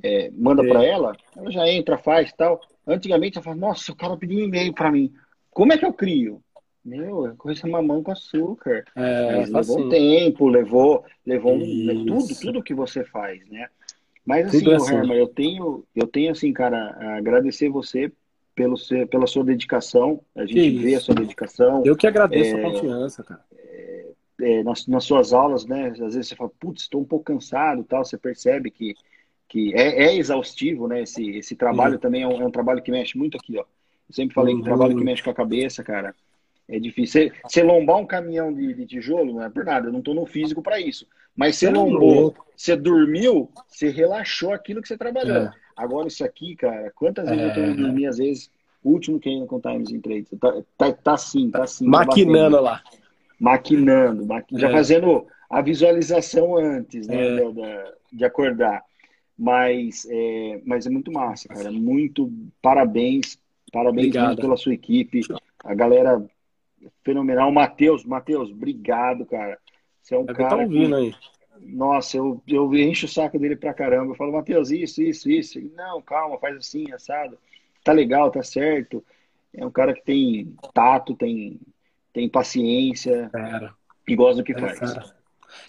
é, 0.01 0.30
manda 0.32 0.64
é. 0.64 0.68
para 0.68 0.86
ela, 0.86 1.18
ela 1.36 1.51
já 1.51 1.68
entra, 1.68 1.97
faz 1.97 2.32
tal. 2.34 2.62
Antigamente, 2.86 3.38
ela 3.38 3.43
fala, 3.43 3.56
nossa, 3.56 3.91
o 3.91 3.95
cara 3.95 4.16
pediu 4.16 4.38
um 4.38 4.43
e-mail 4.43 4.72
para 4.72 4.91
mim. 4.91 5.12
Como 5.49 5.74
é 5.74 5.78
que 5.78 5.86
eu 5.86 5.91
crio? 5.91 6.41
Meu, 6.86 7.28
é 7.28 7.34
coisa 7.36 7.68
mamão 7.68 8.04
com 8.04 8.12
açúcar. 8.12 8.84
É, 8.95 9.38
Mas 9.38 9.49
levou 9.49 9.80
assim. 9.80 9.89
tempo, 9.89 10.47
levou, 10.47 11.06
levou 11.26 11.56
um, 11.56 12.06
tudo, 12.06 12.39
tudo 12.39 12.64
que 12.64 12.74
você 12.74 13.04
faz, 13.06 13.43
né? 13.49 13.68
Mas 14.26 14.47
assim, 14.47 14.60
Tudo 14.60 14.76
assim. 14.76 14.95
Herman, 14.95 15.18
eu 15.18 15.28
tenho, 15.28 15.84
eu 15.95 16.08
tenho 16.08 16.32
assim, 16.32 16.51
cara, 16.54 16.95
agradecer 17.18 17.70
você 17.70 18.12
pelo 18.56 18.78
seu, 18.78 19.08
pela 19.08 19.28
sua 19.28 19.43
dedicação. 19.43 20.22
A 20.36 20.45
gente 20.45 20.78
vê 20.78 20.95
a 20.95 20.99
sua 20.99 21.16
dedicação. 21.16 21.84
Eu 21.86 21.95
que 21.95 22.08
agradeço 22.08 22.56
é, 22.56 22.60
a 22.60 22.72
confiança, 22.72 23.24
cara. 23.24 23.41
É, 23.54 23.93
é, 24.42 24.64
nas, 24.64 24.88
nas, 24.88 25.04
suas 25.04 25.34
aulas, 25.34 25.66
né? 25.66 25.90
Às 25.90 26.00
vezes 26.00 26.28
você 26.28 26.36
fala, 26.36 26.52
putz, 26.60 26.84
estou 26.84 27.02
um 27.02 27.06
pouco 27.06 27.26
cansado 27.26 27.84
tal, 27.84 28.04
você 28.04 28.18
percebe 28.18 28.72
que, 28.72 28.96
que 29.48 29.74
é, 29.76 30.06
é 30.06 30.16
exaustivo, 30.16 30.88
né? 30.88 31.04
Esse, 31.04 31.38
esse 31.38 31.56
trabalho 31.56 31.96
uhum. 31.96 32.00
também 32.00 32.24
é 32.24 32.28
um, 32.28 32.42
é 32.42 32.46
um, 32.46 32.52
trabalho 32.52 32.82
que 32.82 32.92
mexe 32.92 33.18
muito 33.18 33.38
aqui, 33.38 33.58
ó. 33.58 33.62
Eu 33.62 34.14
sempre 34.14 34.34
falei 34.34 34.54
uhum. 34.54 34.62
que 34.62 34.66
trabalho 34.66 34.98
que 34.98 35.04
mexe 35.04 35.24
com 35.24 35.30
a 35.30 35.36
cabeça, 35.36 35.84
cara, 35.84 36.16
é 36.68 36.80
difícil. 36.80 37.32
Você, 37.46 37.64
lombar 37.64 37.98
um 37.98 38.06
caminhão 38.06 38.54
de, 38.54 38.74
de, 38.74 38.86
tijolo 38.86 39.34
não 39.34 39.44
é 39.44 39.50
por 39.50 39.64
nada, 39.64 39.88
eu 39.88 39.92
não 39.92 40.00
estou 40.00 40.16
no 40.16 40.26
físico 40.26 40.62
para 40.62 40.80
isso. 40.80 41.08
Mas 41.36 41.56
você 41.56 41.70
lombou, 41.70 42.36
você 42.56 42.76
dormiu, 42.76 43.50
você 43.68 43.90
relaxou 43.90 44.54
aquilo 44.54 44.82
que 44.82 44.88
você 44.88 44.98
trabalhou. 44.98 45.38
É. 45.38 45.52
Agora 45.76 46.08
isso 46.08 46.24
aqui, 46.24 46.56
cara, 46.56 46.92
quantas 46.96 47.28
vezes 47.28 47.42
é. 47.42 47.46
eu 47.46 47.50
estou 47.50 47.86
dormir, 47.86 48.06
às 48.06 48.18
vezes, 48.18 48.52
último 48.84 49.20
que 49.20 49.30
ainda 49.30 49.48
com 49.48 49.60
Times 49.60 49.90
in 49.90 50.00
Trade, 50.00 50.28
tá, 50.40 50.62
tá, 50.78 50.92
tá 50.92 51.14
assim, 51.14 51.50
tá 51.50 51.64
assim. 51.64 51.88
Maquinando 51.88 52.62
lá 52.62 52.84
maquinando, 53.44 54.26
maqui... 54.26 54.56
é. 54.56 54.60
já 54.60 54.72
fazendo 54.72 55.28
a 55.50 55.62
visualização 55.62 56.56
antes 56.56 57.08
né, 57.08 57.28
é. 57.28 57.52
de, 57.52 58.18
de, 58.18 58.26
acordar. 58.26 58.82
Mas 59.38 60.08
é, 60.10 60.62
mas 60.66 60.88
é 60.88 60.89
muito 60.89 61.12
massa, 61.12 61.50
cara. 61.50 61.70
Muito 61.70 62.32
parabéns, 62.62 63.38
parabéns 63.72 64.14
pela 64.39 64.56
sua 64.56 64.74
equipe. 64.74 65.22
A 65.64 65.74
galera 65.74 66.24
fenomenal. 67.04 67.52
Matheus, 67.52 68.06
Matheus, 68.06 68.50
obrigado, 68.50 69.26
cara. 69.26 69.58
Você 70.02 70.16
é 70.16 70.20
um 70.20 70.24
é 70.24 70.34
cara. 70.34 70.50
Tá 70.50 70.58
ouvindo 70.58 70.96
que... 70.96 71.02
aí. 71.02 71.16
Nossa, 71.60 72.18
eu, 72.18 72.41
eu 72.48 72.74
encho 72.74 73.06
o 73.06 73.10
saco 73.10 73.38
dele 73.38 73.56
pra 73.56 73.74
caramba. 73.74 74.12
Eu 74.12 74.16
falo, 74.16 74.32
Matheus, 74.32 74.72
isso, 74.72 75.02
isso, 75.02 75.30
isso. 75.30 75.60
Não, 75.76 76.02
calma, 76.02 76.39
faz 76.39 76.56
assim, 76.58 76.91
assado. 76.91 77.38
Tá 77.84 77.91
legal, 77.91 78.32
tá 78.32 78.41
certo. 78.41 79.04
É 79.54 79.66
um 79.66 79.72
cara 79.72 79.94
que 79.94 80.04
tem 80.04 80.56
tato, 80.74 81.16
tem, 81.16 81.60
tem 82.14 82.30
paciência 82.30 83.30
Pera. 83.32 83.74
e 84.07 84.16
gosta 84.16 84.38
do 84.38 84.43
que 84.43 84.53
faz. 84.53 84.80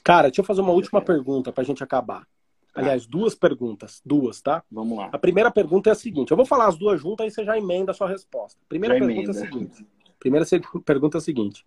Cara, 0.04 0.28
deixa 0.28 0.42
eu 0.42 0.44
fazer 0.44 0.60
uma 0.60 0.72
última 0.72 1.00
pergunta 1.00 1.50
para 1.50 1.62
a 1.62 1.66
gente 1.66 1.82
acabar. 1.82 2.20
Tá. 2.20 2.80
Aliás, 2.80 3.06
duas 3.06 3.34
perguntas. 3.34 4.02
Duas, 4.04 4.40
tá? 4.40 4.62
Vamos 4.70 4.98
lá. 4.98 5.08
A 5.12 5.18
primeira 5.18 5.50
pergunta 5.50 5.90
é 5.90 5.92
a 5.92 5.96
seguinte: 5.96 6.30
eu 6.30 6.36
vou 6.36 6.46
falar 6.46 6.66
as 6.66 6.76
duas 6.76 7.00
juntas 7.00 7.26
e 7.26 7.30
você 7.30 7.44
já 7.44 7.56
emenda 7.56 7.92
a 7.92 7.94
sua 7.94 8.08
resposta. 8.08 8.60
Primeira 8.68 8.98
já 8.98 9.06
pergunta 9.06 9.30
emenda. 9.30 9.38
é 9.38 9.42
a 9.42 9.50
seguinte. 9.50 9.86
Primeira 10.18 10.46
pergunta 10.84 11.16
é 11.16 11.18
a 11.18 11.22
seguinte. 11.22 11.64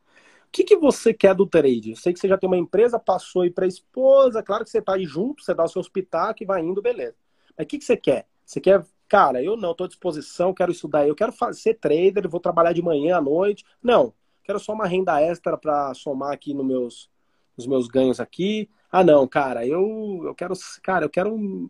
O 0.48 0.52
que, 0.52 0.64
que 0.64 0.78
você 0.78 1.14
quer 1.14 1.36
do 1.36 1.46
trade? 1.46 1.92
Eu 1.92 1.96
sei 1.96 2.14
que 2.14 2.20
você 2.20 2.28
já 2.28 2.38
tem 2.38 2.48
uma 2.48 2.58
empresa, 2.58 2.98
passou 2.98 3.42
aí 3.42 3.52
para 3.52 3.66
a 3.66 3.68
esposa, 3.68 4.42
claro 4.42 4.64
que 4.64 4.70
você 4.70 4.80
está 4.80 4.94
aí 4.94 5.06
junto, 5.06 5.44
você 5.44 5.54
dá 5.54 5.64
o 5.64 5.68
seu 5.68 5.82
hospital, 5.82 6.34
que 6.34 6.46
vai 6.46 6.62
indo, 6.62 6.82
beleza. 6.82 7.16
Mas 7.58 7.66
o 7.66 7.68
que, 7.68 7.78
que 7.78 7.84
você 7.84 7.98
quer? 7.98 8.26
Você 8.46 8.62
quer, 8.62 8.82
cara, 9.10 9.44
eu 9.44 9.58
não, 9.58 9.72
estou 9.72 9.84
à 9.84 9.88
disposição, 9.90 10.54
quero 10.54 10.72
estudar, 10.72 11.06
eu 11.06 11.16
quero 11.16 11.34
ser 11.54 11.74
trader, 11.74 12.30
vou 12.30 12.40
trabalhar 12.40 12.72
de 12.72 12.82
manhã 12.82 13.18
à 13.18 13.22
noite. 13.22 13.66
Não, 13.84 14.14
quero 14.48 14.60
só 14.60 14.72
uma 14.72 14.88
renda 14.88 15.22
extra 15.22 15.58
para 15.58 15.94
somar 15.94 16.32
aqui 16.32 16.54
nos 16.54 16.66
meus, 16.66 17.10
nos 17.58 17.68
meus 17.68 17.88
ganhos 17.88 18.20
aqui. 18.20 18.70
Ah, 18.90 19.04
não, 19.04 19.28
cara, 19.28 19.68
eu, 19.68 20.22
eu 20.24 20.34
quero, 20.34 20.54
cara, 20.82 21.06
eu 21.06 21.10
quero 21.10 21.70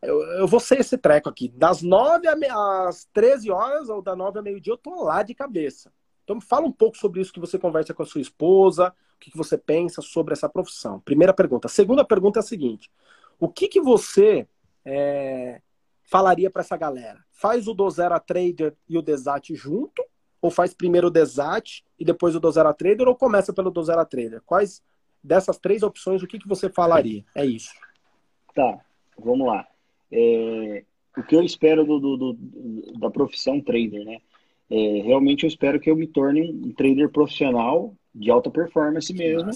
eu, 0.00 0.20
eu 0.38 0.46
vou 0.46 0.60
ser 0.60 0.80
esse 0.80 0.96
treco 0.96 1.28
aqui. 1.28 1.48
Das 1.48 1.82
9 1.82 2.28
às 2.28 3.04
13 3.12 3.50
horas, 3.50 3.88
ou 3.88 4.00
da 4.00 4.14
9 4.14 4.38
a 4.38 4.42
meio-dia, 4.42 4.72
eu 4.72 4.78
tô 4.78 5.02
lá 5.02 5.22
de 5.22 5.34
cabeça. 5.34 5.92
Então, 6.22 6.40
fala 6.40 6.66
um 6.66 6.72
pouco 6.72 6.96
sobre 6.96 7.20
isso 7.20 7.32
que 7.32 7.40
você 7.40 7.58
conversa 7.58 7.92
com 7.92 8.04
a 8.04 8.06
sua 8.06 8.20
esposa, 8.20 8.94
o 9.16 9.18
que, 9.18 9.32
que 9.32 9.36
você 9.36 9.58
pensa 9.58 10.00
sobre 10.00 10.32
essa 10.32 10.48
profissão. 10.48 11.00
Primeira 11.00 11.34
pergunta. 11.34 11.68
Segunda 11.68 12.04
pergunta 12.04 12.38
é 12.38 12.42
a 12.42 12.44
seguinte: 12.44 12.90
o 13.38 13.48
que, 13.48 13.66
que 13.66 13.80
você 13.80 14.46
é, 14.84 15.60
falaria 16.04 16.50
para 16.50 16.62
essa 16.62 16.76
galera? 16.76 17.24
Faz 17.32 17.66
o 17.66 17.74
do 17.74 17.90
Zero 17.90 18.14
a 18.14 18.20
Trader 18.20 18.76
e 18.88 18.96
o 18.96 19.02
Desat 19.02 19.54
junto 19.54 20.04
ou 20.42 20.50
faz 20.50 20.74
primeiro 20.74 21.06
o 21.06 21.10
Desat 21.10 21.84
e 21.96 22.04
depois 22.04 22.34
o 22.34 22.40
Dozera 22.40 22.74
Trader, 22.74 23.06
ou 23.06 23.14
começa 23.14 23.52
pelo 23.52 23.70
Dozera 23.70 24.04
Trader? 24.04 24.42
Quais 24.44 24.82
dessas 25.22 25.56
três 25.56 25.84
opções, 25.84 26.20
o 26.20 26.26
que, 26.26 26.38
que 26.38 26.48
você 26.48 26.68
falaria? 26.68 27.24
É 27.32 27.46
isso. 27.46 27.70
Tá, 28.52 28.80
vamos 29.16 29.46
lá. 29.46 29.66
É, 30.10 30.84
o 31.16 31.22
que 31.22 31.36
eu 31.36 31.42
espero 31.42 31.84
do, 31.84 32.00
do, 32.00 32.16
do, 32.16 32.98
da 32.98 33.08
profissão 33.08 33.60
trader, 33.60 34.04
né? 34.04 34.18
É, 34.68 35.02
realmente 35.02 35.44
eu 35.44 35.48
espero 35.48 35.78
que 35.78 35.90
eu 35.90 35.96
me 35.96 36.06
torne 36.06 36.50
um 36.50 36.72
trader 36.72 37.08
profissional 37.10 37.94
de 38.12 38.30
alta 38.30 38.50
performance 38.50 39.12
mesmo, 39.12 39.50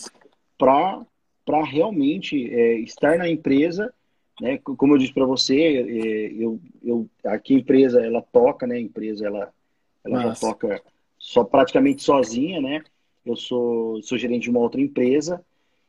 para 0.57 1.65
realmente 1.65 2.49
é, 2.53 2.79
estar 2.81 3.19
na 3.19 3.29
empresa, 3.29 3.93
né? 4.41 4.59
Como 4.59 4.95
eu 4.95 4.99
disse 4.99 5.13
para 5.13 5.27
você, 5.27 5.57
é, 5.57 6.33
eu, 6.33 6.61
eu, 6.83 7.09
aqui 7.25 7.57
a 7.57 7.59
empresa 7.59 8.05
ela 8.05 8.23
toca, 8.23 8.67
né? 8.67 8.77
A 8.77 8.81
empresa 8.81 9.27
ela 9.27 9.53
ela 10.07 10.23
Nossa. 10.23 10.47
já 10.47 10.53
toca 10.53 10.83
só 11.19 11.45
praticamente 11.45 12.03
sozinha, 12.03 12.61
né? 12.61 12.83
Eu 13.25 13.37
sou, 13.37 14.01
sou 14.03 14.17
gerente 14.17 14.45
de 14.45 14.51
uma 14.51 14.61
outra 14.61 14.81
empresa. 14.81 15.45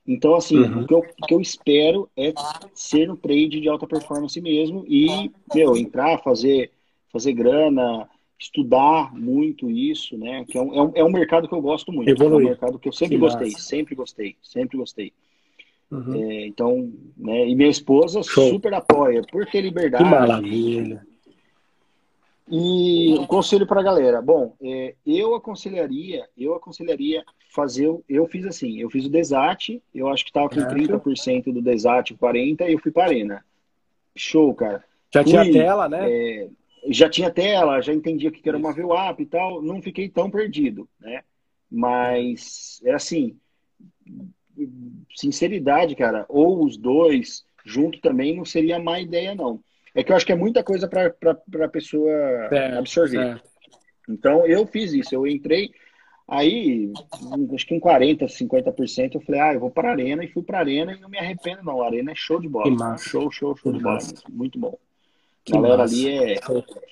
Então, 0.05 0.35
assim, 0.35 0.57
uhum. 0.57 0.81
o, 0.81 0.87
que 0.87 0.93
eu, 0.93 0.99
o 0.99 1.27
que 1.27 1.33
eu 1.33 1.41
espero 1.41 2.09
é 2.17 2.33
ser 2.73 3.07
no 3.07 3.17
trade 3.17 3.59
de 3.59 3.67
alta 3.67 3.85
performance 3.85 4.39
mesmo 4.39 4.85
e, 4.87 5.29
meu, 5.53 5.75
entrar, 5.75 6.17
fazer, 6.23 6.71
fazer 7.11 7.33
grana, 7.33 8.09
estudar 8.39 9.13
muito 9.13 9.69
isso, 9.69 10.17
né? 10.17 10.45
Que 10.47 10.57
é 10.57 10.61
um, 10.61 10.73
é 10.73 10.81
um, 10.81 10.91
é 10.95 11.03
um 11.03 11.11
mercado 11.11 11.47
que 11.47 11.53
eu 11.53 11.61
gosto 11.61 11.91
muito. 11.91 12.09
Evoluir. 12.09 12.43
É 12.43 12.45
um 12.45 12.49
mercado 12.49 12.79
que 12.79 12.87
eu 12.87 12.93
sempre 12.93 13.15
que 13.15 13.19
gostei, 13.19 13.51
massa. 13.51 13.63
sempre 13.63 13.95
gostei, 13.95 14.35
sempre 14.41 14.77
gostei. 14.77 15.13
Uhum. 15.91 16.15
É, 16.15 16.47
então, 16.47 16.91
né? 17.17 17.47
E 17.47 17.55
minha 17.55 17.69
esposa 17.69 18.21
Show. 18.23 18.49
super 18.49 18.73
apoia, 18.73 19.21
por 19.29 19.45
ter 19.45 19.61
liberdade. 19.61 20.03
Que 20.03 20.09
maravilha. 20.09 21.06
E 22.49 23.13
o 23.15 23.27
conselho 23.27 23.67
para 23.67 23.81
a 23.81 23.83
galera, 23.83 24.21
bom, 24.21 24.55
é, 24.61 24.95
eu 25.05 25.35
aconselharia, 25.35 26.25
eu 26.37 26.55
aconselharia 26.55 27.23
fazer, 27.49 27.93
eu 28.07 28.25
fiz 28.27 28.45
assim, 28.45 28.79
eu 28.79 28.89
fiz 28.89 29.05
o 29.05 29.09
Desat, 29.09 29.81
eu 29.93 30.07
acho 30.07 30.23
que 30.23 30.29
estava 30.29 30.49
com 30.49 30.55
30% 30.55 31.51
do 31.51 31.61
Desat, 31.61 32.15
40% 32.15 32.61
e 32.61 32.73
eu 32.73 32.79
fui 32.79 32.91
para 32.91 33.05
Arena. 33.05 33.45
Show, 34.15 34.53
cara. 34.53 34.83
Já 35.13 35.23
fui, 35.23 35.31
tinha 35.31 35.51
tela, 35.51 35.89
né? 35.89 36.09
É, 36.09 36.49
já 36.89 37.09
tinha 37.09 37.29
tela, 37.29 37.81
já 37.81 37.93
entendia 37.93 38.31
que 38.31 38.47
era 38.47 38.57
uma 38.57 38.71
VWAP 38.71 39.21
e 39.21 39.25
tal, 39.25 39.61
não 39.61 39.81
fiquei 39.81 40.07
tão 40.07 40.31
perdido, 40.31 40.87
né? 40.99 41.23
Mas 41.69 42.81
é 42.85 42.93
assim, 42.93 43.37
sinceridade, 45.15 45.95
cara, 45.95 46.25
ou 46.29 46.63
os 46.63 46.77
dois 46.77 47.45
junto 47.65 47.99
também 47.99 48.35
não 48.35 48.45
seria 48.45 48.79
má 48.79 48.99
ideia, 48.99 49.35
não. 49.35 49.59
É 49.97 50.03
que 50.03 50.11
eu 50.11 50.15
acho 50.15 50.27
que 50.27 50.31
é 50.31 50.35
muita 50.35 50.63
coisa 50.63 50.87
para 50.87 51.11
a 51.65 51.67
pessoa 51.67 52.11
certo, 52.49 52.77
absorver. 52.77 53.17
Certo. 53.17 53.49
Então, 54.07 54.45
eu 54.45 54.67
fiz 54.67 54.93
isso. 54.93 55.15
Eu 55.15 55.25
entrei, 55.25 55.71
aí, 56.27 56.93
acho 57.55 57.65
que 57.65 57.73
em 57.73 57.79
40%, 57.79 58.27
50%, 58.27 59.15
eu 59.15 59.21
falei, 59.21 59.41
ah, 59.41 59.53
eu 59.55 59.59
vou 59.59 59.71
para 59.71 59.89
a 59.89 59.91
Arena, 59.93 60.23
e 60.23 60.27
fui 60.27 60.43
para 60.43 60.59
a 60.59 60.61
Arena, 60.61 60.93
e 60.93 60.99
não 60.99 61.09
me 61.09 61.17
arrependo, 61.17 61.63
não. 61.63 61.81
A 61.81 61.87
Arena 61.87 62.11
é 62.11 62.15
show 62.15 62.39
de 62.39 62.47
bola. 62.47 62.95
Show, 62.99 63.31
show, 63.31 63.55
show 63.57 63.71
que 63.73 63.79
de 63.79 63.83
massa. 63.83 64.13
bola. 64.13 64.23
Muito 64.29 64.59
bom. 64.59 64.77
A 65.49 65.51
galera 65.53 65.77
massa. 65.77 65.95
ali 65.95 66.09
é 66.11 66.39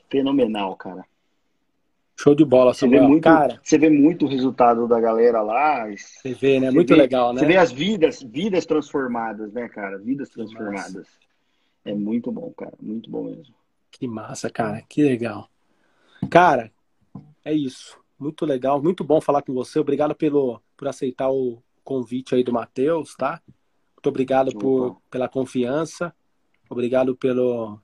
fenomenal, 0.09 0.75
cara. 0.75 1.05
Show 2.17 2.33
de 2.33 2.43
bola, 2.43 2.73
você 2.73 2.87
vê 2.87 2.99
muito, 2.99 3.25
cara. 3.25 3.59
Você 3.61 3.77
vê 3.77 3.89
muito 3.89 4.25
o 4.25 4.27
resultado 4.27 4.87
da 4.87 4.99
galera 4.99 5.43
lá. 5.43 5.85
Você 5.95 6.33
vê, 6.33 6.59
né? 6.59 6.71
Muito 6.71 6.95
vê, 6.95 7.01
legal, 7.01 7.33
né? 7.33 7.39
Você 7.39 7.45
vê 7.45 7.57
as 7.57 7.71
vidas, 7.71 8.23
vidas 8.23 8.65
transformadas, 8.65 9.53
né, 9.53 9.69
cara? 9.69 9.99
Vidas 9.99 10.29
transformadas. 10.29 11.05
É 11.85 11.93
muito 11.93 12.31
bom, 12.31 12.51
cara. 12.51 12.73
Muito 12.81 13.09
bom 13.09 13.23
mesmo. 13.23 13.55
Que 13.91 14.07
massa, 14.07 14.49
cara. 14.49 14.81
Que 14.81 15.03
legal. 15.03 15.49
Cara, 16.29 16.71
é 17.43 17.53
isso. 17.53 17.97
Muito 18.19 18.45
legal. 18.45 18.81
Muito 18.81 19.03
bom 19.03 19.21
falar 19.21 19.41
com 19.41 19.53
você. 19.53 19.79
Obrigado 19.79 20.13
pelo, 20.15 20.61
por 20.75 20.87
aceitar 20.87 21.29
o 21.29 21.61
convite 21.83 22.35
aí 22.35 22.43
do 22.43 22.51
Matheus, 22.51 23.15
tá? 23.15 23.41
Muito 23.95 24.09
obrigado 24.09 24.51
por, 24.57 24.99
pela 25.09 25.29
confiança. 25.29 26.13
Obrigado 26.69 27.15
pelo. 27.15 27.79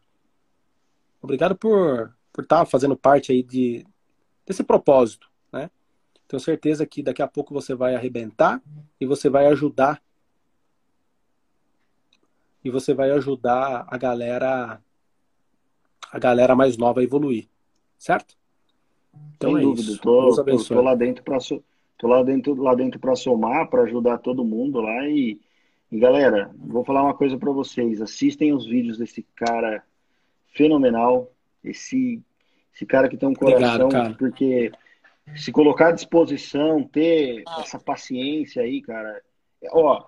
Obrigado 1.22 1.56
por 1.56 2.14
por 2.32 2.44
estar 2.44 2.60
tá 2.60 2.66
fazendo 2.66 2.96
parte 2.96 3.32
aí 3.32 3.44
de, 3.44 3.86
desse 4.46 4.64
propósito, 4.64 5.30
né? 5.52 5.70
Tenho 6.28 6.40
certeza 6.40 6.86
que 6.86 7.04
daqui 7.04 7.22
a 7.22 7.28
pouco 7.28 7.54
você 7.54 7.76
vai 7.76 7.94
arrebentar 7.94 8.62
e 9.00 9.06
você 9.06 9.30
vai 9.30 9.48
ajudar 9.48 10.02
e 12.64 12.70
você 12.70 12.94
vai 12.94 13.12
ajudar 13.12 13.86
a 13.88 13.98
galera 13.98 14.82
a 16.12 16.20
galera 16.20 16.56
mais 16.56 16.78
nova 16.78 17.00
a 17.00 17.04
evoluir, 17.04 17.48
certo? 17.98 18.36
Então 19.36 19.52
Sem 19.52 19.60
é 19.60 19.62
dúvida. 19.62 19.92
isso. 19.92 20.02
Tô, 20.02 20.44
tô, 20.44 20.64
tô, 20.64 20.82
lá 20.82 20.94
dentro 20.94 21.24
para 21.24 21.38
tô 21.98 22.08
lá 22.08 22.24
dentro 22.24 22.56
lá 22.62 22.76
dentro 22.76 23.00
para 23.00 23.16
somar, 23.16 23.70
para 23.70 23.84
ajudar 23.84 24.18
todo 24.18 24.44
mundo 24.44 24.82
lá 24.82 25.08
e, 25.08 25.40
e 25.92 26.00
galera, 26.00 26.52
vou 26.58 26.84
falar 26.84 27.04
uma 27.04 27.14
coisa 27.14 27.38
para 27.38 27.52
vocês, 27.52 28.02
assistem 28.02 28.54
os 28.54 28.66
vídeos 28.66 28.98
desse 28.98 29.24
cara 29.36 29.84
fenomenal, 30.54 31.32
esse 31.64 32.22
esse 32.74 32.86
cara 32.86 33.10
que 33.10 33.18
tem 33.18 33.28
um 33.28 33.34
coração 33.34 33.88
Obrigado, 33.88 34.18
porque 34.18 34.72
se 35.36 35.52
colocar 35.52 35.90
à 35.90 35.92
disposição, 35.92 36.84
ter 36.84 37.44
essa 37.60 37.80
paciência 37.80 38.64
aí, 38.64 38.82
cara. 38.82 39.22
Ó, 39.72 40.06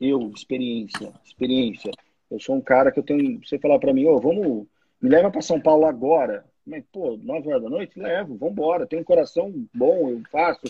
eu, 0.00 0.30
experiência, 0.34 1.12
experiência. 1.24 1.90
Eu 2.30 2.38
sou 2.38 2.56
um 2.56 2.60
cara 2.60 2.92
que 2.92 2.98
eu 2.98 3.04
tenho. 3.04 3.40
Você 3.44 3.58
falar 3.58 3.78
para 3.78 3.92
mim, 3.92 4.06
ô, 4.06 4.16
oh, 4.16 4.20
vamos, 4.20 4.66
me 5.00 5.08
leva 5.08 5.30
para 5.30 5.40
São 5.40 5.60
Paulo 5.60 5.86
agora. 5.86 6.44
Mas, 6.66 6.84
pô, 6.92 7.16
9 7.16 7.48
horas 7.48 7.62
da 7.62 7.70
noite, 7.70 7.98
levo, 7.98 8.36
vamos 8.36 8.52
embora. 8.52 8.86
Tenho 8.86 9.00
um 9.00 9.04
coração 9.04 9.52
bom, 9.72 10.10
eu 10.10 10.20
faço, 10.30 10.60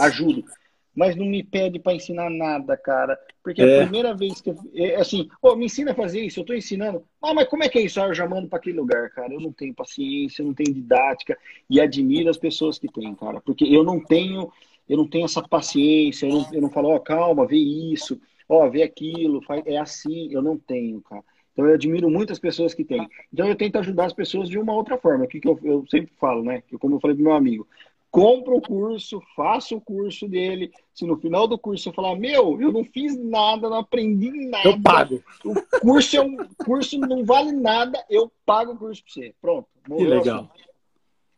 ajudo. 0.00 0.44
mas 0.92 1.14
não 1.14 1.24
me 1.24 1.44
pede 1.44 1.78
para 1.78 1.94
ensinar 1.94 2.28
nada, 2.28 2.76
cara. 2.76 3.16
Porque 3.40 3.62
é. 3.62 3.78
a 3.78 3.82
primeira 3.82 4.14
vez 4.14 4.40
que 4.40 4.50
eu. 4.50 4.56
É, 4.74 4.96
assim, 4.96 5.28
oh, 5.40 5.54
me 5.54 5.66
ensina 5.66 5.92
a 5.92 5.94
fazer 5.94 6.20
isso, 6.22 6.40
eu 6.40 6.42
estou 6.42 6.56
ensinando. 6.56 7.04
Ah, 7.22 7.32
mas 7.32 7.46
como 7.48 7.62
é 7.62 7.68
que 7.68 7.78
é 7.78 7.82
isso? 7.82 8.00
Ah, 8.00 8.08
eu 8.08 8.14
já 8.14 8.28
mando 8.28 8.48
para 8.48 8.58
aquele 8.58 8.76
lugar, 8.76 9.10
cara. 9.10 9.32
Eu 9.32 9.40
não 9.40 9.52
tenho 9.52 9.72
paciência, 9.72 10.42
eu 10.42 10.46
não 10.46 10.54
tenho 10.54 10.74
didática. 10.74 11.38
E 11.70 11.80
admiro 11.80 12.28
as 12.28 12.36
pessoas 12.36 12.76
que 12.76 12.88
têm, 12.88 13.14
cara. 13.14 13.40
Porque 13.40 13.64
eu 13.64 13.84
não 13.84 14.00
tenho, 14.00 14.52
eu 14.88 14.96
não 14.96 15.06
tenho 15.06 15.24
essa 15.24 15.40
paciência, 15.40 16.26
eu 16.26 16.32
não, 16.32 16.52
eu 16.52 16.60
não 16.62 16.70
falo, 16.70 16.88
ó, 16.88 16.96
oh, 16.96 17.00
calma, 17.00 17.46
vê 17.46 17.56
isso, 17.56 18.20
ó, 18.48 18.66
oh, 18.66 18.70
vê 18.70 18.82
aquilo, 18.82 19.42
faz... 19.42 19.62
é 19.66 19.76
assim, 19.76 20.28
eu 20.32 20.42
não 20.42 20.58
tenho, 20.58 21.00
cara. 21.00 21.22
Então 21.52 21.66
eu 21.66 21.74
admiro 21.74 22.10
muitas 22.10 22.38
pessoas 22.38 22.74
que 22.74 22.84
têm. 22.84 23.08
Então 23.32 23.46
eu 23.46 23.54
tento 23.54 23.78
ajudar 23.78 24.06
as 24.06 24.12
pessoas 24.12 24.48
de 24.48 24.58
uma 24.58 24.72
outra 24.72 24.98
forma, 24.98 25.26
que, 25.26 25.40
que 25.40 25.48
eu, 25.48 25.58
eu 25.62 25.84
sempre 25.88 26.12
falo, 26.18 26.42
né? 26.42 26.62
Que 26.66 26.76
como 26.76 26.96
eu 26.96 27.00
falei 27.00 27.14
pro 27.14 27.24
meu 27.24 27.34
amigo, 27.34 27.66
compra 28.10 28.54
o 28.54 28.60
curso, 28.60 29.20
faça 29.34 29.74
o 29.74 29.80
curso 29.80 30.28
dele. 30.28 30.72
Se 30.92 31.04
no 31.06 31.16
final 31.16 31.46
do 31.46 31.58
curso 31.58 31.84
você 31.84 31.92
falar, 31.92 32.16
meu, 32.16 32.60
eu 32.60 32.72
não 32.72 32.84
fiz 32.84 33.16
nada, 33.16 33.68
não 33.68 33.78
aprendi 33.78 34.30
nada. 34.48 34.68
Eu 34.68 34.80
pago. 34.80 35.22
O 35.44 35.80
curso, 35.80 36.16
é 36.16 36.20
um, 36.20 36.36
curso 36.64 36.98
não 36.98 37.24
vale 37.24 37.52
nada, 37.52 38.04
eu 38.08 38.30
pago 38.44 38.72
o 38.72 38.76
curso 38.76 39.02
para 39.02 39.12
você. 39.12 39.34
Pronto. 39.40 39.68
Que 39.96 40.04
legal. 40.04 40.50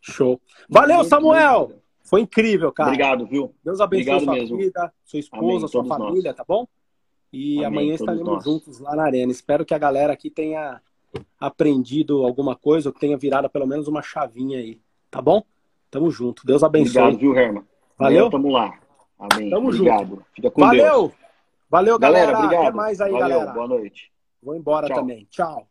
Show. 0.02 0.40
Valeu, 0.68 0.96
muito, 0.96 1.08
Samuel! 1.08 1.68
Muito 1.68 1.82
Foi 2.04 2.20
incrível, 2.20 2.70
cara. 2.70 2.90
Obrigado, 2.90 3.26
viu? 3.26 3.54
Deus 3.64 3.80
abençoe 3.80 4.14
Obrigado 4.14 4.24
sua 4.24 4.34
mesmo. 4.34 4.56
vida, 4.56 4.92
sua 5.04 5.18
esposa, 5.18 5.56
Amém, 5.56 5.68
sua 5.68 5.84
família, 5.84 6.30
nós. 6.30 6.36
tá 6.36 6.44
bom? 6.46 6.66
E 7.36 7.64
Amém, 7.64 7.66
amanhã 7.66 7.94
estaremos 7.94 8.26
nós. 8.26 8.44
juntos 8.44 8.78
lá 8.80 8.96
na 8.96 9.04
arena. 9.04 9.30
Espero 9.30 9.64
que 9.64 9.74
a 9.74 9.78
galera 9.78 10.12
aqui 10.12 10.30
tenha 10.30 10.80
aprendido 11.38 12.24
alguma 12.24 12.56
coisa, 12.56 12.88
ou 12.88 12.94
tenha 12.94 13.16
virado 13.16 13.48
pelo 13.50 13.66
menos 13.66 13.86
uma 13.88 14.00
chavinha 14.02 14.58
aí, 14.58 14.80
tá 15.10 15.20
bom? 15.20 15.42
Tamo 15.90 16.10
junto. 16.10 16.46
Deus 16.46 16.62
abençoe. 16.62 17.02
Obrigado, 17.02 17.20
viu, 17.20 17.36
Herman? 17.36 17.64
Valeu? 17.98 18.30
tamo 18.30 18.50
lá. 18.50 18.78
Amém. 19.18 19.50
Tamo 19.50 19.68
obrigado. 19.68 20.08
junto. 20.08 20.24
Fica 20.34 20.50
com 20.50 20.60
Valeu. 20.60 20.84
Deus. 20.84 21.12
Valeu, 21.70 21.98
galera. 21.98 22.32
galera 22.32 22.44
obrigado. 22.46 22.66
Até 22.68 22.76
mais 22.76 23.00
aí, 23.00 23.12
Valeu. 23.12 23.28
galera. 23.28 23.52
Boa 23.52 23.68
noite. 23.68 24.12
Vou 24.42 24.54
embora 24.54 24.86
Tchau. 24.86 24.96
também. 24.96 25.26
Tchau. 25.30 25.66